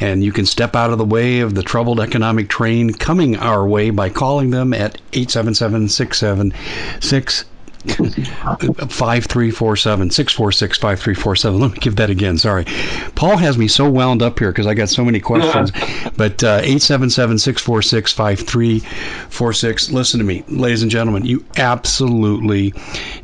and 0.00 0.24
you 0.24 0.32
can 0.32 0.46
step 0.46 0.74
out 0.74 0.90
of 0.90 0.98
the 0.98 1.04
way 1.04 1.40
of 1.40 1.54
the 1.54 1.62
troubled 1.62 2.00
economic 2.00 2.48
train 2.48 2.90
coming 2.90 3.36
our 3.36 3.66
way 3.66 3.90
by 3.90 4.08
calling 4.08 4.48
them 4.48 4.72
at 4.72 4.98
877 5.12 5.88
676 5.90 7.44
5347 7.86 10.10
646 10.10 10.78
5347 10.78 11.60
let 11.60 11.72
me 11.72 11.78
give 11.78 11.96
that 11.96 12.10
again 12.10 12.36
sorry. 12.36 12.66
Paul 13.14 13.38
has 13.38 13.56
me 13.56 13.68
so 13.68 13.88
wound 13.88 14.20
up 14.20 14.38
here 14.38 14.52
because 14.52 14.66
i 14.66 14.74
got 14.74 14.90
so 14.90 15.02
many 15.04 15.18
questions. 15.18 15.72
But 16.16 16.44
uh, 16.44 16.60
877 16.62 17.38
646 17.38 18.12
5346 18.12 19.90
listen 19.92 20.18
to 20.18 20.24
me 20.24 20.44
ladies 20.48 20.82
and 20.82 20.90
gentlemen 20.90 21.24
you 21.24 21.42
absolutely 21.56 22.74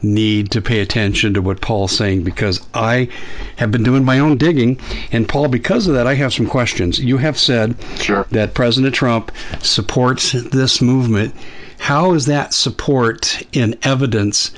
need 0.02 0.50
to 0.52 0.62
pay 0.62 0.80
attention 0.80 1.34
to 1.34 1.42
what 1.42 1.60
paul's 1.60 1.92
saying 1.92 2.22
because 2.22 2.66
i 2.72 3.08
have 3.56 3.70
been 3.70 3.82
doing 3.82 4.04
my 4.04 4.18
own 4.18 4.38
digging. 4.38 4.80
And 5.12 5.28
paul 5.28 5.48
because 5.48 5.86
of 5.86 5.94
that 5.94 6.06
i 6.06 6.14
have 6.14 6.32
some 6.32 6.46
questions. 6.46 6.98
You 6.98 7.18
have 7.18 7.38
said 7.38 7.76
sure. 7.98 8.26
that 8.30 8.54
president 8.54 8.94
trump 8.94 9.32
supports 9.60 10.32
this 10.32 10.80
movement 10.80 11.34
how 11.78 12.14
is 12.14 12.26
that 12.26 12.54
support 12.54 13.42
in 13.52 13.78
evidence? 13.82 14.52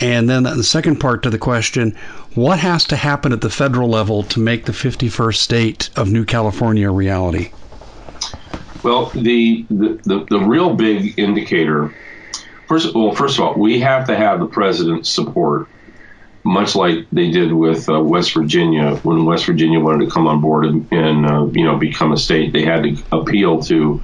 And 0.00 0.28
then 0.28 0.42
the 0.42 0.64
second 0.64 1.00
part 1.00 1.22
to 1.22 1.30
the 1.30 1.38
question 1.38 1.96
what 2.34 2.58
has 2.58 2.86
to 2.86 2.96
happen 2.96 3.32
at 3.32 3.42
the 3.42 3.50
federal 3.50 3.88
level 3.88 4.22
to 4.22 4.40
make 4.40 4.64
the 4.64 4.72
51st 4.72 5.36
state 5.36 5.90
of 5.96 6.10
New 6.10 6.24
California 6.24 6.88
a 6.88 6.92
reality? 6.92 7.52
Well, 8.82 9.06
the, 9.06 9.66
the, 9.68 10.00
the, 10.04 10.26
the 10.28 10.38
real 10.40 10.74
big 10.74 11.18
indicator, 11.18 11.94
first, 12.66 12.94
well, 12.94 13.14
first 13.14 13.38
of 13.38 13.44
all, 13.44 13.54
we 13.54 13.80
have 13.80 14.06
to 14.06 14.16
have 14.16 14.40
the 14.40 14.46
president's 14.46 15.10
support, 15.10 15.68
much 16.42 16.74
like 16.74 17.06
they 17.12 17.30
did 17.30 17.52
with 17.52 17.88
uh, 17.88 18.00
West 18.00 18.32
Virginia 18.32 18.96
when 18.96 19.24
West 19.24 19.44
Virginia 19.44 19.78
wanted 19.78 20.06
to 20.06 20.10
come 20.10 20.26
on 20.26 20.40
board 20.40 20.64
and, 20.64 20.88
and 20.90 21.26
uh, 21.26 21.46
you 21.52 21.64
know 21.64 21.76
become 21.76 22.12
a 22.12 22.16
state. 22.16 22.52
They 22.52 22.64
had 22.64 22.82
to 22.82 22.96
appeal 23.12 23.62
to 23.64 24.02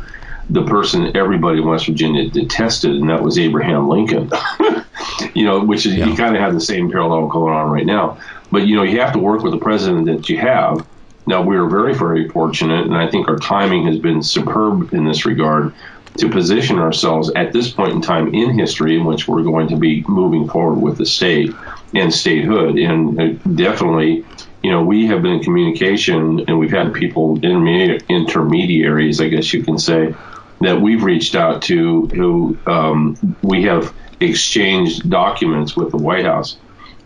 the 0.50 0.64
person 0.64 1.16
everybody 1.16 1.58
in 1.58 1.66
West 1.66 1.86
Virginia 1.86 2.28
detested, 2.28 2.96
and 2.96 3.10
that 3.10 3.22
was 3.22 3.38
Abraham 3.38 3.88
Lincoln. 3.88 4.30
you 5.34 5.44
know, 5.44 5.64
which 5.64 5.86
is 5.86 5.94
yeah. 5.94 6.06
you 6.06 6.16
kind 6.16 6.34
of 6.34 6.42
have 6.42 6.54
the 6.54 6.60
same 6.60 6.90
parallel 6.90 7.26
going 7.28 7.54
on 7.54 7.70
right 7.70 7.86
now. 7.86 8.18
But 8.50 8.66
you 8.66 8.76
know, 8.76 8.82
you 8.82 9.00
have 9.00 9.12
to 9.12 9.18
work 9.18 9.42
with 9.42 9.52
the 9.52 9.58
president 9.58 10.06
that 10.06 10.28
you 10.28 10.38
have. 10.38 10.86
Now 11.26 11.42
we 11.42 11.56
are 11.56 11.66
very, 11.66 11.94
very 11.94 12.28
fortunate, 12.28 12.86
and 12.86 12.96
I 12.96 13.10
think 13.10 13.28
our 13.28 13.36
timing 13.36 13.86
has 13.86 13.98
been 13.98 14.22
superb 14.22 14.94
in 14.94 15.04
this 15.04 15.26
regard 15.26 15.74
to 16.16 16.30
position 16.30 16.78
ourselves 16.78 17.30
at 17.36 17.52
this 17.52 17.70
point 17.70 17.92
in 17.92 18.00
time 18.00 18.34
in 18.34 18.58
history 18.58 18.96
in 18.96 19.04
which 19.04 19.28
we're 19.28 19.42
going 19.42 19.68
to 19.68 19.76
be 19.76 20.02
moving 20.08 20.48
forward 20.48 20.80
with 20.80 20.96
the 20.96 21.06
state 21.06 21.54
and 21.94 22.12
statehood, 22.12 22.78
and 22.78 23.20
uh, 23.20 23.26
definitely 23.54 24.24
you 24.62 24.70
know, 24.72 24.82
we 24.82 25.06
have 25.06 25.22
been 25.22 25.32
in 25.32 25.42
communication 25.42 26.44
and 26.48 26.58
we've 26.58 26.72
had 26.72 26.92
people, 26.92 27.38
intermediaries, 27.42 29.20
I 29.20 29.28
guess 29.28 29.52
you 29.52 29.62
can 29.62 29.78
say, 29.78 30.14
that 30.60 30.80
we've 30.80 31.02
reached 31.02 31.34
out 31.34 31.62
to 31.62 32.06
who 32.08 32.58
um, 32.66 33.36
we 33.42 33.62
have 33.64 33.94
exchanged 34.20 35.08
documents 35.08 35.76
with 35.76 35.90
the 35.90 35.96
White 35.96 36.24
House. 36.24 36.56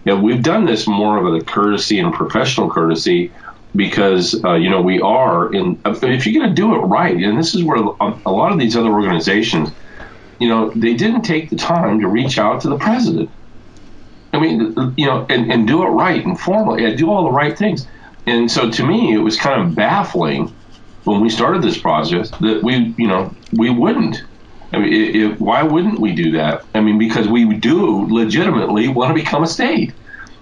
Now, 0.05 0.17
we've 0.21 0.43
done 0.43 0.65
this 0.65 0.87
more 0.87 1.19
of 1.19 1.35
a 1.35 1.45
courtesy 1.45 1.99
and 1.99 2.13
professional 2.13 2.71
courtesy 2.71 3.33
because, 3.75 4.43
uh, 4.45 4.55
you 4.55 4.69
know, 4.69 4.83
we 4.83 5.01
are 5.01 5.53
in, 5.55 5.81
if 5.85 6.27
you're 6.27 6.43
going 6.43 6.55
to 6.55 6.55
do 6.55 6.75
it 6.75 6.79
right, 6.79 7.17
and 7.17 7.39
this 7.39 7.55
is 7.55 7.63
where 7.63 7.77
a 7.77 8.31
lot 8.31 8.53
of 8.53 8.59
these 8.59 8.77
other 8.77 8.91
organizations, 8.91 9.71
you 10.41 10.49
know, 10.49 10.71
they 10.71 10.95
didn't 10.95 11.23
take 11.23 11.51
the 11.51 11.57
time 11.57 12.01
to 12.01 12.09
reach 12.09 12.39
out 12.39 12.63
to 12.63 12.69
the 12.69 12.79
president. 12.79 13.31
I 14.33 14.41
mean, 14.41 14.95
you 14.97 15.07
know, 15.07 15.27
and, 15.29 15.53
and 15.53 15.67
do 15.67 15.83
it 15.85 15.89
right 15.89 16.25
and 16.25 16.39
formally, 16.39 16.97
do 16.97 17.11
all 17.11 17.25
the 17.25 17.31
right 17.31 17.57
things. 17.57 17.87
And 18.27 18.51
so 18.51 18.71
to 18.71 18.87
me, 18.87 19.15
it 19.15 19.19
was 19.19 19.37
kind 19.37 19.61
of 19.61 19.75
baffling 19.75 20.53
when 21.05 21.21
we 21.21 21.29
started 21.29 21.63
this 21.63 21.79
process 21.79 22.31
that 22.31 22.63
we, 22.63 22.95
you 22.97 23.07
know, 23.07 23.35
we 23.53 23.71
wouldn't. 23.71 24.23
I 24.73 24.79
mean, 24.79 24.93
it, 24.93 25.17
it, 25.17 25.41
why 25.41 25.63
wouldn't 25.63 25.99
we 25.99 26.13
do 26.13 26.33
that? 26.33 26.65
I 26.75 26.81
mean, 26.81 26.99
because 26.99 27.29
we 27.29 27.45
do 27.55 28.07
legitimately 28.09 28.89
want 28.89 29.15
to 29.17 29.23
become 29.23 29.43
a 29.43 29.47
state. 29.47 29.93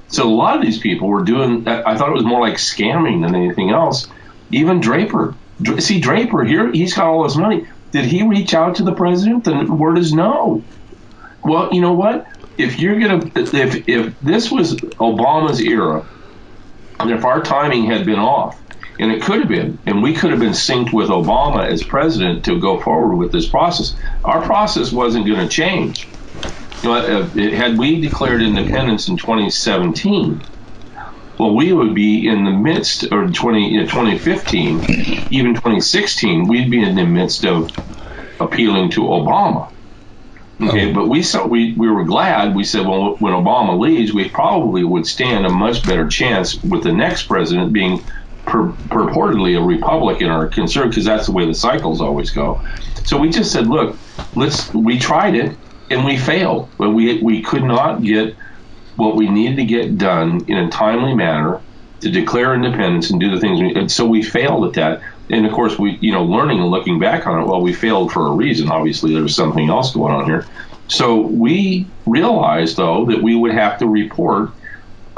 So 0.08 0.28
a 0.28 0.34
lot 0.34 0.56
of 0.56 0.62
these 0.62 0.78
people 0.78 1.08
were 1.08 1.22
doing. 1.22 1.66
I 1.66 1.96
thought 1.96 2.08
it 2.08 2.14
was 2.14 2.24
more 2.24 2.40
like 2.40 2.54
scamming 2.54 3.22
than 3.24 3.34
anything 3.34 3.70
else. 3.70 4.08
Even 4.50 4.80
Draper. 4.80 5.34
See, 5.78 6.00
Draper 6.00 6.44
here, 6.44 6.70
he's 6.72 6.94
got 6.94 7.06
all 7.06 7.22
this 7.24 7.36
money. 7.36 7.66
Did 7.92 8.04
he 8.04 8.22
reach 8.26 8.54
out 8.54 8.76
to 8.76 8.82
the 8.82 8.92
president? 8.92 9.44
The 9.44 9.64
word 9.66 9.98
is 9.98 10.12
no. 10.12 10.62
Well, 11.42 11.72
you 11.72 11.80
know 11.80 11.92
what? 11.92 12.26
if 12.60 12.78
you're 12.78 12.98
gonna 12.98 13.30
if 13.36 13.88
if 13.88 14.20
this 14.20 14.50
was 14.50 14.74
Obama's 14.74 15.60
era, 15.60 16.06
and 16.98 17.10
if 17.10 17.24
our 17.24 17.42
timing 17.42 17.86
had 17.86 18.04
been 18.04 18.18
off, 18.18 18.59
and 19.00 19.10
it 19.10 19.22
could 19.22 19.40
have 19.40 19.48
been, 19.48 19.78
and 19.86 20.02
we 20.02 20.12
could 20.12 20.30
have 20.30 20.40
been 20.40 20.50
synced 20.50 20.92
with 20.92 21.08
Obama 21.08 21.66
as 21.66 21.82
president 21.82 22.44
to 22.44 22.60
go 22.60 22.78
forward 22.78 23.16
with 23.16 23.32
this 23.32 23.48
process. 23.48 23.96
Our 24.22 24.42
process 24.42 24.92
wasn't 24.92 25.26
going 25.26 25.40
to 25.40 25.48
change. 25.48 26.06
You 26.82 26.90
know, 26.90 26.94
uh, 26.94 27.26
had 27.28 27.78
we 27.78 28.02
declared 28.02 28.42
independence 28.42 29.08
in 29.08 29.16
2017, 29.16 30.42
well, 31.38 31.54
we 31.54 31.72
would 31.72 31.94
be 31.94 32.28
in 32.28 32.44
the 32.44 32.50
midst, 32.50 33.10
or 33.10 33.26
20, 33.26 33.68
you 33.70 33.80
know, 33.80 33.86
2015, 33.86 34.84
even 35.30 35.54
2016, 35.54 36.46
we'd 36.46 36.70
be 36.70 36.82
in 36.82 36.94
the 36.94 37.06
midst 37.06 37.46
of 37.46 37.70
appealing 38.38 38.90
to 38.90 39.00
Obama. 39.00 39.72
Okay, 40.62 40.92
but 40.92 41.08
we 41.08 41.22
saw 41.22 41.46
we, 41.46 41.72
we 41.72 41.88
were 41.88 42.04
glad. 42.04 42.54
We 42.54 42.64
said, 42.64 42.86
well, 42.86 43.16
when 43.16 43.32
Obama 43.32 43.78
leaves, 43.78 44.12
we 44.12 44.28
probably 44.28 44.84
would 44.84 45.06
stand 45.06 45.46
a 45.46 45.48
much 45.48 45.86
better 45.86 46.06
chance 46.06 46.62
with 46.62 46.82
the 46.82 46.92
next 46.92 47.22
president 47.22 47.72
being 47.72 48.04
pur- 48.46 48.72
purportedly 48.88 49.58
a 49.58 49.62
Republican 49.62 50.28
or 50.30 50.46
a 50.46 50.48
conservative, 50.48 50.92
because 50.92 51.04
that's 51.04 51.26
the 51.26 51.32
way 51.32 51.46
the 51.46 51.54
cycles 51.54 52.00
always 52.00 52.30
go. 52.30 52.60
So 53.04 53.18
we 53.18 53.30
just 53.30 53.52
said, 53.52 53.66
look, 53.66 53.96
let's. 54.34 54.72
We 54.74 54.98
tried 54.98 55.34
it 55.34 55.56
and 55.90 56.04
we 56.04 56.16
failed. 56.16 56.70
But 56.78 56.90
we 56.90 57.22
we 57.22 57.42
could 57.42 57.64
not 57.64 58.02
get 58.02 58.36
what 58.96 59.16
we 59.16 59.28
needed 59.28 59.56
to 59.56 59.64
get 59.64 59.98
done 59.98 60.44
in 60.46 60.56
a 60.56 60.70
timely 60.70 61.14
manner 61.14 61.60
to 62.00 62.10
declare 62.10 62.54
independence 62.54 63.10
and 63.10 63.20
do 63.20 63.30
the 63.30 63.40
things. 63.40 63.60
We, 63.60 63.74
and 63.74 63.90
so 63.90 64.06
we 64.06 64.22
failed 64.22 64.64
at 64.66 64.74
that. 64.74 65.02
And 65.28 65.46
of 65.46 65.52
course, 65.52 65.78
we 65.78 65.98
you 66.00 66.12
know 66.12 66.24
learning 66.24 66.60
and 66.60 66.70
looking 66.70 66.98
back 66.98 67.26
on 67.26 67.42
it, 67.42 67.46
well, 67.46 67.60
we 67.60 67.72
failed 67.72 68.12
for 68.12 68.26
a 68.26 68.32
reason. 68.32 68.70
Obviously, 68.70 69.12
there 69.12 69.22
was 69.22 69.34
something 69.34 69.68
else 69.68 69.92
going 69.94 70.12
on 70.12 70.24
here. 70.24 70.46
So 70.88 71.20
we 71.20 71.86
realized 72.06 72.76
though 72.76 73.06
that 73.06 73.22
we 73.22 73.36
would 73.36 73.52
have 73.52 73.78
to 73.78 73.86
report 73.86 74.50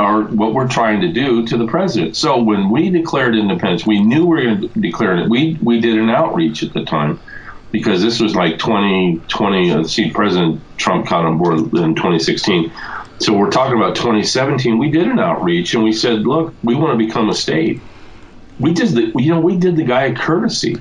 what 0.02 0.54
we're 0.54 0.68
trying 0.68 1.00
to 1.02 1.12
do 1.12 1.46
to 1.46 1.56
the 1.56 1.66
president. 1.66 2.16
So 2.16 2.42
when 2.42 2.70
we 2.70 2.90
declared 2.90 3.36
independence, 3.36 3.86
we 3.86 4.02
knew 4.02 4.26
we 4.26 4.26
were 4.26 4.42
going 4.42 4.60
to 4.60 4.68
declare 4.80 5.18
it. 5.18 5.28
We 5.28 5.58
we 5.62 5.80
did 5.80 5.98
an 5.98 6.10
outreach 6.10 6.62
at 6.62 6.72
the 6.72 6.84
time 6.84 7.20
because 7.70 8.02
this 8.02 8.20
was 8.20 8.34
like 8.36 8.58
2020. 8.58 9.70
Uh, 9.72 9.84
see, 9.84 10.10
President 10.10 10.60
Trump 10.76 11.08
got 11.08 11.24
on 11.24 11.38
board 11.38 11.58
in 11.58 11.94
2016. 11.94 12.72
So 13.18 13.34
we're 13.34 13.50
talking 13.50 13.76
about 13.76 13.96
2017. 13.96 14.78
We 14.78 14.90
did 14.90 15.06
an 15.06 15.18
outreach 15.18 15.74
and 15.74 15.84
we 15.84 15.92
said, 15.92 16.26
look, 16.26 16.54
we 16.62 16.74
want 16.74 16.98
to 16.98 17.06
become 17.06 17.28
a 17.28 17.34
state. 17.34 17.80
We 18.58 18.72
did 18.72 18.88
the, 18.88 19.12
you 19.16 19.30
know, 19.30 19.40
we 19.40 19.56
did 19.56 19.76
the 19.76 19.84
guy 19.84 20.04
a 20.04 20.14
courtesy. 20.14 20.76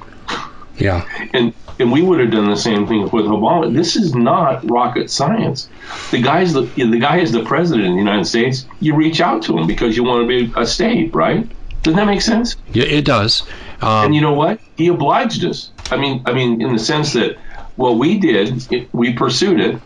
Yeah. 0.78 1.08
And 1.34 1.54
and 1.82 1.92
we 1.92 2.02
would 2.02 2.20
have 2.20 2.32
done 2.32 2.50
the 2.50 2.56
same 2.56 2.88
thing 2.88 3.02
with 3.04 3.26
Obama. 3.26 3.74
This 3.74 3.96
is 3.96 4.14
not 4.14 4.70
rocket 4.70 5.10
science. 5.10 5.68
The 6.12 6.22
guy's 6.22 6.54
the, 6.54 6.62
the 6.62 7.00
guy 7.00 7.20
is 7.20 7.32
the 7.32 7.44
president 7.44 7.88
of 7.88 7.94
the 7.94 8.00
United 8.00 8.26
States. 8.26 8.66
You 8.80 8.96
reach 8.96 9.20
out 9.20 9.44
to 9.44 9.58
him 9.58 9.68
because 9.68 9.98
you 9.98 10.04
want 10.04 10.22
to 10.22 10.28
be 10.28 10.54
a 10.56 10.66
state, 10.66 11.14
right? 11.16 11.50
Doesn't 11.82 11.98
that 11.98 12.06
make 12.06 12.22
sense? 12.22 12.56
Yeah, 12.72 12.84
it 12.84 13.06
does. 13.06 13.42
Um, 13.82 14.06
and 14.06 14.16
you 14.16 14.22
know 14.22 14.34
what? 14.34 14.60
He 14.78 14.88
obliged 14.88 15.44
us. 15.44 15.72
I 15.90 15.98
mean, 15.98 16.22
I 16.28 16.34
mean, 16.34 16.62
in 16.62 16.74
the 16.74 16.80
sense 16.80 17.14
that 17.14 17.38
what 17.76 17.98
we 17.98 18.20
did, 18.20 18.72
it, 18.72 18.94
we 18.94 19.14
pursued 19.14 19.60
it. 19.60 19.82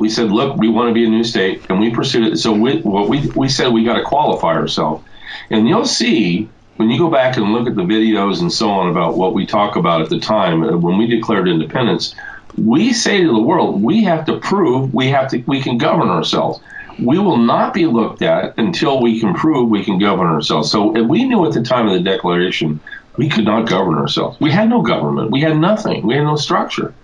We 0.00 0.08
said, 0.08 0.32
look, 0.32 0.56
we 0.56 0.68
want 0.68 0.88
to 0.88 0.94
be 0.94 1.04
a 1.04 1.08
new 1.08 1.22
state, 1.22 1.66
and 1.68 1.78
we 1.78 1.90
pursued 1.90 2.32
it. 2.32 2.38
So 2.38 2.52
we, 2.52 2.80
what 2.80 3.08
we 3.08 3.28
we 3.36 3.48
said, 3.48 3.72
we 3.72 3.84
got 3.84 3.94
to 3.94 4.02
qualify 4.02 4.54
ourselves, 4.54 5.04
and 5.50 5.68
you'll 5.68 5.84
see 5.84 6.48
when 6.76 6.90
you 6.90 6.98
go 6.98 7.10
back 7.10 7.36
and 7.36 7.52
look 7.52 7.68
at 7.68 7.76
the 7.76 7.82
videos 7.82 8.40
and 8.40 8.52
so 8.52 8.70
on 8.70 8.90
about 8.90 9.16
what 9.16 9.34
we 9.34 9.46
talk 9.46 9.76
about 9.76 10.02
at 10.02 10.10
the 10.10 10.18
time 10.18 10.62
uh, 10.62 10.76
when 10.76 10.98
we 10.98 11.06
declared 11.06 11.48
independence, 11.48 12.14
we 12.56 12.92
say 12.92 13.20
to 13.20 13.28
the 13.28 13.42
world, 13.42 13.82
we 13.82 14.04
have 14.04 14.24
to 14.26 14.38
prove 14.38 14.92
we 14.94 15.08
have 15.08 15.28
to 15.30 15.38
we 15.46 15.60
can 15.60 15.78
govern 15.78 16.08
ourselves 16.08 16.60
we 16.98 17.18
will 17.18 17.36
not 17.36 17.74
be 17.74 17.86
looked 17.86 18.22
at 18.22 18.56
until 18.58 19.00
we 19.02 19.20
can 19.20 19.34
prove 19.34 19.68
we 19.68 19.84
can 19.84 19.98
govern 19.98 20.26
ourselves. 20.26 20.70
So 20.70 20.90
we 21.02 21.24
knew 21.24 21.44
at 21.46 21.52
the 21.52 21.62
time 21.62 21.86
of 21.88 21.94
the 21.94 22.00
declaration 22.00 22.80
we 23.16 23.28
could 23.28 23.44
not 23.44 23.68
govern 23.68 23.94
ourselves. 23.94 24.38
We 24.40 24.50
had 24.50 24.68
no 24.68 24.82
government. 24.82 25.30
We 25.30 25.40
had 25.40 25.56
nothing. 25.56 26.06
We 26.06 26.14
had 26.14 26.24
no 26.24 26.36
structure. 26.36 26.94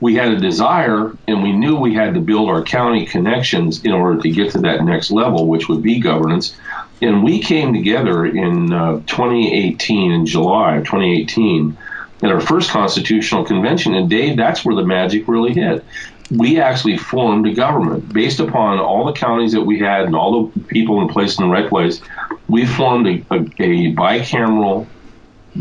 We 0.00 0.14
had 0.14 0.32
a 0.32 0.40
desire, 0.40 1.14
and 1.28 1.42
we 1.42 1.52
knew 1.52 1.76
we 1.76 1.94
had 1.94 2.14
to 2.14 2.20
build 2.20 2.48
our 2.48 2.62
county 2.62 3.04
connections 3.04 3.84
in 3.84 3.92
order 3.92 4.20
to 4.22 4.30
get 4.30 4.52
to 4.52 4.58
that 4.60 4.82
next 4.82 5.10
level, 5.10 5.46
which 5.46 5.68
would 5.68 5.82
be 5.82 6.00
governance. 6.00 6.56
And 7.00 7.24
we 7.24 7.40
came 7.40 7.72
together 7.72 8.26
in 8.26 8.72
uh, 8.72 8.96
2018, 9.06 10.12
in 10.12 10.26
July 10.26 10.76
of 10.76 10.84
2018, 10.84 11.76
at 12.22 12.30
our 12.30 12.40
first 12.40 12.70
constitutional 12.70 13.44
convention. 13.44 13.94
And 13.94 14.10
Dave, 14.10 14.36
that's 14.36 14.64
where 14.64 14.76
the 14.76 14.84
magic 14.84 15.26
really 15.28 15.54
hit 15.54 15.84
we 16.30 16.60
actually 16.60 16.96
formed 16.96 17.46
a 17.46 17.54
government 17.54 18.12
based 18.12 18.40
upon 18.40 18.78
all 18.78 19.04
the 19.04 19.12
counties 19.12 19.52
that 19.52 19.62
we 19.62 19.80
had 19.80 20.04
and 20.04 20.14
all 20.14 20.46
the 20.46 20.60
people 20.60 21.02
in 21.02 21.08
place 21.08 21.38
in 21.38 21.44
the 21.44 21.52
right 21.52 21.68
place. 21.68 22.00
We 22.48 22.66
formed 22.66 23.06
a, 23.06 23.24
a, 23.30 23.36
a 23.36 23.94
bicameral 23.94 24.86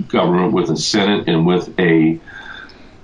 government 0.08 0.54
with 0.54 0.70
a 0.70 0.78
Senate 0.78 1.28
and 1.28 1.46
with 1.46 1.78
a 1.80 2.20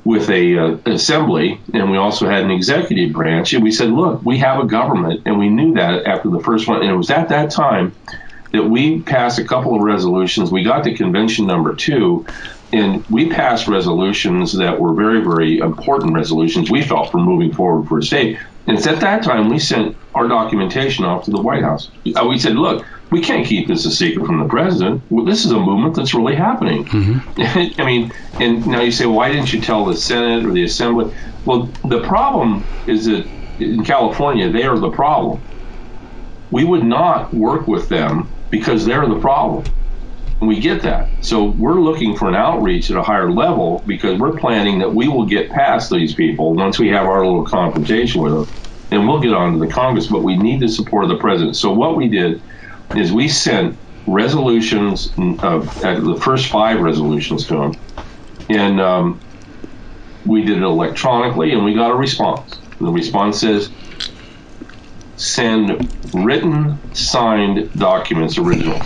with 0.04 0.30
a 0.30 0.58
uh, 0.60 0.78
assembly, 0.86 1.60
and 1.74 1.90
we 1.90 1.98
also 1.98 2.30
had 2.30 2.44
an 2.44 2.52
executive 2.52 3.12
branch. 3.12 3.54
And 3.54 3.64
we 3.64 3.72
said, 3.72 3.90
look, 3.90 4.22
we 4.24 4.38
have 4.38 4.60
a 4.60 4.68
government, 4.68 5.24
and 5.26 5.40
we 5.40 5.50
knew 5.50 5.74
that 5.74 6.06
after 6.06 6.30
the 6.30 6.40
first 6.42 6.68
one. 6.68 6.82
And 6.82 6.92
it 6.92 6.96
was 6.96 7.10
at 7.10 7.30
that 7.30 7.50
time 7.50 7.96
that 8.56 8.64
we 8.64 9.02
passed 9.02 9.40
a 9.40 9.44
couple 9.44 9.76
of 9.76 9.82
resolutions. 9.82 10.52
We 10.52 10.64
got 10.64 10.84
to 10.86 10.94
convention 10.96 11.48
number 11.48 11.76
two, 11.76 12.26
and 12.72 13.06
we 13.08 13.30
passed 13.30 13.68
resolutions 13.68 14.54
that 14.54 14.80
were 14.80 14.94
very, 14.94 15.22
very 15.22 15.60
important 15.60 16.14
resolutions 16.14 16.72
we 16.72 16.82
felt 16.82 17.12
for 17.12 17.18
moving 17.18 17.54
forward 17.54 17.88
for 17.88 18.00
a 18.00 18.04
state. 18.04 18.40
And 18.68 18.78
it's 18.78 18.88
at 18.88 19.02
that 19.02 19.24
time 19.24 19.50
we 19.50 19.60
sent 19.60 19.96
our 20.16 20.28
documentation 20.28 21.06
off 21.06 21.26
to 21.26 21.32
the 21.32 21.42
White 21.42 21.64
House. 21.64 21.92
Uh, 22.16 22.26
we 22.28 22.40
said, 22.40 22.56
look, 22.56 22.86
we 23.12 23.22
can't 23.22 23.46
keep 23.46 23.68
this 23.68 23.86
a 23.86 23.92
secret 23.92 24.26
from 24.26 24.40
the 24.40 24.48
president. 24.48 25.04
Well, 25.10 25.26
this 25.26 25.46
is 25.46 25.52
a 25.52 25.60
movement 25.60 25.96
that's 25.96 26.16
really 26.16 26.36
happening. 26.36 26.86
Mm-hmm. 26.86 27.82
I 27.82 27.86
mean, 27.86 28.12
and 28.40 28.66
now 28.66 28.82
you 28.82 28.92
say, 28.92 29.06
why 29.06 29.32
didn't 29.32 29.54
you 29.54 29.62
tell 29.62 29.86
the 29.86 29.96
Senate 29.96 30.46
or 30.46 30.52
the 30.52 30.64
Assembly? 30.64 31.14
Well, 31.46 31.70
the 31.86 32.02
problem 32.02 32.64
is 32.88 33.06
that 33.06 33.28
in 33.60 33.84
California, 33.84 34.50
they 34.50 34.64
are 34.64 34.80
the 34.80 34.90
problem. 34.90 35.42
We 36.50 36.64
would 36.64 36.84
not 36.84 37.34
work 37.34 37.68
with 37.68 37.90
them 37.90 38.30
because 38.50 38.86
they're 38.86 39.08
the 39.08 39.20
problem. 39.20 39.66
And 40.40 40.50
we 40.50 40.60
get 40.60 40.82
that. 40.84 41.10
So 41.22 41.46
we're 41.46 41.80
looking 41.80 42.18
for 42.18 42.28
an 42.28 42.36
outreach 42.36 42.92
at 42.92 42.98
a 42.98 43.04
higher 43.04 43.32
level 43.32 43.84
because 43.88 44.20
we're 44.20 44.38
planning 44.38 44.80
that 44.80 44.94
we 44.94 45.08
will 45.08 45.26
get 45.26 45.50
past 45.50 45.90
these 45.92 46.14
people 46.14 46.54
once 46.54 46.78
we 46.78 46.90
have 46.90 47.06
our 47.06 47.26
little 47.26 47.46
confrontation 47.46 48.22
with 48.22 48.34
them. 48.34 48.50
And 48.92 49.08
we'll 49.08 49.22
get 49.22 49.34
on 49.34 49.54
to 49.54 49.60
the 49.60 49.72
Congress, 49.72 50.08
but 50.08 50.24
we 50.24 50.38
need 50.38 50.60
the 50.60 50.68
support 50.68 51.04
of 51.06 51.10
the 51.10 51.18
president. 51.18 51.56
So 51.56 51.74
what 51.74 51.96
we 51.96 52.08
did 52.08 52.42
is 52.96 53.12
we 53.12 53.28
sent 53.28 53.78
resolutions, 54.06 55.12
of, 55.18 55.84
uh, 55.84 56.00
the 56.00 56.20
first 56.22 56.48
five 56.48 56.80
resolutions 56.82 57.48
to 57.48 57.64
him. 57.64 57.76
And 58.50 58.80
um, 58.80 59.22
we 60.26 60.44
did 60.44 60.58
it 60.58 60.64
electronically 60.64 61.52
and 61.52 61.64
we 61.64 61.74
got 61.74 61.92
a 61.92 61.96
response. 61.96 62.60
The 62.80 62.92
response 62.92 63.40
says, 63.40 63.72
send 65.16 65.90
written, 66.14 66.80
signed 66.94 67.72
documents, 67.74 68.38
originals. 68.38 68.86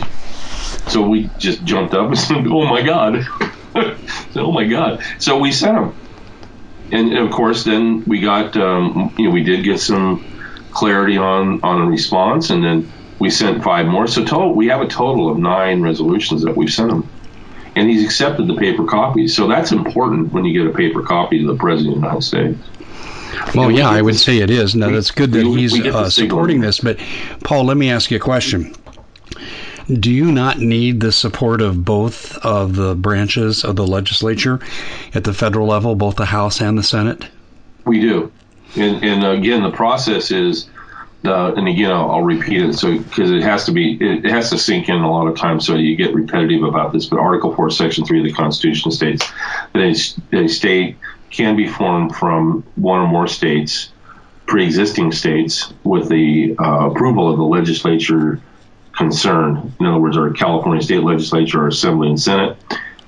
So 0.88 1.08
we 1.08 1.30
just 1.38 1.63
jumped 1.63 1.94
up 1.94 2.08
and 2.08 2.18
said, 2.20 2.48
"Oh 2.48 2.65
my 2.65 2.82
god!" 2.82 3.26
oh 4.36 4.52
my 4.52 4.65
god! 4.65 5.04
So 5.20 5.38
we 5.38 5.52
sent 5.52 5.76
them, 5.76 5.96
and, 6.92 7.10
and 7.10 7.20
of 7.20 7.32
course, 7.32 7.63
then 7.63 8.04
we 8.06 8.22
got 8.22 8.56
um, 8.58 9.13
you 9.18 9.26
know 9.26 9.32
we 9.32 9.44
did 9.44 9.63
get 9.63 9.80
some 9.80 10.26
clarity 10.72 11.18
on 11.18 11.62
on 11.63 11.82
a 11.82 11.86
response, 11.86 12.50
and 12.50 12.63
then 12.63 12.92
we 13.20 13.30
sent 13.30 13.63
five 13.63 13.86
more. 13.88 14.08
So 14.08 14.24
total, 14.24 14.56
we 14.56 14.68
have 14.68 14.82
a 14.82 14.88
total 14.88 15.30
of 15.30 15.38
nine 15.38 15.82
resolutions 15.82 16.44
that 16.44 16.56
we've 16.56 16.72
sent 16.72 16.92
him, 16.92 17.10
and 17.76 17.89
he's 17.89 18.04
accepted 18.04 18.48
the 18.48 18.56
paper 18.56 18.86
copies. 18.86 19.36
So 19.36 19.48
that's 19.48 19.72
important 19.72 20.32
when 20.32 20.46
you 20.46 20.60
get 20.63 20.72
a 20.72 20.76
paper 20.76 21.04
copy 21.04 21.39
to 21.39 21.48
the 21.48 21.58
president 21.58 21.98
of 21.98 22.02
the 22.02 22.08
United 22.08 22.24
States. 22.24 22.79
Well, 23.56 23.72
yeah, 23.72 23.89
I 23.89 24.02
would 24.02 24.18
say 24.18 24.39
it 24.39 24.50
is. 24.50 24.76
Now, 24.76 24.89
that's 24.89 25.12
good 25.12 25.32
that 25.34 25.46
he's 25.46 25.80
uh, 25.80 26.10
supporting 26.10 26.62
this. 26.62 26.80
But, 26.80 27.00
Paul, 27.44 27.65
let 27.65 27.78
me 27.78 27.89
ask 27.89 28.12
you 28.12 28.18
a 28.18 28.20
question. 28.20 28.76
Do 29.88 30.12
you 30.12 30.32
not 30.32 30.60
need 30.60 31.00
the 31.00 31.12
support 31.12 31.62
of 31.62 31.84
both 31.84 32.38
of 32.46 32.76
the 32.76 32.94
branches 32.96 33.63
of 33.63 33.76
the 33.76 33.88
legislature 33.88 34.60
at 35.15 35.24
the 35.24 35.34
federal 35.34 35.68
level, 35.68 35.96
both 35.96 36.15
the 36.15 36.26
House 36.26 36.62
and 36.62 36.78
the 36.78 36.84
Senate? 36.84 37.28
We 37.86 38.00
do. 38.00 38.32
And, 38.76 39.04
and 39.04 39.24
again, 39.24 39.63
the 39.63 39.72
process 39.72 40.30
is, 40.30 40.70
uh, 41.26 41.54
and 41.56 41.68
again, 41.68 41.92
I'll, 41.92 42.12
I'll, 42.12 42.22
repeat 42.22 42.62
it 42.62 42.74
so 42.74 43.00
because 43.00 43.32
it 43.32 43.42
has 43.42 43.65
to 43.65 43.72
be, 43.72 43.94
it, 43.94 44.26
it, 44.26 44.32
has 44.32 44.52
to 44.52 44.60
sink 44.60 44.89
in 44.89 44.96
a 44.96 45.12
lot 45.12 45.28
of 45.28 45.36
times, 45.36 45.65
so 45.65 45.76
you 45.76 45.96
get 45.96 46.13
repetitive 46.13 46.63
about 46.63 46.94
this. 46.94 47.08
But 47.08 47.18
Article 47.18 47.56
4, 47.56 47.72
Section 47.72 48.06
3 48.06 48.20
of 48.20 48.26
the 48.26 48.34
Constitution 48.34 48.92
states 48.92 49.28
that 49.74 49.82
a, 50.32 50.38
a 50.38 50.48
state 50.48 50.98
can 51.30 51.56
be 51.56 51.68
formed 51.68 52.15
from 52.15 52.63
one 52.76 53.00
or 53.00 53.08
more 53.08 53.28
states, 53.28 53.92
pre 54.46 54.65
existing 54.65 55.12
states, 55.12 55.74
with 55.84 56.10
the 56.10 56.56
uh, 56.58 56.89
approval 56.89 57.30
of 57.30 57.38
the 57.38 57.44
legislature 57.44 58.42
concerned. 58.96 59.74
In 59.80 59.86
other 59.86 60.00
words, 60.00 60.18
our 60.18 60.32
California 60.32 60.84
state 60.84 61.04
legislature, 61.04 61.62
our 61.62 61.68
assembly 61.68 62.10
and 62.10 62.20
senate, 62.20 62.58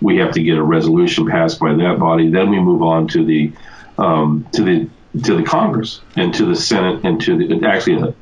we 0.02 0.18
have 0.18 0.32
to 0.34 0.42
get 0.42 0.58
a 0.58 0.64
resolution 0.64 1.28
passed 1.28 1.60
by 1.60 1.74
that 1.74 2.00
body. 2.00 2.30
Then 2.30 2.50
we 2.50 2.60
move 2.60 2.82
on 2.82 3.08
to 3.10 3.26
the 3.26 3.54
um, 3.98 4.48
to 4.54 4.64
the 4.64 4.90
to 5.24 5.36
the 5.36 5.44
Congress 5.44 6.02
and 6.16 6.34
to 6.36 6.46
the 6.46 6.56
Senate 6.56 7.04
and 7.04 7.22
to 7.22 7.38
the 7.38 7.68
actually 7.68 8.14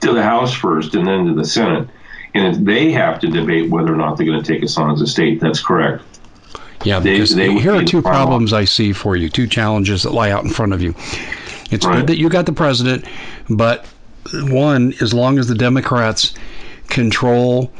to 0.00 0.12
the 0.12 0.22
House 0.22 0.52
first 0.52 0.94
and 0.94 1.06
then 1.06 1.26
to 1.26 1.34
the 1.34 1.44
Senate. 1.44 1.88
And 2.34 2.56
if 2.56 2.64
they 2.64 2.90
have 2.92 3.20
to 3.20 3.28
debate 3.28 3.70
whether 3.70 3.92
or 3.92 3.96
not 3.96 4.16
they're 4.16 4.26
going 4.26 4.42
to 4.42 4.52
take 4.52 4.64
us 4.64 4.76
on 4.76 4.90
as 4.90 5.00
a 5.00 5.06
state, 5.06 5.40
that's 5.40 5.62
correct. 5.62 6.02
Yeah, 6.84 7.00
because 7.00 7.34
they, 7.34 7.48
they 7.48 7.60
here 7.60 7.74
are 7.74 7.84
two 7.84 8.02
problems 8.02 8.52
I 8.52 8.64
see 8.64 8.92
for 8.92 9.16
you, 9.16 9.28
two 9.28 9.46
challenges 9.46 10.02
that 10.02 10.12
lie 10.12 10.30
out 10.30 10.44
in 10.44 10.50
front 10.50 10.72
of 10.72 10.82
you. 10.82 10.94
It's 11.70 11.86
right. 11.86 11.96
good 11.96 12.06
that 12.08 12.18
you 12.18 12.28
got 12.28 12.46
the 12.46 12.52
president, 12.52 13.06
but 13.48 13.86
one, 14.32 14.94
as 15.00 15.12
long 15.12 15.38
as 15.38 15.48
the 15.48 15.54
Democrats 15.54 16.34
control 16.88 17.72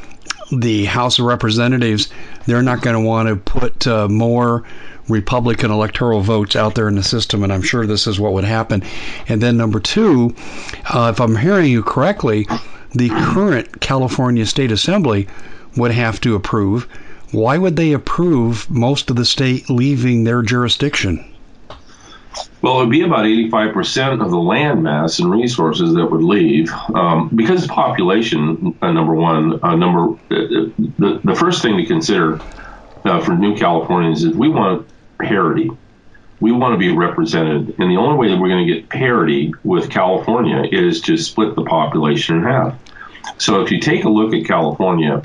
the 0.51 0.85
House 0.85 1.19
of 1.19 1.25
Representatives, 1.25 2.09
they're 2.45 2.61
not 2.61 2.81
going 2.81 2.95
to 2.95 3.01
want 3.01 3.29
to 3.29 3.35
put 3.35 3.87
uh, 3.87 4.07
more 4.07 4.63
Republican 5.07 5.71
electoral 5.71 6.21
votes 6.21 6.55
out 6.55 6.75
there 6.75 6.87
in 6.87 6.95
the 6.95 7.03
system, 7.03 7.43
and 7.43 7.53
I'm 7.53 7.61
sure 7.61 7.85
this 7.85 8.07
is 8.07 8.19
what 8.19 8.33
would 8.33 8.43
happen. 8.43 8.83
And 9.27 9.41
then 9.41 9.57
number 9.57 9.79
two, 9.79 10.35
uh, 10.93 11.11
if 11.13 11.21
I'm 11.21 11.35
hearing 11.35 11.71
you 11.71 11.83
correctly, 11.83 12.47
the 12.93 13.09
current 13.09 13.81
California 13.81 14.45
State 14.45 14.71
Assembly 14.71 15.27
would 15.77 15.91
have 15.91 16.21
to 16.21 16.35
approve. 16.35 16.87
Why 17.35 17.57
would 17.57 17.75
they 17.75 17.91
approve 17.91 18.71
most 18.71 19.09
of 19.09 19.17
the 19.17 19.25
state 19.25 19.69
leaving 19.69 20.23
their 20.23 20.41
jurisdiction? 20.41 21.33
Well, 22.61 22.79
it 22.79 22.85
would 22.85 22.91
be 22.91 23.01
about 23.01 23.25
85% 23.25 24.23
of 24.23 24.31
the 24.31 24.37
land 24.37 24.83
mass 24.83 25.19
and 25.19 25.29
resources 25.29 25.95
that 25.95 26.05
would 26.05 26.23
leave 26.23 26.71
um, 26.93 27.29
because 27.35 27.67
population, 27.67 28.77
uh, 28.81 28.91
number 28.93 29.13
one. 29.13 29.59
Uh, 29.61 29.75
number 29.75 30.13
uh, 30.31 30.71
the, 30.97 31.19
the 31.23 31.35
first 31.35 31.61
thing 31.61 31.75
to 31.75 31.85
consider 31.85 32.39
uh, 33.03 33.19
for 33.19 33.35
new 33.35 33.57
Californians 33.57 34.23
is 34.23 34.33
we 34.33 34.47
want 34.47 34.87
parity. 35.19 35.69
We 36.39 36.53
want 36.53 36.73
to 36.73 36.77
be 36.77 36.95
represented. 36.95 37.75
And 37.79 37.91
the 37.91 37.97
only 37.97 38.17
way 38.17 38.29
that 38.29 38.39
we're 38.39 38.49
going 38.49 38.65
to 38.65 38.73
get 38.73 38.87
parity 38.89 39.53
with 39.61 39.89
California 39.89 40.63
is 40.71 41.01
to 41.01 41.17
split 41.17 41.55
the 41.55 41.65
population 41.65 42.37
in 42.37 42.43
half. 42.43 42.79
So 43.39 43.61
if 43.61 43.71
you 43.71 43.81
take 43.81 44.05
a 44.05 44.09
look 44.09 44.33
at 44.33 44.45
California, 44.45 45.23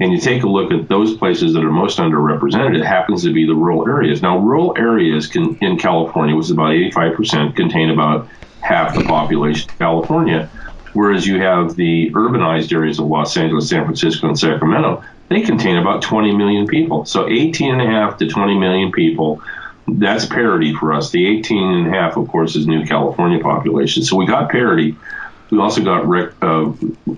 and 0.00 0.12
you 0.12 0.20
take 0.20 0.44
a 0.44 0.48
look 0.48 0.70
at 0.70 0.88
those 0.88 1.16
places 1.16 1.54
that 1.54 1.64
are 1.64 1.72
most 1.72 1.98
underrepresented, 1.98 2.78
it 2.78 2.84
happens 2.84 3.24
to 3.24 3.32
be 3.32 3.46
the 3.46 3.54
rural 3.54 3.88
areas. 3.88 4.22
Now, 4.22 4.38
rural 4.38 4.74
areas 4.76 5.26
can, 5.26 5.56
in 5.60 5.76
California, 5.76 6.36
which 6.36 6.46
is 6.46 6.50
about 6.52 6.70
85%, 6.70 7.56
contain 7.56 7.90
about 7.90 8.28
half 8.60 8.94
the 8.94 9.04
population 9.04 9.68
of 9.70 9.78
California, 9.78 10.50
whereas 10.92 11.26
you 11.26 11.40
have 11.40 11.74
the 11.74 12.10
urbanized 12.10 12.72
areas 12.72 12.98
of 12.98 13.06
Los 13.06 13.36
Angeles, 13.36 13.68
San 13.68 13.84
Francisco, 13.84 14.28
and 14.28 14.38
Sacramento, 14.38 15.02
they 15.28 15.42
contain 15.42 15.76
about 15.76 16.02
20 16.02 16.34
million 16.34 16.66
people. 16.66 17.04
So 17.04 17.28
18 17.28 17.72
and 17.72 17.82
a 17.82 17.86
half 17.86 18.18
to 18.18 18.28
20 18.28 18.58
million 18.58 18.92
people. 18.92 19.42
That's 19.86 20.26
parity 20.26 20.74
for 20.74 20.92
us. 20.92 21.10
The 21.10 21.26
18 21.38 21.62
and 21.62 21.86
a 21.88 21.90
half, 21.90 22.16
of 22.16 22.28
course, 22.28 22.56
is 22.56 22.66
new 22.66 22.84
California 22.86 23.40
population. 23.40 24.02
So 24.02 24.16
we 24.16 24.26
got 24.26 24.50
parity 24.50 24.96
we 25.50 25.58
also 25.58 25.82
got 25.82 26.06
rec, 26.06 26.32
uh, 26.42 26.70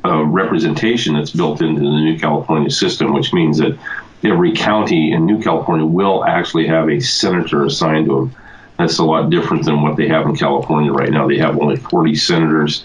uh, 0.04 0.22
representation 0.24 1.14
that's 1.14 1.30
built 1.30 1.62
into 1.62 1.80
the 1.80 1.86
New 1.86 2.18
California 2.18 2.70
system, 2.70 3.12
which 3.12 3.32
means 3.32 3.58
that 3.58 3.78
every 4.22 4.52
county 4.52 5.12
in 5.12 5.26
New 5.26 5.42
California 5.42 5.84
will 5.84 6.24
actually 6.24 6.66
have 6.68 6.88
a 6.88 7.00
senator 7.00 7.64
assigned 7.64 8.06
to 8.06 8.14
them. 8.14 8.36
That's 8.78 8.98
a 8.98 9.04
lot 9.04 9.30
different 9.30 9.64
than 9.64 9.82
what 9.82 9.96
they 9.96 10.08
have 10.08 10.26
in 10.26 10.36
California 10.36 10.92
right 10.92 11.10
now. 11.10 11.26
They 11.26 11.38
have 11.38 11.58
only 11.58 11.76
40 11.76 12.14
senators, 12.14 12.84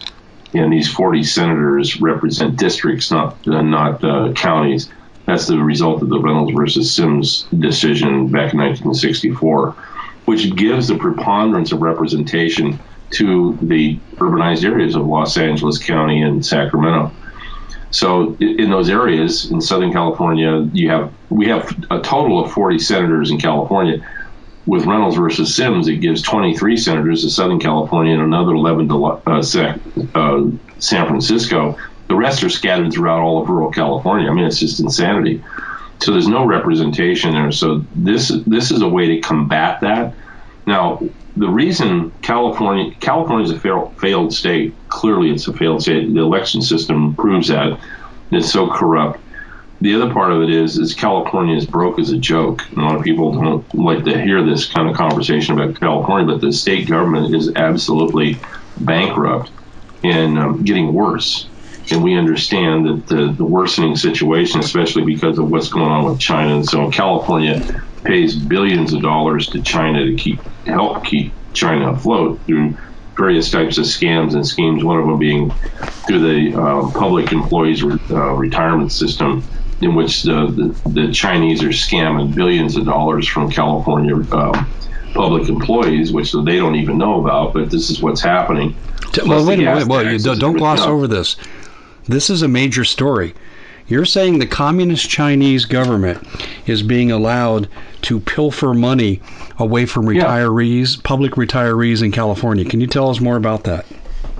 and 0.53 0.73
these 0.73 0.91
40 0.91 1.23
senators 1.23 2.01
represent 2.01 2.58
districts, 2.58 3.12
not 3.12 3.47
uh, 3.47 3.62
not 3.62 4.03
uh, 4.03 4.34
counties. 4.34 4.89
That's 5.25 5.47
the 5.47 5.58
result 5.58 6.01
of 6.01 6.10
the 6.10 6.19
Reynolds 6.19 6.53
versus 6.53 6.93
Sims 6.93 7.47
decision 7.58 8.27
back 8.27 8.53
in 8.53 8.60
1964, 8.60 9.71
which 10.25 10.55
gives 10.55 10.88
the 10.88 10.97
preponderance 10.97 11.71
of 11.71 11.81
representation 11.81 12.79
to 13.11 13.57
the 13.61 13.99
urbanized 14.15 14.63
areas 14.63 14.95
of 14.95 15.05
Los 15.05 15.37
Angeles 15.37 15.77
County 15.83 16.21
and 16.21 16.45
Sacramento. 16.45 17.11
So 17.91 18.35
in 18.41 18.69
those 18.69 18.89
areas 18.89 19.49
in 19.49 19.61
Southern 19.61 19.93
California, 19.93 20.69
you 20.73 20.89
have 20.89 21.13
we 21.29 21.47
have 21.47 21.71
a 21.89 22.01
total 22.01 22.43
of 22.43 22.51
40 22.51 22.79
senators 22.79 23.31
in 23.31 23.39
California. 23.39 24.05
With 24.65 24.85
Reynolds 24.85 25.15
versus 25.15 25.55
Sims, 25.55 25.87
it 25.87 25.97
gives 25.97 26.23
23 26.23 26.75
senators 26.75 27.21
to 27.21 27.29
Southern 27.29 27.59
California 27.59 28.13
and 28.13 28.23
another 28.23 28.53
11 28.53 28.89
to 28.89 29.05
uh, 29.05 29.41
uh, 30.15 30.43
San 30.79 31.07
Francisco. 31.07 31.77
The 32.07 32.15
rest 32.15 32.43
are 32.43 32.49
scattered 32.49 32.91
throughout 32.91 33.21
all 33.21 33.41
of 33.41 33.47
rural 33.47 33.71
California. 33.71 34.29
I 34.29 34.33
mean, 34.33 34.45
it's 34.45 34.59
just 34.59 34.79
insanity. 34.79 35.43
So 36.01 36.11
there's 36.11 36.27
no 36.27 36.45
representation 36.45 37.31
there. 37.33 37.51
So 37.51 37.85
this 37.95 38.29
this 38.45 38.71
is 38.71 38.81
a 38.81 38.89
way 38.89 39.07
to 39.15 39.21
combat 39.21 39.81
that. 39.81 40.13
Now, 40.67 41.01
the 41.38 41.49
reason 41.49 42.12
California 42.21 42.93
California 42.99 43.45
is 43.45 43.51
a 43.51 43.60
fail, 43.60 43.93
failed 43.99 44.34
state, 44.34 44.73
clearly 44.89 45.32
it's 45.32 45.47
a 45.47 45.54
failed 45.54 45.82
state. 45.82 46.13
The 46.13 46.21
election 46.21 46.62
system 46.62 47.15
proves 47.15 47.49
that 47.49 47.80
it's 48.32 48.51
so 48.51 48.69
corrupt. 48.69 49.19
The 49.82 49.93
other 49.95 50.12
part 50.13 50.32
of 50.32 50.41
it 50.41 50.49
is 50.49 50.78
is 50.78 50.93
California 50.93 51.56
is 51.56 51.65
broke 51.65 51.99
as 51.99 52.12
a 52.12 52.17
joke. 52.17 52.63
A 52.71 52.80
lot 52.80 52.95
of 52.95 53.04
people 53.04 53.34
don't 53.34 53.75
like 53.75 54.06
to 54.06 54.19
hear 54.19 54.43
this 54.43 54.65
kind 54.65 54.89
of 54.89 54.95
conversation 54.95 55.60
about 55.60 55.80
California, 55.80 56.25
but 56.25 56.41
the 56.41 56.54
state 56.54 56.88
government 56.88 57.36
is 57.36 57.51
absolutely 57.56 58.39
bankrupt 58.80 59.51
and 60.04 60.39
um, 60.39 60.63
getting 60.63 60.93
worse. 60.93 61.47
And 61.91 62.04
we 62.04 62.15
understand 62.15 62.88
that 62.88 63.08
the, 63.08 63.34
the 63.34 63.45
worsening 63.45 63.95
situation, 63.95 64.60
especially 64.60 65.04
because 65.04 65.38
of 65.38 65.51
what's 65.51 65.69
going 65.69 65.91
on 65.91 66.06
with 66.06 66.19
China. 66.19 66.56
And 66.56 66.65
so 66.67 66.89
California 66.89 67.84
pays 68.05 68.35
billions 68.35 68.93
of 68.93 69.01
dollars 69.01 69.47
to 69.47 69.61
China 69.61 70.05
to 70.05 70.15
keep 70.15 70.39
help 70.65 71.03
keep 71.03 71.33
China 71.53 71.91
afloat 71.91 72.39
through 72.45 72.77
various 73.17 73.49
types 73.49 73.77
of 73.77 73.85
scams 73.85 74.33
and 74.33 74.45
schemes. 74.45 74.83
One 74.83 74.99
of 74.99 75.05
them 75.05 75.17
being 75.17 75.51
through 76.07 76.19
the 76.19 76.59
uh, 76.59 76.91
public 76.91 77.31
employees 77.31 77.83
re- 77.83 77.99
uh, 78.09 78.33
retirement 78.33 78.91
system, 78.91 79.43
in 79.81 79.95
which 79.95 80.23
the, 80.23 80.47
the, 80.47 80.89
the, 80.89 81.13
Chinese 81.13 81.63
are 81.63 81.69
scamming 81.69 82.35
billions 82.35 82.75
of 82.75 82.85
dollars 82.85 83.27
from 83.27 83.49
California 83.49 84.15
um, 84.33 84.69
public 85.13 85.47
employees, 85.47 86.11
which 86.11 86.33
they 86.33 86.57
don't 86.57 86.75
even 86.75 86.97
know 86.97 87.21
about. 87.25 87.53
But 87.53 87.71
this 87.71 87.89
is 87.89 88.01
what's 88.01 88.21
happening. 88.21 88.75
Well, 89.25 89.45
wait 89.45 89.59
a 89.59 89.63
minute. 89.63 89.87
Well, 89.87 90.11
you 90.11 90.19
don't, 90.19 90.39
don't 90.39 90.57
gloss 90.57 90.81
over 90.81 91.07
this. 91.07 91.37
This 92.07 92.29
is 92.29 92.41
a 92.41 92.47
major 92.47 92.83
story. 92.83 93.33
You're 93.87 94.05
saying 94.05 94.39
the 94.39 94.47
communist 94.47 95.07
Chinese 95.09 95.65
government 95.65 96.27
is 96.65 96.81
being 96.81 97.11
allowed 97.11 97.69
to 98.03 98.19
pilfer 98.19 98.73
money 98.73 99.21
away 99.59 99.85
from 99.85 100.05
retirees, 100.05 100.95
yeah. 100.95 101.01
public 101.03 101.33
retirees 101.33 102.01
in 102.03 102.11
California. 102.11 102.65
Can 102.65 102.81
you 102.81 102.87
tell 102.87 103.09
us 103.09 103.21
more 103.21 103.37
about 103.37 103.63
that? 103.65 103.85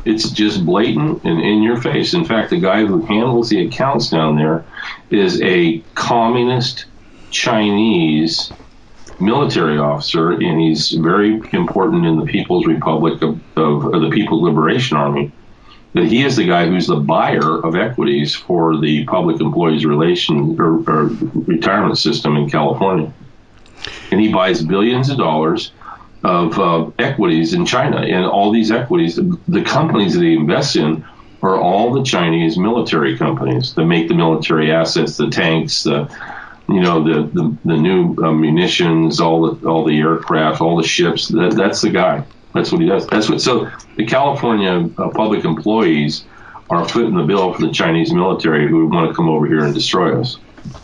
It's 0.04 0.30
just 0.32 0.66
blatant 0.66 1.24
and 1.24 1.40
in 1.40 1.62
your 1.62 1.80
face. 1.80 2.14
In 2.14 2.26
fact, 2.26 2.50
the 2.50 2.60
guy 2.60 2.86
who 2.86 3.06
handles 3.06 3.50
the 3.50 3.66
accounts 3.66 4.10
down 4.10 4.36
there 4.36 4.66
is 5.12 5.42
a 5.42 5.80
communist 5.94 6.86
Chinese 7.30 8.52
military 9.20 9.78
officer, 9.78 10.32
and 10.32 10.60
he's 10.60 10.92
very 10.92 11.40
important 11.54 12.06
in 12.06 12.20
the 12.20 12.26
People's 12.26 12.66
Republic 12.66 13.22
of, 13.22 13.40
of, 13.56 13.94
of 13.94 14.02
the 14.02 14.10
People's 14.10 14.44
Liberation 14.44 14.98
Army 14.98 15.32
that 15.96 16.06
he 16.06 16.24
is 16.24 16.36
the 16.36 16.46
guy 16.46 16.68
who's 16.68 16.88
the 16.88 16.98
buyer 16.98 17.64
of 17.64 17.76
equities 17.76 18.36
for 18.36 18.78
the 18.78 19.06
public 19.06 19.40
employees 19.40 19.86
relation 19.86 20.60
or, 20.60 20.84
or 20.90 21.06
retirement 21.48 21.98
system 21.98 22.36
in 22.36 22.50
California, 22.50 23.12
and 24.12 24.20
he 24.20 24.32
buys 24.32 24.62
billions 24.62 25.10
of 25.10 25.18
dollars 25.18 25.72
of 26.24 26.60
uh, 26.60 26.90
equities 27.00 27.54
in 27.54 27.66
China, 27.66 27.98
and 27.98 28.26
all 28.26 28.52
these 28.52 28.72
equities, 28.72 29.16
the, 29.16 29.62
companies 29.64 30.16
that 30.16 30.24
he 30.24 30.34
invests 30.34 30.76
in 30.76 31.06
are 31.42 31.58
all 31.58 31.94
the 31.94 32.04
Chinese 32.04 32.58
military 32.58 33.18
companies 33.18 33.74
that 33.76 33.86
make 33.86 34.08
the 34.08 34.16
military 34.16 34.72
assets, 34.72 35.18
the 35.18 35.30
tanks, 35.30 35.84
the 35.84 36.10
you 36.68 36.82
know 36.82 37.04
the 37.04 37.30
the, 37.32 37.58
the 37.64 37.78
new 37.78 38.16
uh, 38.18 38.34
munitions, 38.34 39.22
all 39.22 39.54
the 39.54 39.68
all 39.70 39.86
the 39.86 39.98
aircraft, 40.00 40.60
all 40.60 40.76
the 40.76 40.88
ships. 40.88 41.28
That, 41.30 41.54
that's 41.56 41.82
the 41.82 41.92
guy. 41.92 42.26
That's 42.56 42.72
what 42.72 42.80
he 42.80 42.88
does. 42.88 43.06
That's 43.08 43.30
what. 43.30 43.42
So 43.42 43.70
the 43.98 44.06
California 44.06 44.90
uh, 44.98 45.10
public 45.10 45.44
employees 45.44 46.24
are 46.70 46.88
footing 46.88 47.16
the 47.16 47.24
bill 47.24 47.54
for 47.54 47.62
the 47.62 47.72
Chinese 47.72 48.14
military 48.14 48.66
who 48.68 48.88
want 48.88 49.10
to 49.10 49.14
come 49.14 49.28
over 49.28 49.46
here 49.46 49.66
and 49.66 49.74
destroy 49.74 50.18
us. 50.18 50.38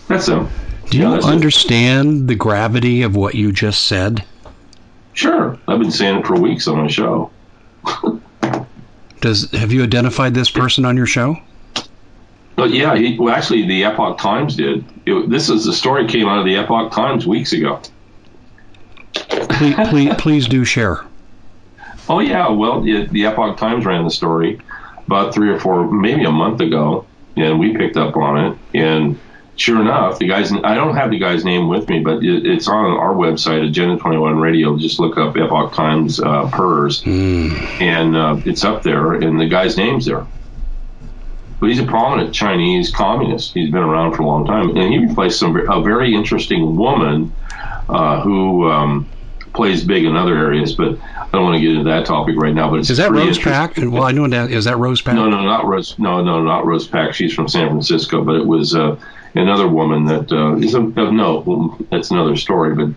That's 0.09 0.25
them. 0.25 0.49
Do 0.89 0.97
you 0.97 1.09
yeah, 1.09 1.19
understand 1.19 2.23
it. 2.23 2.27
the 2.27 2.35
gravity 2.35 3.03
of 3.03 3.15
what 3.15 3.35
you 3.35 3.53
just 3.53 3.85
said? 3.85 4.25
Sure, 5.13 5.57
I've 5.65 5.79
been 5.79 5.91
saying 5.91 6.19
it 6.19 6.27
for 6.27 6.37
weeks 6.37 6.67
on 6.67 6.77
my 6.77 6.87
show. 6.87 7.31
Does 9.21 9.49
have 9.51 9.71
you 9.71 9.81
identified 9.81 10.33
this 10.33 10.51
person 10.51 10.83
on 10.83 10.97
your 10.97 11.05
show? 11.05 11.37
Well, 12.57 12.69
yeah. 12.69 12.97
He, 12.97 13.17
well, 13.17 13.33
actually, 13.33 13.65
the 13.65 13.85
Epoch 13.85 14.17
Times 14.17 14.57
did. 14.57 14.83
It, 15.05 15.29
this 15.29 15.49
is 15.49 15.63
the 15.63 15.73
story 15.73 16.05
came 16.05 16.27
out 16.27 16.39
of 16.39 16.45
the 16.45 16.57
Epoch 16.57 16.91
Times 16.91 17.25
weeks 17.25 17.53
ago. 17.53 17.81
Please, 19.13 19.75
please, 19.89 20.13
please 20.15 20.47
do 20.49 20.65
share. 20.65 21.05
Oh 22.11 22.19
yeah, 22.19 22.49
well, 22.49 22.85
it, 22.85 23.09
the 23.11 23.25
Epoch 23.25 23.55
Times 23.57 23.85
ran 23.85 24.03
the 24.03 24.11
story 24.11 24.59
about 25.07 25.33
three 25.33 25.49
or 25.49 25.59
four, 25.61 25.89
maybe 25.89 26.25
a 26.25 26.31
month 26.31 26.59
ago, 26.59 27.05
and 27.37 27.57
we 27.57 27.75
picked 27.77 27.95
up 27.95 28.17
on 28.17 28.37
it. 28.45 28.57
And 28.73 29.17
sure 29.55 29.79
enough, 29.79 30.19
the 30.19 30.27
guy's 30.27 30.51
I 30.51 30.75
don't 30.75 30.95
have 30.97 31.09
the 31.09 31.19
guy's 31.19 31.45
name 31.45 31.69
with 31.69 31.87
me, 31.87 32.01
but 32.01 32.21
it, 32.21 32.45
it's 32.45 32.67
on 32.67 32.85
our 32.97 33.13
website, 33.13 33.65
Agenda 33.65 33.95
21 33.97 34.39
Radio. 34.39 34.77
Just 34.77 34.99
look 34.99 35.17
up 35.17 35.37
Epoch 35.37 35.73
Times 35.73 36.19
uh, 36.19 36.49
PERS, 36.51 37.01
Mm. 37.03 37.53
and 37.81 38.15
uh, 38.17 38.35
it's 38.45 38.65
up 38.65 38.83
there, 38.83 39.13
and 39.13 39.39
the 39.39 39.47
guy's 39.47 39.77
name's 39.77 40.05
there. 40.05 40.25
But 41.61 41.69
he's 41.69 41.79
a 41.79 41.85
prominent 41.85 42.33
Chinese 42.33 42.91
communist. 42.91 43.53
He's 43.53 43.71
been 43.71 43.83
around 43.83 44.15
for 44.15 44.23
a 44.23 44.25
long 44.25 44.45
time, 44.45 44.75
and 44.75 44.91
he 44.91 44.99
replaced 44.99 45.39
some 45.39 45.55
a 45.55 45.81
very 45.81 46.13
interesting 46.13 46.75
woman 46.75 47.33
uh, 47.87 48.19
who 48.21 48.69
um, 48.69 49.07
plays 49.53 49.83
big 49.83 50.05
in 50.05 50.15
other 50.15 50.37
areas. 50.37 50.73
But 50.73 50.97
I 51.01 51.27
don't 51.31 51.43
want 51.43 51.55
to 51.55 51.61
get 51.61 51.71
into 51.71 51.89
that 51.89 52.05
topic 52.05 52.35
right 52.37 52.53
now. 52.53 52.69
But 52.69 52.79
it's 52.79 52.89
Is 52.89 52.97
that 52.97 53.11
Rose. 53.11 53.39
Pak? 53.39 53.77
Well, 53.77 54.03
I 54.03 54.11
know 54.11 54.27
that. 54.27 54.51
Is 54.51 54.65
that 54.65 54.77
Rose 54.77 55.01
Pak? 55.01 55.15
No, 55.15 55.29
no, 55.29 55.43
not 55.43 55.65
Rose. 55.65 55.97
No, 55.97 56.23
no, 56.23 56.41
not 56.41 56.65
Rose 56.65 56.87
Pak. 56.87 57.13
She's 57.13 57.33
from 57.33 57.47
San 57.47 57.67
Francisco, 57.69 58.23
but 58.23 58.35
it 58.35 58.45
was 58.45 58.75
uh, 58.75 58.97
another 59.35 59.67
woman 59.67 60.05
that 60.05 60.31
uh, 60.31 60.55
is 60.55 60.73
a, 60.73 60.79
no. 60.81 61.77
That's 61.89 62.11
another 62.11 62.35
story. 62.35 62.75
But 62.75 62.95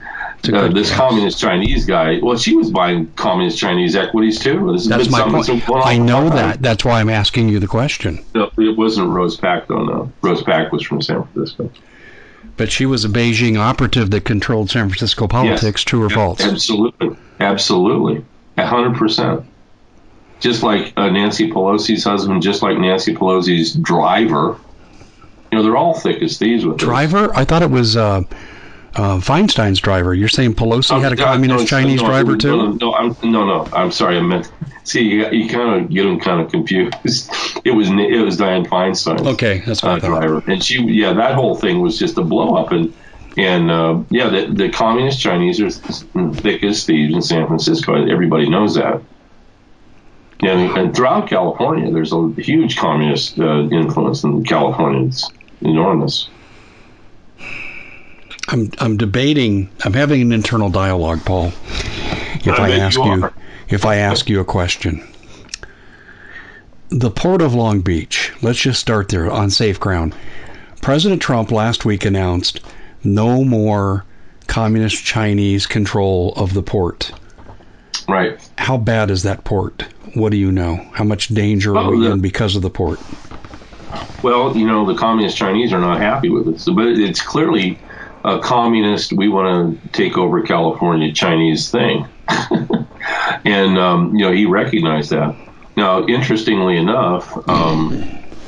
uh, 0.53 0.69
this 0.69 0.89
guess. 0.89 0.99
communist 0.99 1.41
Chinese 1.41 1.87
guy. 1.87 2.19
Well, 2.23 2.37
she 2.37 2.57
was 2.57 2.71
buying 2.71 3.11
communist 3.13 3.59
Chinese 3.59 3.97
equities 3.97 4.39
too. 4.39 4.73
This 4.73 4.89
has 4.89 5.11
my 5.11 5.23
point. 5.23 5.47
that's 5.47 5.69
I 5.71 5.97
know 5.97 6.29
that. 6.31 6.61
That's 6.61 6.85
why 6.85 7.01
I'm 7.01 7.11
asking 7.11 7.49
you 7.49 7.61
the 7.61 7.67
question. 7.67 8.25
No, 8.35 8.51
it 8.59 8.77
wasn't 8.77 9.11
Rose 9.11 9.37
Pak 9.37 9.69
though. 9.69 9.85
No, 9.85 10.13
Rose 10.23 10.43
Pak 10.43 10.73
was 10.73 10.83
from 10.83 11.01
San 11.03 11.25
Francisco. 11.25 11.71
But 12.57 12.71
she 12.71 12.87
was 12.87 13.05
a 13.05 13.09
Beijing 13.09 13.59
operative 13.59 14.11
that 14.11 14.25
controlled 14.25 14.71
San 14.71 14.89
Francisco 14.89 15.27
politics. 15.27 15.83
True 15.83 16.05
or 16.05 16.11
false? 16.11 16.41
Absolutely, 16.41 17.17
absolutely, 17.41 18.25
a 18.57 18.67
hundred 18.67 18.97
percent. 18.97 19.45
Just 20.41 20.63
like 20.63 20.93
uh, 20.97 21.09
Nancy 21.11 21.51
Pelosi's 21.51 22.05
husband, 22.05 22.43
just 22.43 22.63
like 22.63 22.79
Nancy 22.79 23.15
Pelosi's 23.15 23.75
driver. 23.75 24.59
You 25.51 25.59
know, 25.59 25.63
they're 25.63 25.77
all 25.77 25.95
thick 25.95 26.23
as 26.23 26.39
thieves 26.39 26.65
with 26.67 26.79
this. 26.79 26.85
Driver? 26.85 27.33
I 27.35 27.45
thought 27.45 27.63
it 27.63 27.71
was 27.71 27.97
uh, 27.97 28.23
uh, 28.97 29.19
Feinstein's 29.19 29.81
driver. 29.81 30.15
You're 30.15 30.29
saying 30.29 30.55
Pelosi 30.55 31.01
had 31.01 31.13
a 31.13 31.17
no, 31.17 31.25
communist 31.25 31.61
no, 31.61 31.67
Chinese 31.67 32.01
no, 32.01 32.09
driver 32.09 32.37
too? 32.37 32.57
No, 32.57 32.73
no, 32.73 32.95
I'm, 32.95 33.17
no, 33.23 33.45
no. 33.45 33.69
I'm 33.73 33.91
sorry. 33.91 34.17
I 34.17 34.21
meant. 34.21 34.51
See, 34.85 35.03
you, 35.03 35.31
you 35.31 35.49
kind 35.49 35.83
of 35.83 35.91
get 35.91 36.05
them 36.05 36.21
kind 36.21 36.41
of 36.41 36.51
confused. 36.51 36.95
It 37.65 37.71
was 37.71 37.89
it 37.89 38.23
was 38.23 38.37
Dianne 38.37 38.67
Feinstein. 38.67 39.27
Okay, 39.27 39.63
that's 39.65 39.83
uh, 39.83 39.99
driver, 39.99 40.43
and 40.47 40.63
she, 40.63 40.83
yeah, 40.83 41.15
that 41.15 41.35
whole 41.35 41.55
thing 41.55 41.81
was 41.81 41.99
just 41.99 42.19
a 42.19 42.23
blow 42.23 42.57
up, 42.57 42.73
and 42.73 42.93
and 43.39 43.71
uh, 43.71 44.03
yeah, 44.11 44.29
the, 44.29 44.53
the 44.53 44.69
communist 44.69 45.19
Chinese 45.19 45.61
are 45.61 45.71
thick 45.71 46.63
as 46.63 46.85
thieves 46.85 47.15
in 47.15 47.23
San 47.23 47.47
Francisco. 47.47 47.95
Everybody 48.07 48.51
knows 48.51 48.75
that. 48.75 49.01
And, 50.41 50.77
and 50.77 50.95
throughout 50.95 51.29
California, 51.29 51.91
there's 51.91 52.13
a 52.13 52.29
huge 52.37 52.77
communist 52.77 53.39
uh, 53.39 53.69
influence 53.71 54.25
in 54.25 54.45
California. 54.45 55.07
It's 55.07 55.31
enormous. 55.63 56.29
I'm 58.49 58.71
I'm 58.79 58.97
debating. 58.97 59.71
I'm 59.85 59.93
having 59.95 60.21
an 60.23 60.33
internal 60.33 60.71
dialogue, 60.71 61.25
Paul. 61.25 61.47
If 62.47 62.49
I 62.61 62.69
I, 62.69 62.71
ask 62.77 62.99
you 62.99 63.05
you, 63.05 63.31
if 63.69 63.85
I 63.87 63.97
ask 63.97 64.29
you 64.29 64.41
a 64.41 64.45
question, 64.45 65.03
the 66.91 67.11
port 67.11 67.41
of 67.43 67.55
Long 67.55 67.81
Beach. 67.81 68.33
Let's 68.43 68.61
just 68.61 68.81
start 68.81 69.09
there 69.09 69.31
on 69.31 69.51
safe 69.51 69.81
ground. 69.81 70.15
President 70.83 71.23
Trump 71.23 71.51
last 71.51 71.85
week 71.85 72.05
announced 72.05 72.61
no 73.03 73.45
more 73.45 74.05
communist 74.47 75.03
Chinese 75.05 75.67
control 75.67 76.35
of 76.37 76.53
the 76.53 76.63
port. 76.63 77.11
Right. 78.07 78.39
How 78.59 78.77
bad 78.77 79.11
is 79.11 79.23
that 79.23 79.45
port? 79.45 79.83
What 80.13 80.31
do 80.31 80.37
you 80.37 80.53
know? 80.53 80.77
How 80.93 81.05
much 81.05 81.29
danger 81.29 81.73
are 81.75 81.79
Oh, 81.87 81.91
we 81.91 82.01
the- 82.05 82.13
in 82.13 82.21
because 82.21 82.55
of 82.55 82.61
the 82.63 82.69
port? 82.71 83.01
Well, 84.23 84.55
you 84.57 84.67
know, 84.67 84.85
the 84.85 84.95
communist 84.95 85.37
Chinese 85.37 85.73
are 85.73 85.81
not 85.81 85.99
happy 85.99 86.29
with 86.29 86.49
it. 86.49 86.61
So, 86.61 86.75
but 86.75 86.87
it's 86.87 87.23
clearly 87.23 87.79
a 88.25 88.39
communist, 88.39 89.13
we 89.13 89.29
want 89.29 89.83
to 89.83 89.89
take 89.91 90.17
over 90.17 90.43
California 90.43 91.13
Chinese 91.13 91.71
thing. 91.71 92.07
and, 93.45 93.79
um, 93.79 94.15
you 94.15 94.25
know, 94.25 94.33
he 94.33 94.47
recognized 94.47 95.11
that. 95.11 95.37
Now, 95.77 96.07
interestingly 96.07 96.77
enough, 96.77 97.37
um, 97.49 97.93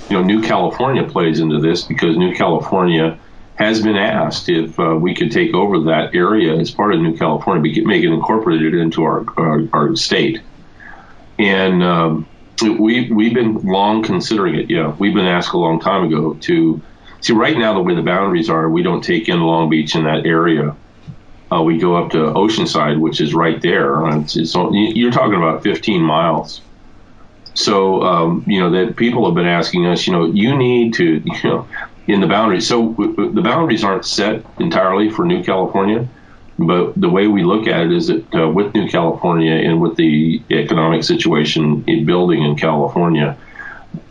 you 0.09 0.17
know, 0.17 0.23
New 0.23 0.43
California 0.43 1.05
plays 1.05 1.41
into 1.41 1.61
this 1.61 1.83
because 1.83 2.17
New 2.17 2.35
California 2.35 3.19
has 3.57 3.83
been 3.83 3.97
asked 3.97 4.49
if 4.49 4.79
uh, 4.79 4.97
we 4.97 5.15
could 5.15 5.31
take 5.31 5.55
over 5.55 5.81
that 5.81 6.15
area 6.15 6.55
as 6.55 6.71
part 6.71 6.95
of 6.95 7.01
New 7.01 7.17
California, 7.17 7.85
make 7.85 8.03
it 8.03 8.13
incorporated 8.13 8.75
into 8.75 9.03
our, 9.03 9.25
our, 9.37 9.69
our 9.73 9.97
state. 9.97 10.41
And, 11.39 11.83
um, 11.83 12.27
we 12.63 13.11
we've 13.11 13.35
been 13.35 13.55
long 13.65 14.03
considering 14.03 14.55
it. 14.55 14.71
Yeah, 14.71 14.95
we've 14.99 15.15
been 15.15 15.27
asked 15.27 15.53
a 15.53 15.59
long 15.59 15.81
time 15.81 16.05
ago 16.05 16.35
to 16.35 16.81
see. 17.27 17.35
Right 17.35 17.57
now, 17.59 17.75
the 17.75 17.83
way 17.83 17.95
the 17.95 18.03
boundaries 18.03 18.51
are, 18.51 18.69
we 18.71 18.83
don't 18.83 19.03
take 19.03 19.29
in 19.29 19.41
Long 19.41 19.69
Beach 19.71 19.95
in 19.95 20.05
that 20.05 20.27
area. 20.27 20.77
Uh, 21.53 21.63
we 21.63 21.79
go 21.79 21.97
up 21.97 22.11
to 22.13 22.19
Oceanside, 22.19 22.99
which 23.01 23.21
is 23.21 23.35
right 23.35 23.61
there. 23.63 24.05
Uh, 24.07 24.21
It's, 24.21 24.37
it's, 24.37 24.55
you're 24.57 25.13
talking 25.13 25.37
about 25.37 25.63
15 25.63 26.03
miles. 26.03 26.63
So 27.55 28.03
um, 28.03 28.45
you 28.47 28.61
know 28.61 28.71
that 28.73 28.97
people 28.97 29.25
have 29.27 29.35
been 29.35 29.47
asking 29.47 29.87
us. 29.87 30.07
You 30.07 30.13
know, 30.13 30.27
you 30.27 30.57
need 30.57 30.95
to 30.95 31.05
you 31.25 31.41
know 31.45 31.69
in 32.07 32.21
the 32.21 32.27
boundaries. 32.27 32.69
So 32.69 32.91
w- 32.91 33.17
w- 33.17 33.35
the 33.35 33.43
boundaries 33.43 33.85
aren't 33.85 34.05
set 34.07 34.45
entirely 34.59 35.11
for 35.11 35.25
New 35.25 35.43
California. 35.43 36.09
But 36.59 36.95
the 36.97 37.11
way 37.11 37.27
we 37.27 37.45
look 37.45 37.67
at 37.67 37.83
it 37.87 37.93
is 37.93 38.07
that 38.09 38.35
uh, 38.35 38.49
with 38.49 38.75
New 38.75 38.89
California 38.89 39.53
and 39.53 39.81
with 39.81 39.97
the 39.97 40.45
economic 40.51 41.05
situation 41.05 41.85
in 41.87 42.07
building 42.07 42.43
in 42.43 42.57
California, 42.57 43.39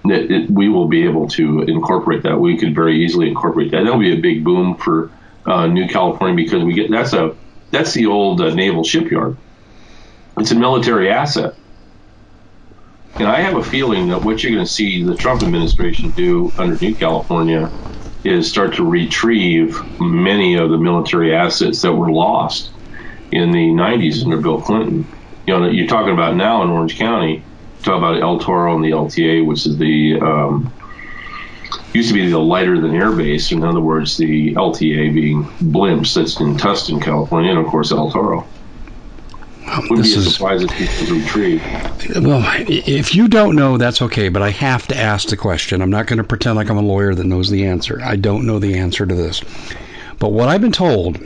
that 0.09 0.31
it, 0.31 0.51
we 0.51 0.69
will 0.69 0.87
be 0.87 1.05
able 1.05 1.27
to 1.29 1.61
incorporate 1.63 2.23
that. 2.23 2.39
We 2.39 2.57
could 2.57 2.75
very 2.75 3.03
easily 3.03 3.29
incorporate 3.29 3.71
that. 3.71 3.83
That'll 3.83 3.99
be 3.99 4.13
a 4.17 4.21
big 4.21 4.43
boom 4.43 4.77
for 4.77 5.13
uh, 5.45 5.67
New 5.67 5.87
California 5.87 6.35
because 6.35 6.63
we 6.63 6.73
get 6.73 6.91
that's 6.91 7.13
a 7.13 7.37
that's 7.71 7.93
the 7.93 8.07
old 8.07 8.41
uh, 8.41 8.53
naval 8.53 8.83
shipyard. 8.83 9.39
It's 10.39 10.51
a 10.51 10.55
military 10.55 11.11
asset. 11.11 11.55
And 13.19 13.29
I 13.29 13.41
have 13.41 13.55
a 13.57 13.63
feeling 13.63 14.09
that 14.09 14.23
what 14.23 14.43
you're 14.43 14.53
going 14.53 14.65
to 14.65 14.71
see 14.71 15.03
the 15.03 15.15
Trump 15.15 15.41
administration 15.43 16.11
do 16.11 16.53
under 16.57 16.77
New 16.81 16.95
California 16.95 17.73
is 18.23 18.49
start 18.49 18.75
to 18.75 18.85
retrieve 18.85 19.77
many 19.99 20.55
of 20.55 20.69
the 20.69 20.77
military 20.77 21.35
assets 21.35 21.81
that 21.81 21.93
were 21.93 22.11
lost 22.11 22.73
in 23.31 23.51
the 23.51 23.67
90s 23.69 24.23
under 24.25 24.41
Bill 24.41 24.61
Clinton. 24.61 25.09
You 25.47 25.59
know, 25.59 25.69
you're 25.69 25.87
talking 25.87 26.13
about 26.13 26.37
now 26.37 26.63
in 26.63 26.69
Orange 26.71 26.97
County, 26.97 27.47
talk 27.85 27.97
about 27.97 28.21
El 28.21 28.39
Toro 28.39 28.75
and 28.75 28.83
the 28.83 28.91
LTA, 28.91 29.45
which 29.45 29.65
is 29.65 29.77
the 29.77 30.19
um, 30.19 30.73
used 31.93 32.09
to 32.09 32.13
be 32.13 32.29
the 32.29 32.39
lighter 32.39 32.79
than 32.79 32.95
air 32.95 33.11
base. 33.11 33.51
In 33.51 33.63
other 33.63 33.79
words, 33.81 34.17
the 34.17 34.53
LTA 34.55 35.13
being 35.13 35.43
blimps 35.45 36.15
that's 36.15 36.39
in 36.39 36.55
Tustin, 36.57 37.01
California, 37.01 37.51
and 37.51 37.59
of 37.59 37.67
course 37.67 37.91
El 37.91 38.11
Toro. 38.11 38.45
Wouldn't 39.89 39.97
This 39.97 40.09
be 40.09 40.15
a 40.15 40.17
is 40.19 40.33
surprise 40.35 40.61
if 40.63 40.71
people 40.71 41.15
retrieve. 41.15 41.61
well. 42.23 42.43
If 42.67 43.15
you 43.15 43.27
don't 43.27 43.55
know, 43.55 43.77
that's 43.77 44.01
okay. 44.03 44.29
But 44.29 44.43
I 44.43 44.51
have 44.51 44.87
to 44.87 44.95
ask 44.97 45.29
the 45.29 45.37
question. 45.37 45.81
I'm 45.81 45.89
not 45.89 46.05
going 46.05 46.17
to 46.17 46.23
pretend 46.23 46.55
like 46.55 46.69
I'm 46.69 46.77
a 46.77 46.81
lawyer 46.81 47.15
that 47.15 47.25
knows 47.25 47.49
the 47.49 47.65
answer. 47.65 47.99
I 48.03 48.15
don't 48.15 48.45
know 48.45 48.59
the 48.59 48.77
answer 48.77 49.05
to 49.07 49.15
this. 49.15 49.41
But 50.19 50.31
what 50.31 50.49
I've 50.49 50.61
been 50.61 50.71
told, 50.71 51.17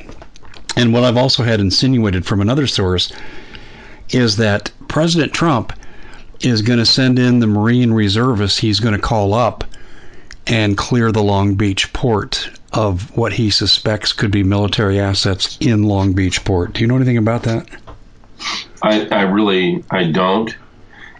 and 0.77 0.93
what 0.93 1.03
I've 1.03 1.17
also 1.17 1.43
had 1.43 1.59
insinuated 1.59 2.25
from 2.25 2.39
another 2.39 2.65
source, 2.65 3.11
is 4.11 4.37
that 4.37 4.71
President 4.87 5.33
Trump 5.33 5.73
is 6.41 6.61
going 6.61 6.79
to 6.79 6.85
send 6.85 7.19
in 7.19 7.39
the 7.39 7.47
Marine 7.47 7.91
reservists 7.91 8.57
he's 8.57 8.79
going 8.79 8.95
to 8.95 9.01
call 9.01 9.33
up 9.33 9.63
and 10.47 10.77
clear 10.77 11.11
the 11.11 11.23
Long 11.23 11.55
Beach 11.55 11.91
port 11.93 12.49
of 12.73 13.15
what 13.17 13.33
he 13.33 13.49
suspects 13.49 14.13
could 14.13 14.31
be 14.31 14.43
military 14.43 14.99
assets 14.99 15.57
in 15.59 15.83
Long 15.83 16.13
Beach 16.13 16.43
port. 16.45 16.73
Do 16.73 16.81
you 16.81 16.87
know 16.87 16.95
anything 16.95 17.17
about 17.17 17.43
that? 17.43 17.67
I, 18.81 19.07
I 19.07 19.21
really 19.23 19.83
I 19.89 20.11
don't, 20.11 20.55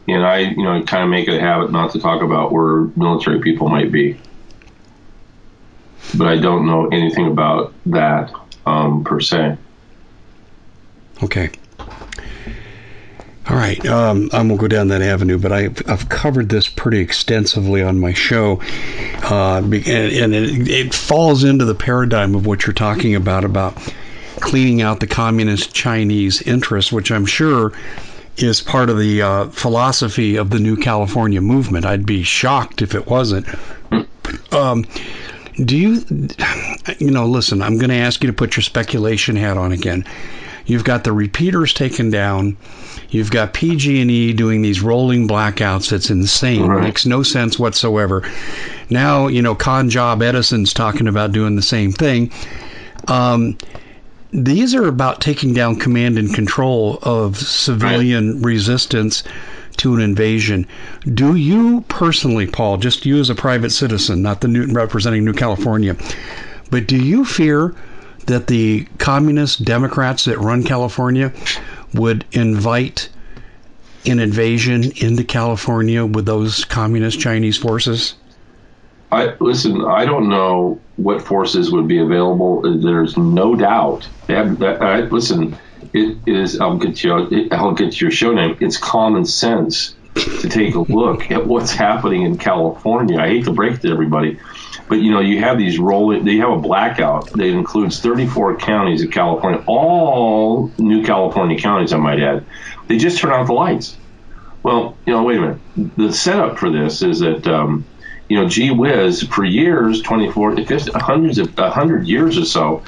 and 0.08 0.26
I 0.26 0.40
you 0.40 0.64
know 0.64 0.82
kind 0.84 1.04
of 1.04 1.10
make 1.10 1.28
it 1.28 1.36
a 1.36 1.42
habit 1.42 1.72
not 1.72 1.92
to 1.92 2.00
talk 2.00 2.22
about 2.22 2.52
where 2.52 2.84
military 2.96 3.42
people 3.42 3.68
might 3.68 3.92
be, 3.92 4.18
but 6.18 6.28
I 6.28 6.38
don't 6.38 6.66
know 6.66 6.88
anything 6.88 7.28
about 7.28 7.74
that 7.88 8.32
um, 8.66 9.04
per 9.04 9.20
se. 9.20 9.58
Okay. 11.24 11.52
All 13.50 13.56
right. 13.56 13.84
Um, 13.88 14.30
I'm 14.32 14.48
gonna 14.48 14.60
go 14.60 14.68
down 14.68 14.90
that 14.90 15.02
avenue, 15.02 15.40
but 15.40 15.52
I've, 15.52 15.82
I've 15.90 16.08
covered 16.10 16.50
this 16.50 16.68
pretty 16.68 17.00
extensively 17.00 17.82
on 17.82 18.00
my 18.00 18.14
show, 18.14 18.62
uh, 19.24 19.58
and, 19.64 19.74
and 19.74 20.36
it, 20.36 20.68
it 20.68 20.94
falls 20.94 21.44
into 21.44 21.66
the 21.66 21.74
paradigm 21.74 22.36
of 22.36 22.46
what 22.46 22.68
you're 22.68 22.74
talking 22.74 23.16
about 23.16 23.44
about 23.44 23.76
cleaning 24.40 24.82
out 24.82 25.00
the 25.00 25.08
communist 25.08 25.74
Chinese 25.74 26.42
interests, 26.44 26.92
which 26.92 27.12
I'm 27.12 27.26
sure 27.26 27.74
is 28.38 28.62
part 28.62 28.90
of 28.90 28.98
the 28.98 29.22
uh, 29.22 29.46
philosophy 29.50 30.36
of 30.38 30.50
the 30.50 30.60
New 30.60 30.78
California 30.78 31.42
movement. 31.42 31.86
I'd 31.86 32.06
be 32.06 32.24
shocked 32.24 32.82
if 32.82 32.96
it 32.96 33.08
wasn't. 33.08 33.48
Um, 34.52 34.86
do 35.66 35.76
you, 35.76 36.06
you 37.00 37.12
know, 37.12 37.26
listen, 37.26 37.62
I'm 37.62 37.78
going 37.78 37.90
to 37.90 37.96
ask 37.96 38.24
you 38.24 38.28
to 38.28 38.34
put 38.34 38.56
your 38.56 38.64
speculation 38.64 39.36
hat 39.36 39.58
on 39.58 39.72
again. 39.72 40.06
You've 40.70 40.84
got 40.84 41.04
the 41.04 41.12
repeaters 41.12 41.74
taken 41.74 42.12
down. 42.12 42.56
You've 43.10 43.32
got 43.32 43.56
PG&E 43.56 44.34
doing 44.34 44.62
these 44.62 44.82
rolling 44.82 45.28
blackouts. 45.28 45.92
It's 45.92 46.12
insane. 46.12 46.68
Right. 46.68 46.84
Makes 46.84 47.08
no 47.08 47.24
sense 47.24 47.58
whatsoever. 47.58 48.24
Now, 48.92 49.26
you 49.26 49.42
know, 49.42 49.56
con 49.56 49.90
job 49.90 50.22
Edison's 50.22 50.72
talking 50.72 51.08
about 51.08 51.32
doing 51.32 51.56
the 51.56 51.64
same 51.64 51.92
thing. 51.92 52.32
Um, 53.08 53.58
these 54.32 54.76
are 54.76 54.88
about 54.88 55.22
taking 55.22 55.56
down 55.56 55.78
command 55.78 56.20
and 56.20 56.32
control 56.36 57.00
of 57.02 57.38
civilian 57.38 58.36
right. 58.36 58.46
resistance 58.46 59.24
to 59.78 59.96
an 59.96 60.02
invasion. 60.02 60.68
Do 61.12 61.34
you 61.34 61.82
personally, 61.88 62.46
Paul, 62.46 62.78
just 62.78 63.08
you 63.08 63.18
as 63.20 63.32
a 63.32 63.36
private 63.36 63.72
citizen, 63.72 64.22
not 64.22 64.42
the 64.42 64.48
new 64.48 64.68
representing 64.68 65.26
New 65.26 65.34
California, 65.34 65.96
but 66.70 66.86
do 66.86 66.96
you 66.96 67.26
fear 67.26 67.74
that 68.26 68.48
the 68.48 68.86
communist 68.98 69.66
Democrats 69.66 70.26
that 70.26 70.38
run 70.40 70.64
California 70.64 71.34
would 71.94 72.26
invite 72.32 73.10
an 74.06 74.20
invasion 74.20 74.92
into 74.98 75.24
California 75.24 76.06
with 76.06 76.26
those 76.26 76.66
communist 76.66 77.20
Chinese 77.20 77.58
forces? 77.58 78.16
I 79.12 79.36
listen. 79.40 79.84
I 79.86 80.06
don't 80.06 80.30
know 80.30 80.80
what 80.98 81.22
forces 81.22 81.72
would 81.72 81.88
be 81.88 81.98
available. 81.98 82.62
There's 82.80 83.18
no 83.18 83.56
doubt. 83.56 84.08
Have, 84.28 84.62
I, 84.62 85.02
listen, 85.02 85.58
it 85.94 86.18
is. 86.28 86.60
I'll 86.60 86.78
get 86.78 87.04
you. 87.04 87.50
I'll 87.52 87.74
get 87.74 88.00
your 88.00 88.12
show 88.12 88.34
name. 88.34 88.58
It's 88.60 88.78
common 88.78 89.26
sense 89.26 89.96
to 90.14 90.50
take 90.50 90.76
a 90.76 90.82
look 90.82 91.32
at 91.32 91.48
what's 91.48 91.72
happening 91.72 92.22
in 92.24 92.38
California. 92.38 93.18
I 93.20 93.30
hate 93.30 93.46
to 93.46 93.54
break 93.54 93.76
it 93.76 93.82
to 93.82 93.92
everybody, 93.92 94.40
but 94.90 94.96
you 94.96 95.12
know 95.12 95.20
you 95.22 95.40
have 95.40 95.58
these 95.58 95.80
rolling. 95.80 96.26
They 96.26 96.38
have 96.38 96.50
a 96.50 96.58
blackout 96.58 97.32
that 97.32 97.46
includes 97.46 98.00
34 98.00 98.58
counties 98.58 99.04
of 99.04 99.12
California, 99.12 99.64
all 99.68 100.72
new 100.78 101.04
California 101.06 101.58
counties. 101.58 101.94
I 101.94 101.98
might 101.98 102.20
add. 102.20 102.46
They 102.88 102.98
just 102.98 103.20
turn 103.20 103.32
out 103.32 103.48
the 103.48 103.54
lights. 103.54 103.96
Well, 104.64 104.98
you 105.06 105.14
know, 105.14 105.24
wait 105.24 105.38
a 105.38 105.42
minute. 105.42 105.60
The 105.96 106.12
setup 106.12 106.58
for 106.58 106.70
this 106.70 107.02
is 107.02 107.20
that. 107.20 107.48
Um, 107.48 107.86
you 108.28 108.40
know, 108.40 108.48
gee 108.48 108.70
whiz, 108.70 109.24
for 109.24 109.44
years, 109.44 110.04
24, 110.04 110.58
50, 110.58 110.92
hundreds 110.92 111.40
of, 111.40 111.58
100 111.58 112.08
years 112.08 112.38
or 112.38 112.46
so, 112.46 112.84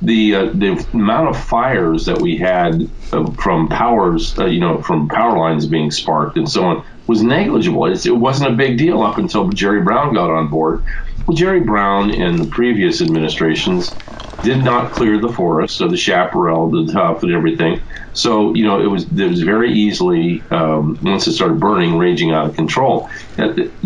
the 0.00 0.34
uh, 0.34 0.44
the 0.46 0.86
amount 0.92 1.30
of 1.30 1.44
fires 1.44 2.06
that 2.06 2.20
we 2.20 2.36
had 2.36 2.88
uh, 3.12 3.30
from 3.32 3.68
powers, 3.68 4.38
uh, 4.38 4.46
you 4.46 4.60
know, 4.60 4.82
from 4.82 5.08
power 5.08 5.36
lines 5.36 5.66
being 5.66 5.90
sparked 5.90 6.36
and 6.36 6.48
so 6.48 6.64
on 6.64 6.84
was 7.06 7.22
negligible. 7.22 7.86
It's, 7.86 8.06
it 8.06 8.16
wasn't 8.16 8.52
a 8.52 8.56
big 8.56 8.78
deal 8.78 9.02
up 9.02 9.18
until 9.18 9.48
Jerry 9.48 9.82
Brown 9.82 10.14
got 10.14 10.30
on 10.30 10.48
board. 10.48 10.84
Jerry 11.32 11.60
Brown 11.60 12.10
and 12.10 12.38
the 12.38 12.46
previous 12.46 13.00
administrations 13.00 13.96
did 14.42 14.62
not 14.62 14.92
clear 14.92 15.18
the 15.18 15.32
forest, 15.32 15.76
so 15.76 15.88
the 15.88 15.96
chaparral, 15.96 16.70
the 16.70 16.92
tuff, 16.92 17.22
and 17.22 17.32
everything. 17.32 17.80
So 18.12 18.54
you 18.54 18.64
know, 18.64 18.80
it 18.80 18.86
was 18.86 19.04
it 19.04 19.28
was 19.28 19.42
very 19.42 19.72
easily 19.72 20.42
um, 20.50 20.98
once 21.02 21.26
it 21.26 21.32
started 21.32 21.58
burning, 21.58 21.96
raging 21.96 22.32
out 22.32 22.50
of 22.50 22.56
control. 22.56 23.08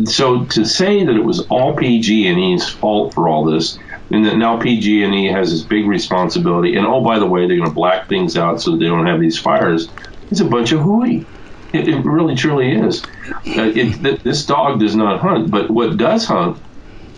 So 0.05 0.45
to 0.47 0.65
say 0.65 1.05
that 1.05 1.15
it 1.15 1.25
was 1.25 1.41
all 1.47 1.77
PG&E's 1.77 2.69
fault 2.69 3.15
for 3.15 3.29
all 3.29 3.45
this 3.45 3.79
and 4.11 4.25
that 4.25 4.37
now 4.37 4.59
PG&E 4.59 5.27
has 5.27 5.51
this 5.51 5.63
big 5.63 5.87
responsibility. 5.87 6.77
And 6.77 6.87
oh, 6.87 7.03
by 7.03 7.19
the 7.19 7.27
way, 7.27 7.47
they're 7.47 7.57
going 7.57 7.69
to 7.69 7.75
black 7.75 8.09
things 8.09 8.37
out 8.37 8.61
so 8.61 8.77
they 8.77 8.87
don't 8.87 9.07
have 9.07 9.21
these 9.21 9.39
fires. 9.39 9.93
It's 10.31 10.41
a 10.41 10.47
bunch 10.47 10.73
of 10.73 10.81
hooey. 10.81 11.27
It, 11.73 11.89
it 11.89 12.05
really 12.05 12.35
truly 12.35 12.73
is. 12.73 13.07
Uh, 13.47 13.71
it, 13.75 14.25
this 14.25 14.47
dog 14.47 14.81
does 14.81 14.97
not 14.97 15.21
hunt, 15.21 15.51
but 15.51 15.71
what 15.71 15.97
does 15.99 16.25
hunt 16.25 16.63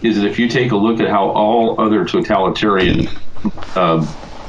is 0.02 0.16
that 0.16 0.26
if 0.26 0.38
you 0.38 0.48
take 0.48 0.72
a 0.72 0.76
look 0.76 1.00
at 1.00 1.08
how 1.08 1.30
all 1.30 1.80
other 1.80 2.04
totalitarian 2.04 3.08
uh, 3.74 4.06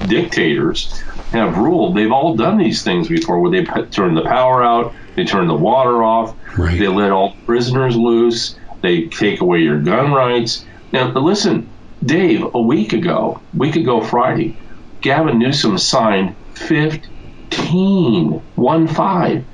dictators 0.07 0.99
have 1.31 1.57
ruled, 1.57 1.95
they've 1.95 2.11
all 2.11 2.35
done 2.35 2.57
these 2.57 2.83
things 2.83 3.07
before, 3.07 3.39
where 3.39 3.51
they 3.51 3.63
turn 3.85 4.15
the 4.15 4.23
power 4.23 4.63
out, 4.63 4.93
they 5.15 5.25
turn 5.25 5.47
the 5.47 5.55
water 5.55 6.03
off, 6.03 6.35
right. 6.57 6.79
they 6.79 6.87
let 6.87 7.11
all 7.11 7.35
prisoners 7.45 7.95
loose, 7.95 8.55
they 8.81 9.07
take 9.07 9.41
away 9.41 9.59
your 9.59 9.79
gun 9.79 10.11
rights. 10.11 10.65
Now, 10.91 11.11
listen, 11.13 11.69
Dave, 12.03 12.43
a 12.53 12.61
week 12.61 12.93
ago, 12.93 13.41
week 13.53 13.75
ago 13.75 14.01
Friday, 14.01 14.57
Gavin 15.01 15.39
Newsom 15.39 15.77
signed 15.77 16.35
15, 16.55 18.41
one 18.55 18.87
five, 18.87 19.45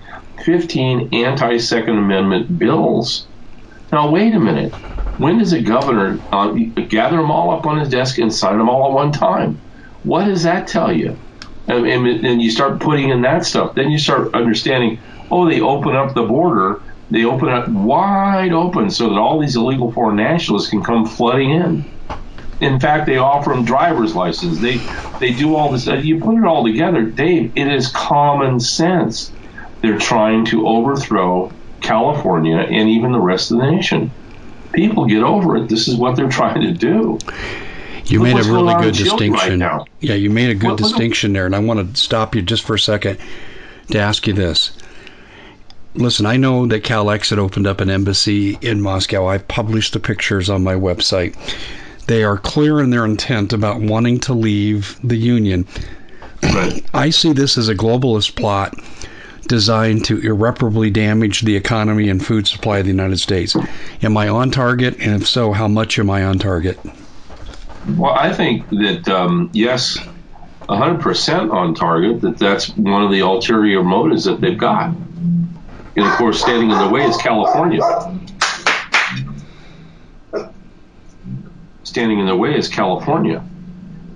15 0.43 1.10
anti 1.14 1.58
Second 1.58 1.98
Amendment 1.98 2.58
bills. 2.58 3.28
Now, 3.91 4.10
wait 4.10 4.34
a 4.34 4.39
minute. 4.39 4.74
When 5.18 5.39
does 5.39 5.53
a 5.53 5.61
governor 5.61 6.20
uh, 6.32 6.51
gather 6.51 7.18
them 7.18 7.32
all 7.32 7.51
up 7.51 7.65
on 7.65 7.80
his 7.80 7.89
desk 7.89 8.18
and 8.18 8.34
sign 8.34 8.57
them 8.57 8.70
all 8.70 8.89
at 8.89 8.93
one 8.93 9.11
time? 9.11 9.59
What 10.03 10.26
does 10.26 10.43
that 10.43 10.68
tell 10.68 10.91
you? 10.91 11.18
And, 11.68 11.86
and, 11.86 12.26
and 12.26 12.41
you 12.41 12.51
start 12.51 12.80
putting 12.80 13.09
in 13.09 13.22
that 13.24 13.45
stuff. 13.45 13.76
Then 13.76 13.91
you 13.91 13.97
start 13.97 14.34
understanding, 14.34 14.99
oh, 15.30 15.49
they 15.49 15.59
open 15.59 15.95
up 15.95 16.13
the 16.13 16.24
border. 16.24 16.82
They 17.09 17.26
open 17.26 17.49
it 17.49 17.70
wide 17.70 18.51
open 18.51 18.89
so 18.89 19.09
that 19.09 19.18
all 19.18 19.39
these 19.39 19.55
illegal 19.55 19.91
foreign 19.91 20.18
nationalists 20.18 20.70
can 20.70 20.84
come 20.84 21.05
flooding 21.05 21.51
in 21.51 21.86
in 22.59 22.80
fact, 22.80 23.05
they 23.05 23.18
offer 23.18 23.51
them 23.51 23.65
driver's 23.65 24.15
license. 24.15 24.59
They 24.59 24.80
they 25.20 25.34
do 25.34 25.55
all 25.55 25.72
this. 25.72 25.86
You 25.86 26.20
put 26.20 26.38
it 26.38 26.45
all 26.45 26.63
together, 26.63 27.03
Dave. 27.03 27.51
It 27.55 27.68
is 27.68 27.89
common 27.89 28.59
sense. 28.59 29.32
They're 29.82 29.99
trying 29.99 30.45
to 30.45 30.68
overthrow 30.68 31.51
California 31.82 32.57
and 32.57 32.89
even 32.89 33.11
the 33.11 33.20
rest 33.20 33.51
of 33.51 33.59
the 33.59 33.70
nation. 33.70 34.11
People 34.78 35.05
get 35.05 35.23
over 35.23 35.57
it. 35.57 35.69
This 35.69 35.88
is 35.88 35.95
what 35.95 36.15
they're 36.15 36.30
trying 36.41 36.61
to 36.61 36.71
do. 36.71 37.17
You 38.05 38.19
Look 38.19 38.36
made 38.36 38.45
a 38.45 38.53
really 38.53 38.75
good 38.75 38.93
distinction. 38.93 39.61
Right 39.61 39.88
yeah, 40.01 40.13
you 40.13 40.30
made 40.30 40.51
a 40.51 40.55
good 40.55 40.78
distinction 40.78 41.34
there, 41.34 41.47
and 41.47 41.55
I 41.55 41.59
want 41.59 41.95
to 41.95 41.99
stop 41.99 42.36
you 42.36 42.43
just 42.43 42.63
for 42.63 42.75
a 42.75 42.80
second 42.80 43.17
to 43.89 43.99
ask 43.99 44.28
you 44.28 44.34
this. 44.34 44.71
Listen, 45.95 46.28
I 46.28 46.38
know 46.38 46.67
that 46.67 46.84
CalEx 46.84 47.32
had 47.32 47.39
opened 47.39 47.65
up 47.65 47.82
an 47.82 47.89
embassy 47.89 48.59
in 48.61 48.82
Moscow. 48.82 49.25
I've 49.25 49.47
published 49.47 49.93
the 49.93 49.99
pictures 49.99 50.47
on 50.47 50.63
my 50.63 50.75
website. 50.75 51.36
They 52.05 52.23
are 52.23 52.38
clear 52.38 52.80
in 52.80 52.91
their 52.91 53.03
intent 53.03 53.53
about 53.53 53.82
wanting 53.82 54.19
to 54.21 54.34
leave 54.34 54.99
the 55.03 55.17
Union. 55.17 55.65
Right. 56.43 56.86
I 56.93 57.09
see 57.09 57.34
this 57.34 57.57
as 57.57 57.67
a 57.67 57.75
globalist 57.75 58.36
plot 58.36 58.75
designed 59.48 60.06
to 60.06 60.20
irreparably 60.20 60.89
damage 60.89 61.41
the 61.41 61.56
economy 61.56 62.10
and 62.10 62.26
food 62.26 62.48
supply 62.48 62.80
of 62.80 62.86
the 62.86 62.91
United 62.91 63.20
States. 63.20 63.56
Am 64.02 64.18
I 64.18 64.28
on 64.28 64.52
target? 64.52 64.98
And 65.00 65.22
if 65.22 65.28
so, 65.28 65.52
how 65.52 65.68
much 65.68 65.98
am 66.00 66.10
I 66.10 66.24
on 66.24 66.39
target? 66.39 66.80
Well, 67.95 68.14
I 68.14 68.34
think 68.34 68.70
that, 68.70 69.08
um, 69.08 69.50
yes, 69.54 69.98
100% 70.68 71.54
on 71.54 71.74
target, 71.74 72.22
that 72.22 72.38
that's 72.38 72.70
one 72.76 73.04
of 73.04 73.12
the 73.12 73.22
ulterior 73.22 73.84
motives 73.84 74.26
that 74.26 74.41
they've 74.41 74.58
got. 74.58 74.89
And 74.89 76.06
of 76.06 76.12
course, 76.14 76.41
standing 76.41 76.70
in 76.70 76.78
the 76.78 76.89
way 76.89 77.06
is 77.06 77.18
California. 77.18 77.82
standing 81.98 82.20
in 82.20 82.28
their 82.28 82.36
way 82.36 82.56
is 82.56 82.68
California. 82.68 83.43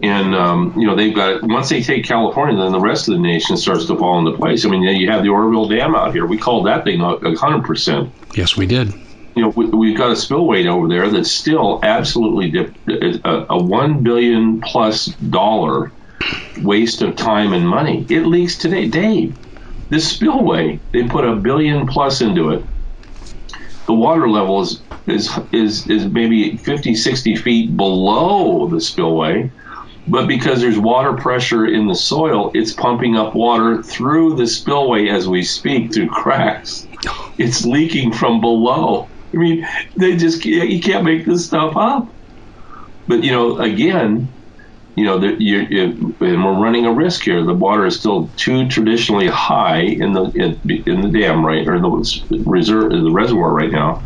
And 0.03 0.33
um, 0.33 0.73
you 0.77 0.87
know 0.87 0.95
they've 0.95 1.13
got 1.13 1.43
once 1.43 1.69
they 1.69 1.83
take 1.83 2.05
California, 2.05 2.57
then 2.57 2.71
the 2.71 2.79
rest 2.79 3.07
of 3.07 3.13
the 3.13 3.19
nation 3.19 3.55
starts 3.55 3.85
to 3.85 3.95
fall 3.95 4.17
into 4.19 4.37
place. 4.37 4.65
I 4.65 4.69
mean, 4.69 4.81
you 4.81 5.11
have 5.11 5.21
the 5.21 5.29
Oroville 5.29 5.67
Dam 5.67 5.95
out 5.95 6.11
here. 6.11 6.25
We 6.25 6.37
called 6.37 6.65
that 6.65 6.83
thing 6.83 6.99
hundred 6.99 7.65
percent. 7.65 8.11
Yes, 8.33 8.57
we 8.57 8.65
did. 8.65 8.93
You 9.35 9.43
know, 9.43 9.49
we, 9.49 9.89
have 9.91 9.97
got 9.97 10.11
a 10.11 10.15
spillway 10.15 10.65
over 10.65 10.89
there 10.89 11.09
that's 11.09 11.31
still 11.31 11.79
absolutely 11.83 12.51
dip, 12.51 12.75
a, 13.23 13.45
a 13.51 13.63
one 13.63 14.03
billion 14.03 14.59
plus 14.59 15.05
dollar 15.05 15.91
waste 16.61 17.01
of 17.01 17.15
time 17.15 17.53
and 17.53 17.67
money. 17.67 18.05
It 18.09 18.25
leaks 18.25 18.57
today, 18.57 18.87
Dave. 18.87 19.37
This 19.89 20.09
spillway, 20.09 20.79
they 20.91 21.07
put 21.07 21.25
a 21.25 21.35
billion 21.35 21.87
plus 21.87 22.21
into 22.21 22.51
it. 22.51 22.63
The 23.85 23.93
water 23.93 24.29
level 24.29 24.61
is 24.61 24.81
is 25.07 25.29
is 25.51 25.87
is 25.89 26.05
maybe 26.05 26.57
50, 26.57 26.95
60 26.95 27.35
feet 27.35 27.75
below 27.75 28.67
the 28.67 28.79
spillway. 28.79 29.51
But 30.07 30.27
because 30.27 30.61
there's 30.61 30.79
water 30.79 31.13
pressure 31.13 31.65
in 31.65 31.87
the 31.87 31.95
soil, 31.95 32.51
it's 32.53 32.73
pumping 32.73 33.15
up 33.15 33.35
water 33.35 33.83
through 33.83 34.35
the 34.35 34.47
spillway 34.47 35.09
as 35.09 35.27
we 35.27 35.43
speak 35.43 35.93
through 35.93 36.09
cracks. 36.09 36.87
It's 37.37 37.65
leaking 37.65 38.13
from 38.13 38.41
below. 38.41 39.07
I 39.33 39.37
mean, 39.37 39.67
they 39.95 40.17
just 40.17 40.43
you 40.43 40.81
can't 40.81 41.05
make 41.05 41.25
this 41.25 41.45
stuff 41.45 41.77
up. 41.77 42.07
But 43.07 43.23
you 43.23 43.31
know, 43.31 43.59
again, 43.59 44.27
you 44.95 45.05
know, 45.05 45.19
you, 45.19 45.59
you, 45.59 46.15
and 46.19 46.43
we're 46.43 46.59
running 46.59 46.85
a 46.85 46.93
risk 46.93 47.23
here. 47.23 47.43
The 47.43 47.53
water 47.53 47.85
is 47.85 47.97
still 47.97 48.29
too 48.37 48.67
traditionally 48.67 49.27
high 49.27 49.81
in 49.81 50.13
the 50.13 50.23
in, 50.31 50.83
in 50.85 51.01
the 51.01 51.19
dam, 51.19 51.45
right, 51.45 51.67
or 51.67 51.79
the 51.79 52.41
reserve, 52.45 52.91
the 52.91 53.11
reservoir 53.11 53.53
right 53.53 53.71
now 53.71 54.03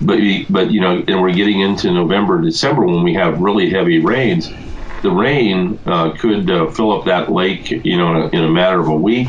but 0.00 0.18
but 0.50 0.70
you 0.70 0.80
know, 0.80 1.02
and 1.06 1.20
we're 1.22 1.32
getting 1.32 1.60
into 1.60 1.90
November, 1.90 2.40
December 2.40 2.84
when 2.84 3.02
we 3.02 3.14
have 3.14 3.40
really 3.40 3.70
heavy 3.70 3.98
rains. 3.98 4.50
The 5.02 5.10
rain 5.10 5.78
uh, 5.86 6.12
could 6.12 6.50
uh, 6.50 6.70
fill 6.70 6.92
up 6.98 7.04
that 7.06 7.30
lake, 7.30 7.70
you 7.70 7.96
know, 7.96 8.10
in 8.10 8.16
a, 8.16 8.26
in 8.28 8.44
a, 8.44 8.50
matter 8.50 8.80
of 8.80 8.88
a 8.88 8.96
week, 8.96 9.28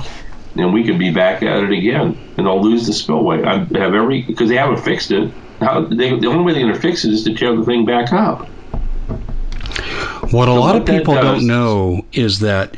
and 0.55 0.74
we 0.74 0.84
could 0.84 0.97
be 0.97 1.11
back 1.11 1.43
at 1.43 1.63
it 1.63 1.72
again, 1.72 2.18
and 2.38 2.47
they'll 2.47 2.61
lose 2.61 2.88
the 2.88 2.93
spillway. 2.93 3.43
I 3.43 3.59
have 3.59 3.93
every 3.93 4.24
because 4.24 4.49
they 4.49 4.55
haven't 4.55 4.80
fixed 4.84 5.11
it. 5.11 5.32
How, 5.59 5.82
they, 5.82 6.18
the 6.18 6.28
only 6.28 6.43
way 6.43 6.53
they're 6.53 6.63
going 6.63 6.74
to 6.74 6.80
fix 6.80 7.03
it 7.03 7.13
is 7.13 7.24
to 7.24 7.34
tear 7.34 7.55
the 7.55 7.65
thing 7.65 7.86
back 7.86 8.13
up. 8.13 8.47
What 10.32 10.49
a 10.49 10.51
so 10.51 10.59
lot 10.59 10.76
what 10.76 10.76
of 10.78 10.86
people 10.86 11.15
don't 11.15 11.47
know 11.47 12.05
is 12.11 12.39
that 12.39 12.76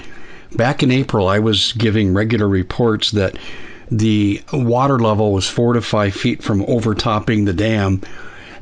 back 0.56 0.84
in 0.84 0.92
April, 0.92 1.28
I 1.28 1.40
was 1.40 1.74
giving 1.74 2.14
regular 2.14 2.48
reports 2.48 3.12
that 3.12 3.38
the 3.92 4.42
water 4.54 5.00
level 5.00 5.34
was 5.34 5.48
four 5.48 5.74
to 5.74 5.82
five 5.82 6.14
feet 6.14 6.44
from 6.44 6.64
overtopping 6.64 7.46
the 7.46 7.54
dam. 7.54 8.02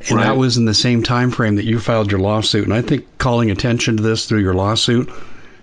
And 0.00 0.12
right. 0.12 0.24
that 0.24 0.36
was 0.36 0.56
in 0.56 0.64
the 0.64 0.74
same 0.74 1.02
time 1.02 1.30
frame 1.30 1.56
that 1.56 1.64
you 1.64 1.80
filed 1.80 2.10
your 2.10 2.20
lawsuit. 2.20 2.64
And 2.64 2.74
I 2.74 2.82
think 2.82 3.06
calling 3.18 3.50
attention 3.50 3.96
to 3.96 4.02
this 4.02 4.26
through 4.26 4.40
your 4.40 4.54
lawsuit 4.54 5.10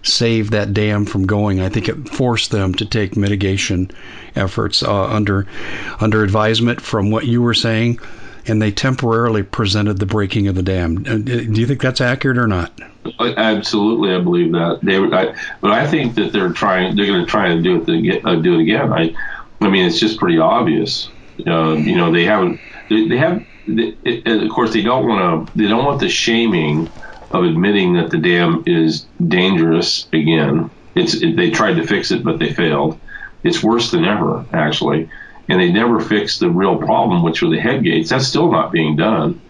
saved 0.04 0.52
that 0.52 0.74
dam 0.74 1.06
from 1.06 1.26
going. 1.26 1.62
I 1.62 1.70
think 1.70 1.90
it 1.90 2.10
forced 2.10 2.52
them 2.52 2.74
to 2.76 2.86
take 2.86 3.18
mitigation 3.18 3.92
efforts 4.36 4.84
uh, 4.84 5.06
under 5.06 5.48
under 6.00 6.24
advisement 6.24 6.82
from 6.82 7.12
what 7.12 7.26
you 7.26 7.42
were 7.42 7.54
saying, 7.54 8.00
and 8.46 8.62
they 8.62 8.72
temporarily 8.72 9.44
presented 9.44 10.00
the 10.00 10.06
breaking 10.06 10.48
of 10.48 10.56
the 10.56 10.64
dam. 10.64 10.98
Uh, 11.08 11.18
do 11.18 11.60
you 11.60 11.66
think 11.66 11.82
that's 11.82 12.02
accurate 12.02 12.38
or 12.38 12.48
not? 12.48 12.72
Absolutely, 13.20 14.16
I 14.16 14.20
believe 14.20 14.52
that. 14.54 14.80
They, 14.82 14.98
I, 14.98 15.36
but 15.62 15.72
I 15.72 15.88
think 15.88 16.16
that 16.16 16.32
they're 16.34 16.52
trying. 16.52 16.96
They're 16.96 17.06
going 17.06 17.26
to 17.26 17.30
try 17.30 17.48
and 17.48 17.64
do 17.64 17.84
it. 17.88 18.26
Uh, 18.26 18.36
do 18.36 18.56
it 18.56 18.62
again. 18.62 18.92
I, 18.92 19.16
I 19.62 19.70
mean, 19.70 19.86
it's 19.86 20.00
just 20.00 20.18
pretty 20.20 20.40
obvious. 20.40 21.10
Uh, 21.46 21.74
you 21.74 21.96
know, 21.96 22.12
they 22.12 22.26
haven't. 22.26 22.60
They, 22.90 23.08
they 23.08 23.18
have. 23.18 23.46
Of 23.68 24.50
course, 24.50 24.74
they 24.74 24.82
don't 24.82 25.08
want 25.08 25.48
to. 25.48 25.58
They 25.58 25.68
don't 25.68 25.86
want 25.86 26.00
the 26.00 26.10
shaming 26.10 26.90
of 27.32 27.44
admitting 27.44 27.94
that 27.94 28.12
the 28.12 28.18
dam 28.18 28.64
is 28.66 29.06
dangerous 29.26 30.08
again. 30.14 30.70
It's 30.94 31.16
it, 31.16 31.36
they 31.36 31.52
tried 31.52 31.74
to 31.76 31.88
fix 31.88 32.12
it, 32.12 32.24
but 32.24 32.40
they 32.40 32.54
failed. 32.54 33.00
It's 33.44 33.62
worse 33.62 33.92
than 33.92 34.06
ever, 34.06 34.46
actually, 34.54 35.10
and 35.50 35.60
they 35.60 35.72
never 35.72 36.00
fixed 36.00 36.40
the 36.40 36.50
real 36.50 36.78
problem, 36.78 37.24
which 37.24 37.42
were 37.42 37.50
the 37.50 37.60
head 37.60 37.84
gates. 37.84 38.10
That's 38.10 38.28
still 38.28 38.52
not 38.52 38.72
being 38.72 38.96
done. 38.96 39.42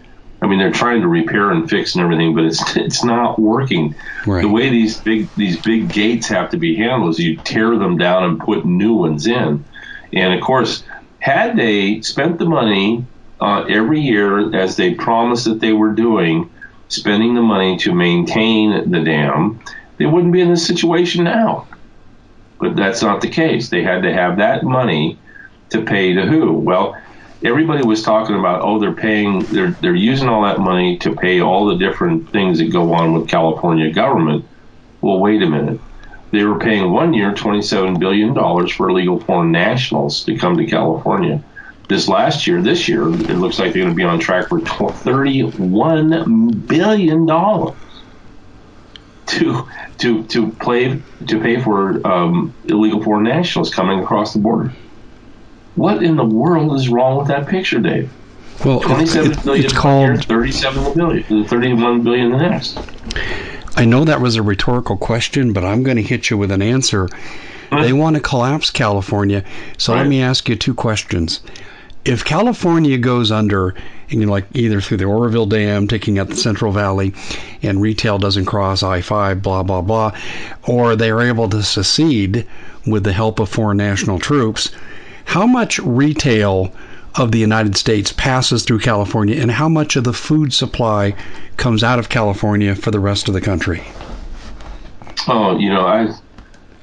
I 0.41 0.47
mean, 0.47 0.59
they're 0.59 0.71
trying 0.71 1.01
to 1.01 1.07
repair 1.07 1.51
and 1.51 1.69
fix 1.69 1.95
and 1.95 2.03
everything, 2.03 2.35
but 2.35 2.45
it's 2.45 2.61
it's 2.75 3.03
not 3.03 3.39
working. 3.39 3.95
Right. 4.25 4.41
The 4.41 4.49
way 4.49 4.69
these 4.69 4.97
big 4.97 5.33
these 5.35 5.61
big 5.61 5.91
gates 5.91 6.27
have 6.27 6.51
to 6.51 6.57
be 6.57 6.75
handled 6.75 7.11
is 7.11 7.19
you 7.19 7.37
tear 7.37 7.77
them 7.77 7.97
down 7.97 8.23
and 8.23 8.39
put 8.39 8.65
new 8.65 8.93
ones 8.93 9.27
in. 9.27 9.65
And 10.13 10.33
of 10.33 10.41
course, 10.41 10.83
had 11.19 11.57
they 11.57 12.01
spent 12.01 12.39
the 12.39 12.45
money 12.45 13.05
uh, 13.39 13.65
every 13.69 14.01
year 14.01 14.55
as 14.55 14.75
they 14.75 14.93
promised 14.93 15.45
that 15.45 15.59
they 15.59 15.73
were 15.73 15.91
doing, 15.91 16.49
spending 16.87 17.35
the 17.35 17.41
money 17.41 17.77
to 17.77 17.93
maintain 17.93 18.91
the 18.91 19.01
dam, 19.01 19.59
they 19.97 20.05
wouldn't 20.05 20.33
be 20.33 20.41
in 20.41 20.49
this 20.49 20.65
situation 20.65 21.23
now. 21.23 21.67
But 22.59 22.75
that's 22.75 23.01
not 23.01 23.21
the 23.21 23.29
case. 23.29 23.69
They 23.69 23.83
had 23.83 24.03
to 24.03 24.13
have 24.13 24.37
that 24.37 24.63
money 24.63 25.19
to 25.69 25.83
pay 25.83 26.13
to 26.13 26.25
who? 26.25 26.53
Well, 26.53 26.95
everybody 27.43 27.85
was 27.85 28.03
talking 28.03 28.37
about, 28.37 28.61
oh, 28.61 28.79
they're 28.79 28.93
paying, 28.93 29.39
they're 29.45 29.71
they're 29.81 29.95
using 29.95 30.29
all 30.29 30.43
that 30.43 30.59
money 30.59 30.97
to 30.99 31.15
pay 31.15 31.41
all 31.41 31.65
the 31.65 31.77
different 31.77 32.31
things 32.31 32.59
that 32.59 32.71
go 32.71 32.93
on 32.93 33.13
with 33.13 33.27
California 33.27 33.91
government. 33.91 34.45
Well, 35.01 35.19
wait 35.19 35.41
a 35.41 35.47
minute. 35.47 35.81
They 36.31 36.43
were 36.43 36.59
paying 36.59 36.91
one 36.91 37.13
year 37.13 37.33
$27 37.33 37.99
billion 37.99 38.33
for 38.67 38.89
illegal 38.89 39.19
foreign 39.19 39.51
nationals 39.51 40.23
to 40.25 40.37
come 40.37 40.57
to 40.57 40.65
California 40.65 41.43
this 41.87 42.07
last 42.07 42.47
year, 42.47 42.61
this 42.61 42.87
year, 42.87 43.07
it 43.07 43.37
looks 43.37 43.59
like 43.59 43.73
they're 43.73 43.83
going 43.83 43.93
to 43.93 43.95
be 43.95 44.03
on 44.03 44.19
track 44.19 44.49
for 44.49 44.59
$31 44.59 46.67
billion 46.67 47.27
to 49.27 49.67
to 49.97 50.23
to 50.25 50.51
play 50.51 51.01
to 51.27 51.39
pay 51.39 51.61
for 51.61 52.05
um, 52.05 52.53
illegal 52.65 53.01
foreign 53.01 53.23
nationals 53.23 53.73
coming 53.73 53.99
across 53.99 54.33
the 54.33 54.39
border. 54.39 54.71
What 55.75 56.03
in 56.03 56.15
the 56.15 56.25
world 56.25 56.75
is 56.75 56.89
wrong 56.89 57.17
with 57.17 57.27
that 57.27 57.47
picture, 57.47 57.79
Dave? 57.79 58.11
Well, 58.63 58.79
twenty-seven 58.79 59.31
it, 59.31 59.43
billion 59.43 59.65
it's 59.65 59.73
called 59.73 60.09
year, 60.09 60.17
37 60.17 60.93
billion, 60.93 61.45
31 61.45 62.03
billion 62.03 62.31
the 62.31 62.37
next. 62.37 62.79
I 63.75 63.83
know 63.83 64.05
that 64.05 64.21
was 64.21 64.37
a 64.37 64.43
rhetorical 64.43 64.95
question, 64.95 65.51
but 65.51 65.65
I'm 65.65 65.83
going 65.83 65.97
to 65.97 66.03
hit 66.03 66.29
you 66.29 66.37
with 66.37 66.51
an 66.51 66.61
answer. 66.61 67.09
They 67.71 67.91
want 67.91 68.15
to 68.15 68.21
collapse 68.21 68.71
California. 68.71 69.43
So 69.77 69.91
right. 69.91 70.01
let 70.01 70.07
me 70.07 70.21
ask 70.21 70.47
you 70.47 70.55
two 70.55 70.73
questions 70.73 71.41
if 72.05 72.23
California 72.23 72.99
goes 72.99 73.31
under, 73.31 73.73
you 74.09 74.23
know, 74.23 74.31
like 74.31 74.45
either 74.53 74.79
through 74.79 74.97
the 74.97 75.05
Oroville 75.05 75.47
Dam, 75.47 75.87
taking 75.87 76.19
out 76.19 76.29
the 76.29 76.35
Central 76.35 76.71
Valley, 76.71 77.13
and 77.63 77.81
retail 77.81 78.19
doesn't 78.19 78.45
cross 78.45 78.83
I 78.83 79.01
5, 79.01 79.41
blah, 79.41 79.63
blah, 79.63 79.81
blah, 79.81 80.11
or 80.67 80.95
they 80.95 81.09
are 81.09 81.21
able 81.21 81.49
to 81.49 81.63
secede 81.63 82.47
with 82.85 83.03
the 83.03 83.13
help 83.13 83.39
of 83.39 83.49
foreign 83.49 83.77
national 83.77 84.19
troops, 84.19 84.71
how 85.25 85.47
much 85.47 85.79
retail 85.79 86.71
of 87.15 87.31
the 87.31 87.39
United 87.39 87.75
States 87.75 88.11
passes 88.11 88.63
through 88.63 88.79
California, 88.79 89.41
and 89.41 89.49
how 89.49 89.67
much 89.67 89.95
of 89.95 90.03
the 90.03 90.13
food 90.13 90.53
supply 90.53 91.15
comes 91.57 91.83
out 91.83 91.97
of 91.97 92.09
California 92.09 92.75
for 92.75 92.91
the 92.91 92.99
rest 92.99 93.27
of 93.27 93.33
the 93.33 93.41
country? 93.41 93.81
Oh, 95.27 95.57
you 95.57 95.69
know, 95.69 95.87
I 95.87 96.13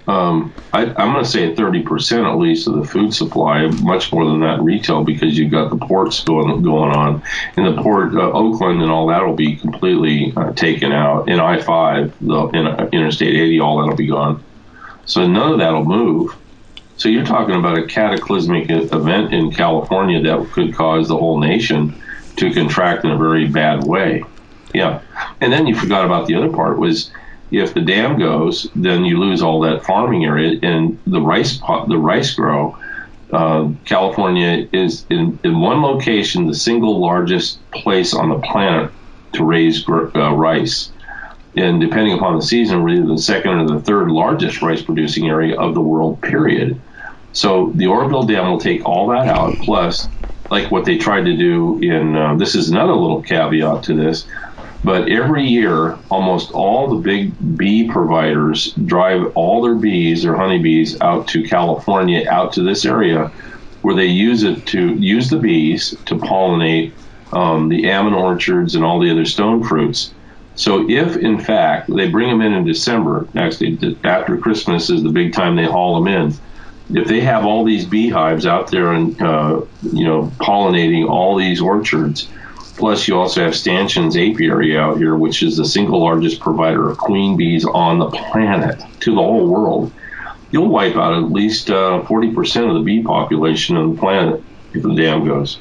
um, 0.09 0.53
I, 0.73 0.83
am 0.83 1.13
going 1.13 1.25
to 1.25 1.31
say 1.31 1.55
30% 1.55 2.29
at 2.29 2.39
least 2.39 2.67
of 2.67 2.75
the 2.75 2.85
food 2.85 3.15
supply, 3.15 3.69
much 3.83 4.13
more 4.13 4.25
than 4.25 4.41
that 4.41 4.61
retail, 4.61 5.05
because 5.05 5.39
you've 5.39 5.53
got 5.53 5.71
the 5.71 5.77
ports 5.77 6.25
going 6.25 6.63
going 6.63 6.91
on, 6.91 7.23
and 7.57 7.67
the 7.67 7.81
port 7.81 8.15
uh, 8.15 8.33
Oakland 8.33 8.83
and 8.83 8.91
all 8.91 9.07
that 9.09 9.25
will 9.25 9.37
be 9.37 9.57
completely 9.57 10.33
uh, 10.37 10.53
taken 10.55 10.91
out. 10.91 11.29
In 11.29 11.39
I-5, 11.39 12.13
the 12.21 12.59
in 12.59 12.67
uh, 12.67 12.89
Interstate 12.93 13.35
80, 13.35 13.61
all 13.61 13.79
that'll 13.81 13.97
be 13.97 14.09
gone. 14.09 14.43
So 15.05 15.27
none 15.27 15.53
of 15.53 15.59
that'll 15.59 15.85
move. 15.85 16.37
So 16.97 17.09
you're 17.09 17.27
talking 17.27 17.55
about 17.55 17.79
a 17.79 17.87
cataclysmic 17.87 18.71
event 18.71 19.33
in 19.33 19.53
California 19.53 20.21
that 20.23 20.51
could 20.53 20.75
cause 20.75 21.09
the 21.09 21.17
whole 21.17 21.39
nation 21.39 22.01
to 22.37 22.53
contract 22.53 23.05
in 23.05 23.11
a 23.13 23.19
very 23.19 23.47
bad 23.47 23.85
way. 23.85 24.25
Yeah, 24.75 25.03
and 25.41 25.53
then 25.53 25.67
you 25.67 25.77
forgot 25.77 26.05
about 26.05 26.27
the 26.27 26.35
other 26.35 26.51
part 26.51 26.79
was 26.79 27.13
if 27.53 27.75
the 27.75 27.81
dam 27.81 28.19
goes, 28.19 28.69
then 28.75 29.05
you 29.05 29.19
lose 29.19 29.43
all 29.43 29.61
that 29.61 29.85
farming 29.85 30.25
area 30.25 30.59
and 30.63 30.99
the 31.07 31.21
rice 31.21 31.61
the 31.89 31.99
rice 31.99 32.35
grow. 32.35 32.79
Uh, 33.31 33.71
California 33.85 34.69
is 34.73 35.07
in, 35.09 35.39
in 35.43 35.59
one 35.59 35.81
location 35.81 36.47
the 36.47 36.55
single 36.55 37.01
largest 37.01 37.59
place 37.71 38.15
on 38.15 38.29
the 38.29 38.39
planet 38.39 38.91
to 39.33 39.45
raise 39.45 39.89
uh, 39.89 40.33
rice, 40.35 40.93
and 41.57 41.81
depending 41.81 42.13
upon 42.13 42.37
the 42.37 42.43
season, 42.43 42.83
really 42.83 43.07
the 43.07 43.21
second 43.21 43.53
or 43.53 43.67
the 43.67 43.81
third 43.81 44.11
largest 44.11 44.61
rice 44.61 44.83
producing 44.83 45.29
area 45.29 45.59
of 45.59 45.75
the 45.75 45.81
world. 45.81 46.21
Period. 46.21 46.81
So 47.33 47.73
the 47.75 47.87
Oroville 47.87 48.25
Dam 48.25 48.51
will 48.51 48.61
take 48.61 48.85
all 48.85 49.09
that 49.09 49.27
out, 49.27 49.55
plus 49.57 50.09
like 50.51 50.71
what 50.71 50.85
they 50.85 50.99
tried 50.99 51.25
to 51.25 51.37
do 51.37 51.79
in 51.81 52.15
uh, 52.15 52.35
this 52.37 52.55
is 52.55 52.69
another 52.69 52.93
little 52.93 53.23
caveat 53.23 53.85
to 53.85 53.95
this 53.95 54.27
but 54.85 55.09
every 55.09 55.47
year, 55.47 55.97
almost 56.11 56.51
all 56.53 56.89
the 56.89 57.03
big 57.03 57.57
bee 57.57 57.89
providers 57.89 58.73
drive 58.73 59.33
all 59.37 59.63
their 59.63 59.77
bees, 59.77 60.25
their 60.25 60.37
honeybees, 60.37 61.01
out 61.01 61.29
to 61.29 61.45
California, 61.45 62.29
out 62.29 62.53
to 62.55 62.63
this 62.63 62.85
area, 62.85 63.31
where 63.83 63.95
they 63.95 64.07
use 64.07 64.43
it 64.43 64.67
to 64.67 64.95
use 64.95 65.31
the 65.31 65.39
bees 65.39 65.91
to 66.07 66.17
pollinate 66.17 66.93
um, 67.33 67.69
the 67.69 67.91
almond 67.91 68.17
orchards 68.17 68.75
and 68.75 68.85
all 68.85 68.99
the 68.99 69.11
other 69.11 69.25
stone 69.25 69.63
fruits. 69.63 70.13
So 70.55 70.89
if 70.89 71.17
in 71.17 71.41
fact 71.41 71.89
they 71.95 72.09
bring 72.09 72.29
them 72.29 72.43
in 72.43 72.53
in 72.53 72.65
December, 72.65 73.27
actually 73.35 73.97
after 74.05 74.37
Christmas 74.37 74.91
is 74.91 75.03
the 75.03 75.09
big 75.09 75.33
time 75.33 75.57
they 75.57 75.65
haul 75.65 76.03
them 76.03 76.13
in. 76.13 76.35
If 76.95 77.09
they 77.09 77.21
have 77.21 77.47
all 77.47 77.65
these 77.65 77.87
beehives 77.87 78.45
out 78.45 78.71
there 78.71 78.93
and 78.93 79.21
uh, 79.23 79.63
you 79.83 80.05
know 80.05 80.31
pollinating 80.39 81.09
all 81.09 81.37
these 81.37 81.61
orchards, 81.61 82.29
Plus, 82.77 83.07
you 83.07 83.19
also 83.19 83.43
have 83.43 83.55
Stanchion's 83.55 84.17
apiary 84.17 84.77
out 84.79 84.97
here, 84.97 85.15
which 85.15 85.43
is 85.43 85.57
the 85.57 85.65
single 85.65 86.01
largest 86.01 86.41
provider 86.41 86.89
of 86.89 86.99
queen 86.99 87.37
bees 87.37 87.65
on 87.65 87.99
the 87.99 88.09
planet 88.09 88.83
to 89.01 89.15
the 89.15 89.21
whole 89.21 89.47
world. 89.47 89.93
You'll 90.51 90.69
wipe 90.69 90.97
out 90.97 91.15
at 91.15 91.31
least 91.31 91.71
uh, 91.71 92.03
40% 92.05 92.69
of 92.69 92.75
the 92.75 92.81
bee 92.81 93.03
population 93.03 93.77
on 93.77 93.95
the 93.95 94.01
planet 94.01 94.43
if 94.75 94.83
the 94.83 94.95
dam 94.95 95.25
goes. 95.25 95.59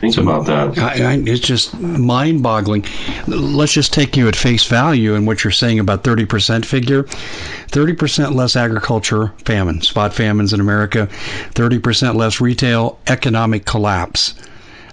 Think 0.00 0.14
so, 0.14 0.22
about 0.22 0.46
that. 0.46 0.78
I, 0.78 1.12
I, 1.12 1.22
it's 1.26 1.40
just 1.40 1.78
mind 1.78 2.42
boggling. 2.42 2.86
Let's 3.26 3.72
just 3.72 3.92
take 3.92 4.16
you 4.16 4.28
at 4.28 4.36
face 4.36 4.64
value 4.64 5.14
and 5.14 5.26
what 5.26 5.44
you're 5.44 5.50
saying 5.50 5.78
about 5.78 6.04
30% 6.04 6.64
figure. 6.64 7.02
30% 7.02 8.34
less 8.34 8.56
agriculture, 8.56 9.34
famine, 9.44 9.82
spot 9.82 10.14
famines 10.14 10.54
in 10.54 10.60
America, 10.60 11.06
30% 11.50 12.14
less 12.14 12.40
retail, 12.40 12.98
economic 13.08 13.66
collapse. 13.66 14.34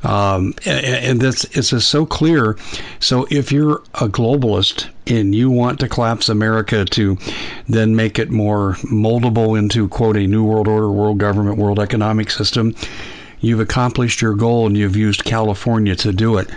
Um, 0.03 0.53
and 0.65 1.19
this 1.19 1.45
is 1.45 1.71
just 1.71 1.89
so 1.89 2.05
clear. 2.05 2.57
So 2.99 3.27
if 3.29 3.51
you're 3.51 3.81
a 3.95 4.07
globalist 4.07 4.87
and 5.07 5.33
you 5.33 5.49
want 5.49 5.79
to 5.79 5.89
collapse 5.89 6.29
America 6.29 6.85
to 6.85 7.17
then 7.67 7.95
make 7.95 8.19
it 8.19 8.29
more 8.29 8.73
moldable 8.83 9.57
into 9.57 9.87
quote 9.87 10.17
a 10.17 10.27
new 10.27 10.43
world 10.43 10.67
order, 10.67 10.91
world 10.91 11.17
government, 11.17 11.57
world 11.57 11.79
economic 11.79 12.29
system, 12.29 12.75
you've 13.39 13.59
accomplished 13.59 14.21
your 14.21 14.35
goal 14.35 14.67
and 14.67 14.77
you've 14.77 14.95
used 14.95 15.23
California 15.23 15.95
to 15.95 16.13
do 16.13 16.37
it. 16.37 16.49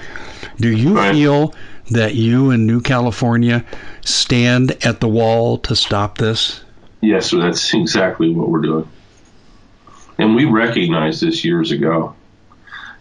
Do 0.56 0.70
you 0.70 0.96
feel 1.12 1.54
that 1.90 2.14
you 2.14 2.50
and 2.50 2.66
New 2.66 2.80
California 2.80 3.64
stand 4.02 4.72
at 4.84 5.00
the 5.00 5.08
wall 5.08 5.58
to 5.58 5.74
stop 5.74 6.18
this? 6.18 6.62
Yes, 7.00 7.30
that's 7.30 7.72
exactly 7.74 8.30
what 8.30 8.48
we're 8.48 8.60
doing. 8.60 8.88
And 10.18 10.36
we 10.36 10.44
recognized 10.44 11.22
this 11.22 11.44
years 11.44 11.70
ago 11.70 12.14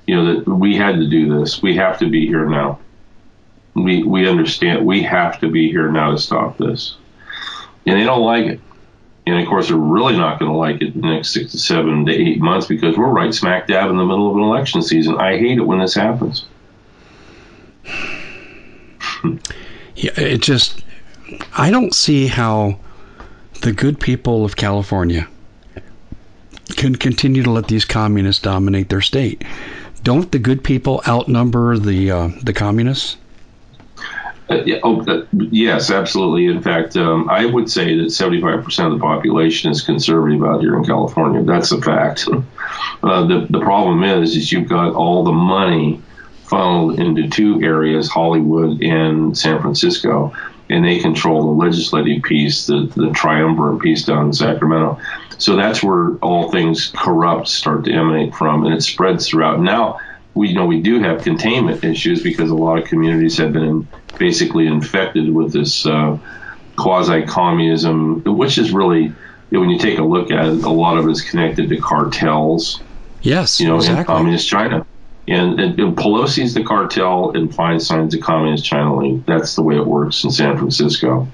you 0.10 0.16
know 0.16 0.34
that 0.34 0.48
we 0.48 0.76
had 0.76 0.96
to 0.96 1.08
do 1.08 1.40
this. 1.40 1.62
We 1.62 1.76
have 1.76 2.00
to 2.00 2.10
be 2.10 2.26
here 2.26 2.50
now. 2.50 2.80
We 3.76 4.02
we 4.02 4.28
understand 4.28 4.84
we 4.84 5.04
have 5.04 5.40
to 5.42 5.52
be 5.52 5.70
here 5.70 5.92
now 5.92 6.10
to 6.10 6.18
stop 6.18 6.58
this. 6.58 6.96
and 7.86 8.00
they 8.00 8.06
don't 8.06 8.24
like 8.24 8.46
it. 8.48 8.60
And 9.28 9.40
of 9.40 9.48
course, 9.48 9.68
they're 9.68 9.78
really 9.78 10.18
not 10.18 10.40
going 10.40 10.52
to 10.52 10.58
like 10.58 10.82
it 10.82 11.00
the 11.00 11.08
next 11.08 11.32
six 11.32 11.52
to 11.52 11.60
seven 11.60 12.08
to 12.08 12.12
eight 12.12 12.40
months 12.40 12.66
because 12.66 12.98
we're 12.98 13.10
right 13.10 13.32
smack 13.32 13.68
dab 13.68 13.92
in 13.92 13.98
the 13.98 14.04
middle 14.04 14.32
of 14.32 14.36
an 14.36 14.42
election 14.42 14.82
season. 14.82 15.16
I 15.18 15.38
hate 15.38 15.60
it 15.60 15.68
when 15.68 15.78
this 15.78 15.94
happens. 15.94 16.46
yeah, 19.96 20.18
it 20.18 20.42
just, 20.42 20.84
I 21.56 21.70
don't 21.70 21.94
see 21.94 22.26
how 22.26 22.80
the 23.62 23.72
good 23.72 24.00
people 24.00 24.44
of 24.44 24.56
California 24.56 25.28
can 26.76 26.96
continue 26.96 27.44
to 27.44 27.52
let 27.52 27.68
these 27.68 27.86
communists 27.86 28.42
dominate 28.42 28.90
their 28.90 29.02
state. 29.02 29.44
Don't 30.04 30.32
the 30.32 30.40
good 30.40 30.64
people 30.64 31.02
outnumber 31.08 31.78
the 31.78 32.12
uh, 32.12 32.30
the 32.42 32.54
communists? 32.54 33.18
Uh, 34.50 34.64
yeah, 34.66 34.80
oh, 34.84 35.02
uh, 35.06 35.26
yes, 35.32 35.92
absolutely. 35.92 36.48
In 36.48 36.62
fact, 36.62 36.98
um, 36.98 37.30
I 37.30 37.46
would 37.46 37.70
say 37.70 37.96
that 37.98 38.06
75% 38.06 38.86
of 38.86 38.94
the 38.94 39.00
population 39.00 39.70
is 39.70 39.82
conservative 39.82 40.44
out 40.44 40.62
here 40.62 40.76
in 40.76 40.84
California. 40.86 41.44
That's 41.44 41.72
a 41.72 41.82
fact. 41.82 42.28
Uh, 43.02 43.26
the, 43.26 43.48
the 43.50 43.62
problem 43.62 44.04
is, 44.04 44.36
is 44.36 44.52
you've 44.52 44.68
got 44.68 44.94
all 44.94 45.24
the 45.24 45.32
money 45.32 46.02
funneled 46.44 47.00
into 47.00 47.30
two 47.30 47.62
areas, 47.64 48.10
Hollywood 48.10 48.82
and 48.82 49.38
San 49.38 49.62
Francisco, 49.62 50.34
and 50.70 50.84
they 50.84 51.00
control 51.00 51.44
the 51.44 51.66
legislative 51.66 52.24
piece, 52.24 52.66
the, 52.66 52.92
the 52.96 53.12
triumvirate 53.12 53.82
piece 53.82 54.04
down 54.04 54.28
in 54.28 54.34
Sacramento. 54.34 55.00
So 55.40 55.56
that's 55.56 55.82
where 55.82 56.16
all 56.18 56.52
things 56.52 56.92
corrupt 56.96 57.48
start 57.48 57.86
to 57.86 57.94
emanate 57.94 58.36
from, 58.36 58.66
and 58.66 58.74
it 58.76 58.82
spreads 58.82 59.28
throughout. 59.28 59.60
Now, 59.62 60.00
we 60.36 60.54
know 60.54 60.66
we 60.66 60.82
do 60.82 61.02
have 61.02 61.24
containment 61.24 61.84
issues 61.84 62.22
because 62.22 62.50
a 62.50 62.56
lot 62.56 62.78
of 62.78 62.86
communities 62.86 63.38
have 63.38 63.54
been 63.54 63.88
basically 64.18 64.68
infected 64.68 65.34
with 65.34 65.54
this 65.54 65.86
uh, 65.86 66.18
quasi 66.76 67.24
communism, 67.24 68.22
which 68.26 68.58
is 68.58 68.72
really, 68.72 69.14
when 69.50 69.70
you 69.70 69.80
take 69.80 69.98
a 69.98 70.04
look 70.04 70.30
at 70.30 70.46
it, 70.46 70.64
a 70.64 70.70
lot 70.70 70.98
of 70.98 71.08
it's 71.08 71.22
connected 71.22 71.70
to 71.70 71.78
cartels. 71.78 72.82
Yes, 73.22 73.60
you 73.60 73.68
know, 73.68 73.78
exactly. 73.78 74.02
in 74.02 74.06
communist 74.06 74.48
China. 74.48 74.86
And, 75.28 75.60
and, 75.60 75.80
and 75.80 75.98
Pelosi's 75.98 76.54
the 76.54 76.64
cartel, 76.64 77.32
and 77.32 77.54
Feinstein's 77.54 78.14
the 78.14 78.20
communist 78.20 78.66
China. 78.66 79.18
That's 79.26 79.56
the 79.56 79.62
way 79.62 79.76
it 79.76 79.86
works 79.86 80.24
in 80.24 80.32
San 80.32 80.58
Francisco. 80.58 81.28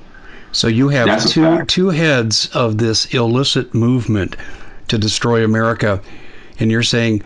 So 0.55 0.69
you 0.69 0.87
have 0.87 1.07
That's 1.07 1.33
two 1.33 1.65
two 1.65 1.89
heads 1.89 2.49
of 2.53 2.77
this 2.77 3.13
illicit 3.13 3.73
movement 3.73 4.37
to 4.87 4.97
destroy 4.97 5.43
America, 5.43 6.01
and 6.61 6.71
you're 6.71 6.81
saying 6.81 7.23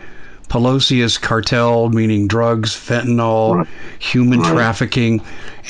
Pelosi 0.48 0.98
is 1.00 1.16
cartel, 1.16 1.90
meaning 1.90 2.26
drugs, 2.26 2.72
fentanyl, 2.74 3.54
Right. 3.58 3.66
human 4.00 4.40
Right. 4.40 4.52
trafficking, 4.52 5.22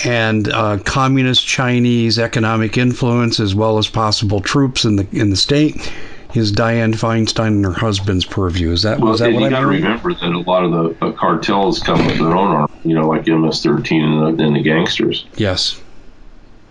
and 0.04 0.48
uh, 0.48 0.78
communist 0.86 1.46
Chinese 1.46 2.18
economic 2.18 2.78
influence, 2.78 3.38
as 3.38 3.54
well 3.54 3.76
as 3.76 3.88
possible 3.88 4.40
troops 4.40 4.86
in 4.86 4.96
the 4.96 5.06
in 5.12 5.28
the 5.28 5.36
state, 5.36 5.92
is 6.32 6.50
Dianne 6.52 6.94
Feinstein 6.94 7.48
and 7.48 7.64
her 7.66 7.72
husband's 7.72 8.24
purview. 8.24 8.72
Is 8.72 8.80
that 8.84 9.00
Well, 9.00 9.10
was 9.10 9.20
that 9.20 9.34
what 9.34 9.42
you 9.42 9.50
got 9.50 9.60
to 9.60 9.66
remember 9.66 10.14
that 10.14 10.32
a 10.32 10.38
lot 10.50 10.64
of 10.64 10.70
the 10.72 11.04
uh, 11.04 11.12
cartels 11.12 11.82
come 11.82 12.06
with 12.06 12.16
their 12.16 12.34
own 12.34 12.52
army, 12.52 12.68
you 12.84 12.94
know, 12.94 13.06
like 13.06 13.26
MS-13 13.26 14.00
and 14.02 14.38
the, 14.38 14.44
and 14.44 14.56
the 14.56 14.62
gangsters 14.62 15.26
Yes. 15.36 15.78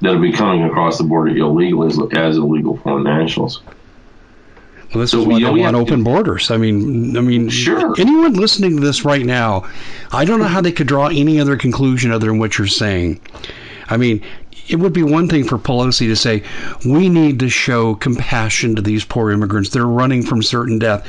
That 0.02 0.16
are 0.16 0.20
becoming 0.20 0.64
across 0.64 0.98
the 0.98 1.04
border 1.04 1.36
illegal 1.36 1.84
as, 1.86 2.00
as 2.14 2.38
illegal 2.38 2.78
foreign 2.78 3.04
nationals. 3.04 3.62
Well, 4.94 5.02
this 5.02 5.12
So 5.12 5.20
is 5.22 5.26
we- 5.28 5.34
why 5.34 5.40
know, 5.40 5.48
they 5.48 5.54
we 5.54 5.60
want 5.62 5.76
have 5.76 5.86
to- 5.86 5.92
open 5.92 6.04
borders. 6.04 6.50
I 6.52 6.58
mean, 6.58 7.16
I 7.16 7.22
mean, 7.22 7.50
Sure. 7.50 7.94
Anyone 8.00 8.34
listening 8.34 8.78
to 8.78 8.82
this 8.82 9.06
right 9.06 9.26
now, 9.26 9.66
I 10.12 10.26
don't 10.26 10.40
know 10.40 10.46
how 10.48 10.62
they 10.62 10.72
could 10.72 10.88
draw 10.88 11.08
any 11.08 11.40
other 11.40 11.56
conclusion 11.58 12.12
other 12.12 12.28
than 12.28 12.40
what 12.40 12.58
you're 12.58 12.68
saying. 12.68 13.20
I 13.90 13.98
mean, 13.98 14.22
it 14.68 14.78
would 14.78 14.94
be 14.94 15.04
one 15.04 15.28
thing 15.28 15.44
for 15.44 15.58
Pelosi 15.58 16.08
to 16.08 16.16
say, 16.16 16.44
"We 16.86 17.10
need 17.10 17.40
to 17.40 17.50
show 17.50 17.96
compassion 17.96 18.76
to 18.76 18.82
these 18.82 19.04
poor 19.04 19.32
immigrants. 19.32 19.70
They're 19.70 19.86
running 19.86 20.22
from 20.24 20.42
certain 20.44 20.80
death," 20.80 21.06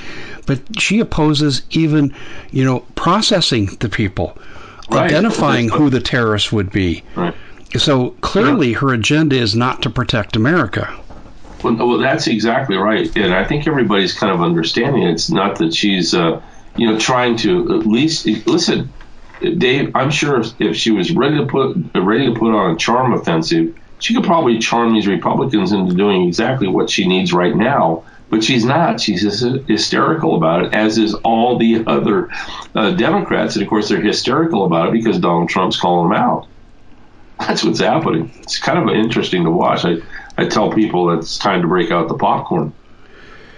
but 0.46 0.60
she 0.78 0.98
opposes 1.00 1.62
even, 1.70 2.12
you 2.52 2.64
know, 2.64 2.80
processing 2.96 3.76
the 3.80 3.88
people, 3.88 4.36
Right. 4.90 5.04
identifying 5.10 5.68
who 5.68 5.88
the 5.90 6.00
terrorists 6.00 6.50
would 6.52 6.70
be. 6.72 7.02
Right. 7.16 7.34
So 7.76 8.10
clearly, 8.20 8.72
her 8.72 8.92
agenda 8.92 9.36
is 9.36 9.54
not 9.54 9.82
to 9.82 9.90
protect 9.90 10.36
America. 10.36 10.92
Well, 11.62 11.74
well, 11.76 11.98
that's 11.98 12.26
exactly 12.26 12.76
right, 12.76 13.14
and 13.16 13.34
I 13.34 13.44
think 13.44 13.66
everybody's 13.66 14.12
kind 14.12 14.32
of 14.32 14.40
understanding. 14.40 15.02
It's 15.02 15.30
not 15.30 15.58
that 15.58 15.74
she's, 15.74 16.14
uh, 16.14 16.40
you 16.76 16.90
know, 16.90 16.98
trying 16.98 17.36
to 17.38 17.78
at 17.78 17.86
least 17.86 18.26
listen. 18.46 18.92
Dave, 19.40 19.94
I'm 19.94 20.10
sure 20.10 20.40
if, 20.40 20.60
if 20.60 20.76
she 20.76 20.90
was 20.90 21.12
ready 21.12 21.38
to 21.38 21.46
put 21.46 21.76
ready 21.94 22.26
to 22.26 22.38
put 22.38 22.54
on 22.54 22.74
a 22.74 22.76
charm 22.76 23.12
offensive, 23.12 23.78
she 23.98 24.14
could 24.14 24.24
probably 24.24 24.58
charm 24.58 24.94
these 24.94 25.06
Republicans 25.06 25.72
into 25.72 25.94
doing 25.94 26.26
exactly 26.26 26.66
what 26.66 26.90
she 26.90 27.06
needs 27.06 27.32
right 27.32 27.54
now. 27.54 28.04
But 28.30 28.44
she's 28.44 28.64
not. 28.64 29.00
She's 29.00 29.22
hysterical 29.66 30.36
about 30.36 30.64
it, 30.64 30.74
as 30.74 30.98
is 30.98 31.14
all 31.14 31.58
the 31.58 31.84
other 31.86 32.30
uh, 32.76 32.92
Democrats, 32.92 33.56
and 33.56 33.62
of 33.62 33.68
course 33.68 33.88
they're 33.88 34.00
hysterical 34.00 34.64
about 34.64 34.88
it 34.88 34.92
because 34.92 35.18
Donald 35.18 35.48
Trump's 35.48 35.78
calling 35.78 36.10
them 36.10 36.18
out. 36.18 36.46
That's 37.40 37.64
what's 37.64 37.80
happening. 37.80 38.30
It's 38.42 38.58
kind 38.58 38.78
of 38.78 38.94
interesting 38.94 39.44
to 39.44 39.50
watch. 39.50 39.84
I, 39.84 39.96
I 40.36 40.46
tell 40.46 40.70
people 40.70 41.06
that 41.06 41.18
it's 41.18 41.38
time 41.38 41.62
to 41.62 41.68
break 41.68 41.90
out 41.90 42.08
the 42.08 42.14
popcorn, 42.14 42.72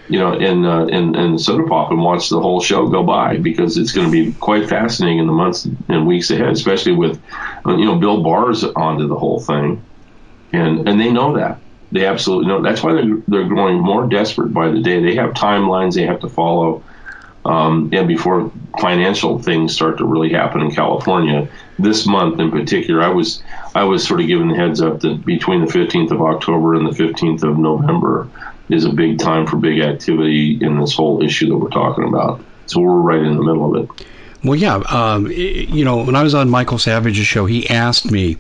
you 0.09 0.19
know, 0.19 0.33
and 0.35 0.65
uh, 0.65 0.87
and 0.87 1.17
and 1.17 1.41
soda 1.41 1.67
pop 1.69 1.91
and 1.91 2.01
watch 2.01 2.29
the 2.29 2.41
whole 2.41 2.61
show 2.61 2.89
go 2.89 3.03
by 3.03 3.37
because 3.39 3.77
it's 3.77 3.93
going 3.93 4.07
to 4.07 4.13
be 4.13 4.33
quite 4.35 4.69
fascinating 4.69 5.19
in 5.19 5.27
the 5.27 5.33
months 5.33 5.67
and 5.89 6.07
weeks 6.07 6.31
ahead, 6.31 6.51
especially 6.51 6.93
with 6.93 7.21
uh, 7.67 7.77
you 7.77 7.85
know 7.85 7.99
Bill 7.99 8.23
Barr's 8.23 8.63
onto 8.65 9.09
the 9.09 9.19
whole 9.19 9.41
thing, 9.41 9.85
and 10.53 10.89
and 10.89 11.01
they 11.01 11.11
know 11.11 11.37
that 11.37 11.59
they 11.91 12.07
absolutely 12.07 12.47
know. 12.47 12.63
That's 12.63 12.83
why 12.83 12.95
they're 12.95 13.17
they're 13.29 13.49
growing 13.49 13.81
more 13.81 14.07
desperate 14.07 14.55
by 14.55 14.71
the 14.71 14.81
day. 14.81 15.03
They 15.03 15.17
have 15.17 15.33
timelines 15.33 15.95
they 15.95 16.07
have 16.07 16.21
to 16.21 16.29
follow. 16.29 16.85
Um, 17.45 17.91
and 17.93 18.07
before 18.07 18.53
financial 18.81 19.41
things 19.43 19.75
start 19.75 19.99
to 19.99 20.05
really 20.05 20.31
happen 20.31 20.61
in 20.61 20.71
California, 20.71 21.49
this 21.79 22.07
month 22.07 22.39
in 22.39 22.51
particular, 22.51 23.03
I 23.03 23.09
was 23.09 23.43
I 23.75 23.85
was 23.85 24.07
sort 24.07 24.21
of 24.21 24.27
given 24.27 24.49
the 24.49 24.55
heads 24.55 24.81
up 24.81 25.01
that 25.01 25.25
between 25.25 25.65
the 25.65 25.73
15th 25.73 26.13
of 26.13 26.23
October 26.23 26.75
and 26.75 26.87
the 26.87 27.03
15th 27.03 27.43
of 27.43 27.59
November 27.59 28.29
is 28.69 28.85
a 28.85 28.93
big 28.93 29.19
time 29.19 29.47
for 29.47 29.57
big 29.57 29.81
activity 29.81 30.59
in 30.61 30.79
this 30.79 30.95
whole 30.95 31.23
issue 31.23 31.49
that 31.49 31.57
we're 31.57 31.69
talking 31.69 32.05
about. 32.05 32.45
So 32.67 32.81
we're 32.81 33.01
right 33.01 33.21
in 33.21 33.37
the 33.37 33.43
middle 33.43 33.75
of 33.75 33.85
it. 33.85 34.07
Well, 34.45 34.57
yeah. 34.57 34.77
Um, 34.89 35.27
you 35.31 35.85
know, 35.85 36.03
when 36.03 36.17
I 36.17 36.23
was 36.23 36.35
on 36.35 36.51
Michael 36.51 36.79
Savage's 36.79 37.27
show, 37.27 37.47
he 37.47 37.69
asked 37.71 38.11
me, 38.11 38.37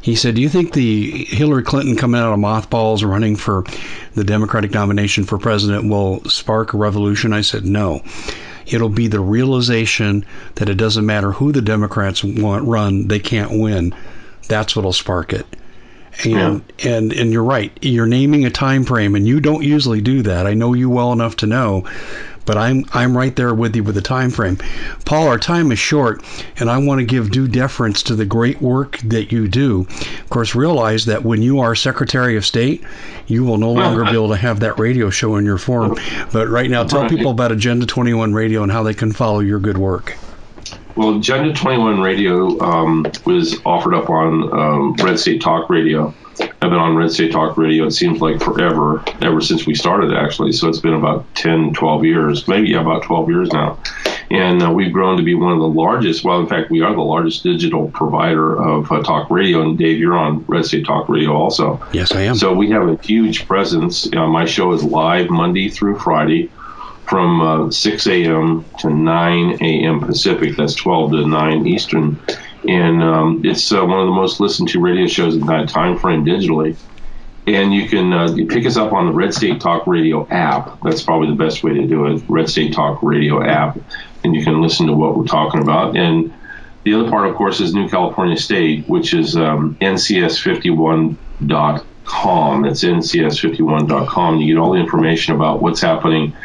he 0.00 0.14
said, 0.16 0.34
Do 0.34 0.40
you 0.40 0.48
think 0.48 0.72
the 0.72 1.24
Hillary 1.24 1.62
Clinton 1.62 1.96
coming 1.96 2.20
out 2.20 2.32
of 2.32 2.38
mothballs 2.38 3.04
running 3.04 3.36
for 3.36 3.64
the 4.14 4.24
Democratic 4.24 4.72
nomination 4.72 5.24
for 5.24 5.38
president 5.38 5.88
will 5.88 6.22
spark 6.24 6.74
a 6.74 6.76
revolution? 6.76 7.32
I 7.32 7.40
said, 7.40 7.64
No. 7.64 8.02
It'll 8.66 8.88
be 8.88 9.08
the 9.08 9.20
realization 9.20 10.24
that 10.56 10.68
it 10.68 10.76
doesn't 10.76 11.04
matter 11.04 11.32
who 11.32 11.52
the 11.52 11.62
Democrats 11.62 12.22
want 12.22 12.66
run, 12.66 13.08
they 13.08 13.18
can't 13.18 13.58
win. 13.58 13.94
That's 14.48 14.76
what'll 14.76 14.92
spark 14.92 15.32
it. 15.32 15.46
And 16.24 16.62
and 16.84 17.12
and 17.12 17.32
you're 17.32 17.42
right. 17.42 17.72
You're 17.80 18.06
naming 18.06 18.44
a 18.44 18.50
time 18.50 18.84
frame, 18.84 19.14
and 19.14 19.26
you 19.26 19.40
don't 19.40 19.62
usually 19.62 20.02
do 20.02 20.22
that. 20.22 20.46
I 20.46 20.52
know 20.52 20.74
you 20.74 20.90
well 20.90 21.10
enough 21.12 21.36
to 21.36 21.46
know, 21.46 21.88
but 22.44 22.56
I'm 22.56 22.84
I'm 22.92 23.16
right 23.16 23.34
there 23.34 23.54
with 23.54 23.76
you 23.76 23.82
with 23.82 23.94
the 23.94 24.02
time 24.02 24.30
frame. 24.30 24.58
Paul, 25.04 25.28
our 25.28 25.38
time 25.38 25.72
is 25.72 25.78
short, 25.78 26.22
and 26.58 26.70
I 26.70 26.78
want 26.78 27.00
to 27.00 27.04
give 27.06 27.30
due 27.30 27.48
deference 27.48 28.02
to 28.04 28.14
the 28.14 28.24
great 28.24 28.60
work 28.60 28.98
that 28.98 29.32
you 29.32 29.48
do. 29.48 29.86
Of 29.90 30.30
course, 30.30 30.54
realize 30.54 31.06
that 31.06 31.24
when 31.24 31.42
you 31.42 31.60
are 31.60 31.74
Secretary 31.74 32.36
of 32.36 32.44
State, 32.44 32.82
you 33.26 33.44
will 33.44 33.58
no 33.58 33.72
longer 33.72 34.04
be 34.04 34.10
able 34.10 34.30
to 34.30 34.36
have 34.36 34.60
that 34.60 34.78
radio 34.78 35.10
show 35.10 35.36
in 35.36 35.44
your 35.44 35.58
form. 35.58 35.98
But 36.32 36.48
right 36.48 36.70
now, 36.70 36.84
tell 36.84 37.08
people 37.08 37.30
about 37.30 37.52
Agenda 37.52 37.86
21 37.86 38.34
Radio 38.34 38.62
and 38.62 38.72
how 38.72 38.82
they 38.82 38.94
can 38.94 39.12
follow 39.12 39.40
your 39.40 39.60
good 39.60 39.78
work. 39.78 40.16
Well, 40.94 41.18
Agenda 41.18 41.54
21 41.54 42.00
Radio 42.00 42.60
um, 42.60 43.06
was 43.24 43.58
offered 43.64 43.94
up 43.94 44.10
on 44.10 44.52
um, 44.52 44.92
Red 44.94 45.18
State 45.18 45.40
Talk 45.40 45.70
Radio. 45.70 46.14
I've 46.40 46.70
been 46.70 46.74
on 46.74 46.96
Red 46.96 47.12
State 47.12 47.32
Talk 47.32 47.56
Radio, 47.56 47.86
it 47.86 47.90
seems 47.90 48.20
like 48.20 48.40
forever, 48.40 49.04
ever 49.20 49.40
since 49.40 49.66
we 49.66 49.74
started, 49.74 50.14
actually. 50.14 50.52
So 50.52 50.68
it's 50.68 50.78
been 50.78 50.94
about 50.94 51.26
10, 51.34 51.74
12 51.74 52.04
years, 52.04 52.48
maybe 52.48 52.68
yeah, 52.68 52.80
about 52.80 53.02
12 53.02 53.28
years 53.28 53.52
now. 53.52 53.78
And 54.30 54.62
uh, 54.62 54.70
we've 54.70 54.92
grown 54.92 55.18
to 55.18 55.22
be 55.22 55.34
one 55.34 55.52
of 55.52 55.58
the 55.58 55.68
largest, 55.68 56.24
well, 56.24 56.40
in 56.40 56.46
fact, 56.46 56.70
we 56.70 56.80
are 56.80 56.94
the 56.94 57.02
largest 57.02 57.42
digital 57.42 57.90
provider 57.90 58.56
of 58.56 58.90
uh, 58.90 59.02
talk 59.02 59.30
radio. 59.30 59.60
And 59.60 59.76
Dave, 59.76 59.98
you're 59.98 60.16
on 60.16 60.44
Red 60.46 60.64
State 60.64 60.86
Talk 60.86 61.08
Radio 61.08 61.32
also. 61.32 61.84
Yes, 61.92 62.12
I 62.12 62.22
am. 62.22 62.36
So 62.36 62.54
we 62.54 62.70
have 62.70 62.88
a 62.88 62.96
huge 63.02 63.46
presence. 63.46 64.10
Uh, 64.10 64.26
my 64.26 64.46
show 64.46 64.72
is 64.72 64.82
live 64.82 65.28
Monday 65.28 65.68
through 65.68 65.98
Friday 65.98 66.50
from 67.06 67.40
uh, 67.42 67.70
6 67.70 68.06
a.m. 68.06 68.64
to 68.78 68.88
9 68.88 69.58
a.m. 69.60 70.00
Pacific. 70.00 70.56
That's 70.56 70.74
12 70.76 71.10
to 71.10 71.26
9 71.26 71.66
Eastern. 71.66 72.18
And 72.68 73.02
um, 73.02 73.42
it's 73.44 73.72
uh, 73.72 73.84
one 73.84 74.00
of 74.00 74.06
the 74.06 74.12
most 74.12 74.40
listened 74.40 74.68
to 74.70 74.80
radio 74.80 75.06
shows 75.06 75.34
in 75.34 75.46
that 75.46 75.68
time 75.68 75.98
frame 75.98 76.24
digitally. 76.24 76.76
And 77.46 77.74
you 77.74 77.88
can 77.88 78.12
uh, 78.12 78.36
pick 78.48 78.66
us 78.66 78.76
up 78.76 78.92
on 78.92 79.06
the 79.06 79.12
Red 79.12 79.34
State 79.34 79.60
Talk 79.60 79.88
Radio 79.88 80.28
app. 80.28 80.80
That's 80.82 81.02
probably 81.02 81.28
the 81.28 81.44
best 81.44 81.64
way 81.64 81.74
to 81.74 81.86
do 81.86 82.06
it. 82.06 82.22
Red 82.28 82.48
State 82.48 82.72
Talk 82.72 83.02
Radio 83.02 83.42
app, 83.42 83.78
and 84.22 84.32
you 84.34 84.44
can 84.44 84.62
listen 84.62 84.86
to 84.86 84.92
what 84.92 85.18
we're 85.18 85.24
talking 85.24 85.60
about. 85.60 85.96
And 85.96 86.32
the 86.84 86.94
other 86.94 87.10
part, 87.10 87.28
of 87.28 87.34
course, 87.34 87.60
is 87.60 87.74
New 87.74 87.88
California 87.88 88.36
State, 88.36 88.88
which 88.88 89.12
is 89.12 89.36
um, 89.36 89.76
NCS51.com. 89.80 92.62
That's 92.62 92.84
NCS51.com. 92.84 94.38
You 94.38 94.54
get 94.54 94.60
all 94.60 94.72
the 94.72 94.78
information 94.78 95.34
about 95.34 95.60
what's 95.60 95.80
happening. 95.80 96.36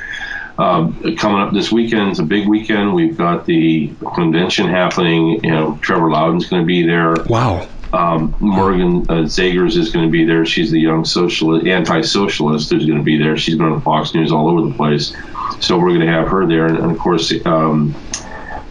Uh, 0.57 0.91
coming 1.17 1.39
up 1.39 1.53
this 1.53 1.71
weekend 1.71 2.11
is 2.11 2.19
a 2.19 2.23
big 2.23 2.47
weekend. 2.47 2.93
We've 2.93 3.15
got 3.15 3.45
the 3.45 3.93
convention 4.15 4.67
happening. 4.67 5.43
You 5.43 5.51
know, 5.51 5.79
Trevor 5.81 6.09
Loudon's 6.09 6.47
going 6.47 6.63
to 6.63 6.65
be 6.65 6.85
there. 6.85 7.13
Wow. 7.29 7.67
Um, 7.93 8.35
Morgan 8.39 9.03
uh, 9.03 9.23
Zegers 9.23 9.77
is 9.77 9.91
going 9.91 10.05
to 10.05 10.11
be 10.11 10.25
there. 10.25 10.45
She's 10.45 10.71
the 10.71 10.79
young 10.79 11.05
socialist, 11.05 11.65
anti-socialist 11.67 12.69
who's 12.69 12.85
going 12.85 12.97
to 12.97 13.03
be 13.03 13.17
there. 13.17 13.37
She's 13.37 13.55
been 13.55 13.67
on 13.67 13.81
Fox 13.81 14.13
News 14.13 14.31
all 14.31 14.49
over 14.49 14.67
the 14.67 14.73
place. 14.73 15.15
So 15.61 15.77
we're 15.77 15.89
going 15.89 16.01
to 16.01 16.07
have 16.07 16.27
her 16.27 16.45
there, 16.45 16.65
and, 16.65 16.77
and 16.77 16.91
of 16.91 16.97
course, 16.97 17.33
um, 17.45 17.95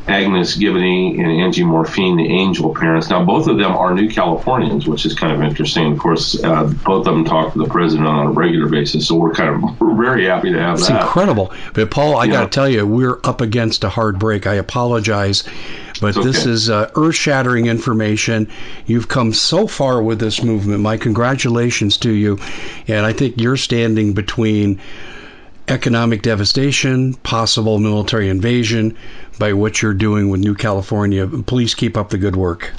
Agnes 0.09 0.57
Gibboney 0.57 1.19
and 1.19 1.27
Angie 1.27 1.65
Morphine, 1.65 2.17
the 2.17 2.27
Angel 2.27 2.73
parents. 2.75 3.11
Now, 3.11 3.25
both 3.25 3.49
of 3.49 3.59
them 3.59 3.73
are 3.73 3.93
new 3.93 4.09
Californians, 4.09 4.87
which 4.87 5.05
is 5.05 5.15
kind 5.15 5.33
of 5.33 5.43
interesting. 5.43 5.93
Of 5.93 5.99
course, 5.99 6.43
uh, 6.43 6.65
both 6.85 7.07
of 7.07 7.15
them 7.15 7.25
talk 7.25 7.53
to 7.55 7.59
the 7.59 7.67
president 7.67 8.07
on 8.07 8.27
a 8.27 8.31
regular 8.31 8.69
basis, 8.69 9.09
so 9.09 9.17
we're 9.17 9.35
kind 9.35 9.51
of 9.51 9.81
we're 9.81 9.97
very 9.97 10.27
happy 10.27 10.53
to 10.53 10.59
have 10.59 10.79
it's 10.79 10.89
that. 10.89 10.97
It's 10.97 11.05
incredible. 11.05 11.53
But 11.75 11.91
Paul, 11.91 12.17
I 12.17 12.25
yeah. 12.25 12.33
got 12.33 12.43
to 12.45 12.51
tell 12.51 12.69
you, 12.69 12.87
we're 12.87 13.19
up 13.25 13.41
against 13.41 13.83
a 13.85 13.89
hard 13.89 14.19
break. 14.19 14.47
I 14.47 14.55
apologize. 14.55 15.45
But 16.01 16.17
okay. 16.17 16.27
this 16.27 16.45
is 16.45 16.69
uh, 16.69 16.91
earth 16.95 17.15
shattering 17.15 17.67
information. 17.67 18.49
You've 18.87 19.09
come 19.09 19.33
so 19.33 19.67
far 19.67 20.03
with 20.03 20.21
this 20.21 20.43
movement. 20.43 20.81
My 20.81 20.99
congratulations 20.99 21.97
to 21.99 22.11
you. 22.11 22.39
And 22.87 23.07
I 23.07 23.13
think 23.13 23.41
you're 23.41 23.57
standing 23.57 24.13
between 24.13 24.79
economic 25.69 26.23
devastation, 26.23 27.15
possible 27.15 27.79
military 27.79 28.29
invasion 28.29 28.97
by 29.39 29.53
what 29.53 29.83
you're 29.83 29.95
doing 29.95 30.29
with 30.31 30.41
New 30.41 30.55
California. 30.55 31.27
Please 31.27 31.75
keep 31.75 31.97
up 31.97 32.11
the 32.11 32.19
good 32.19 32.37
work. 32.37 32.73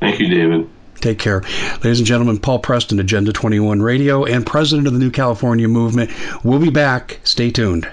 Thank 0.00 0.20
you, 0.20 0.28
David. 0.28 0.68
Take 1.00 1.18
care. 1.18 1.42
Ladies 1.82 1.98
and 1.98 2.06
gentlemen, 2.06 2.38
Paul 2.38 2.58
Preston, 2.58 3.00
Agenda 3.00 3.32
21 3.32 3.82
Radio, 3.82 4.24
and 4.24 4.46
president 4.46 4.86
of 4.86 4.92
the 4.94 4.98
New 4.98 5.10
California 5.10 5.68
Movement. 5.68 6.10
We'll 6.42 6.58
be 6.58 6.70
back. 6.70 7.20
Stay 7.24 7.50
tuned. 7.50 7.88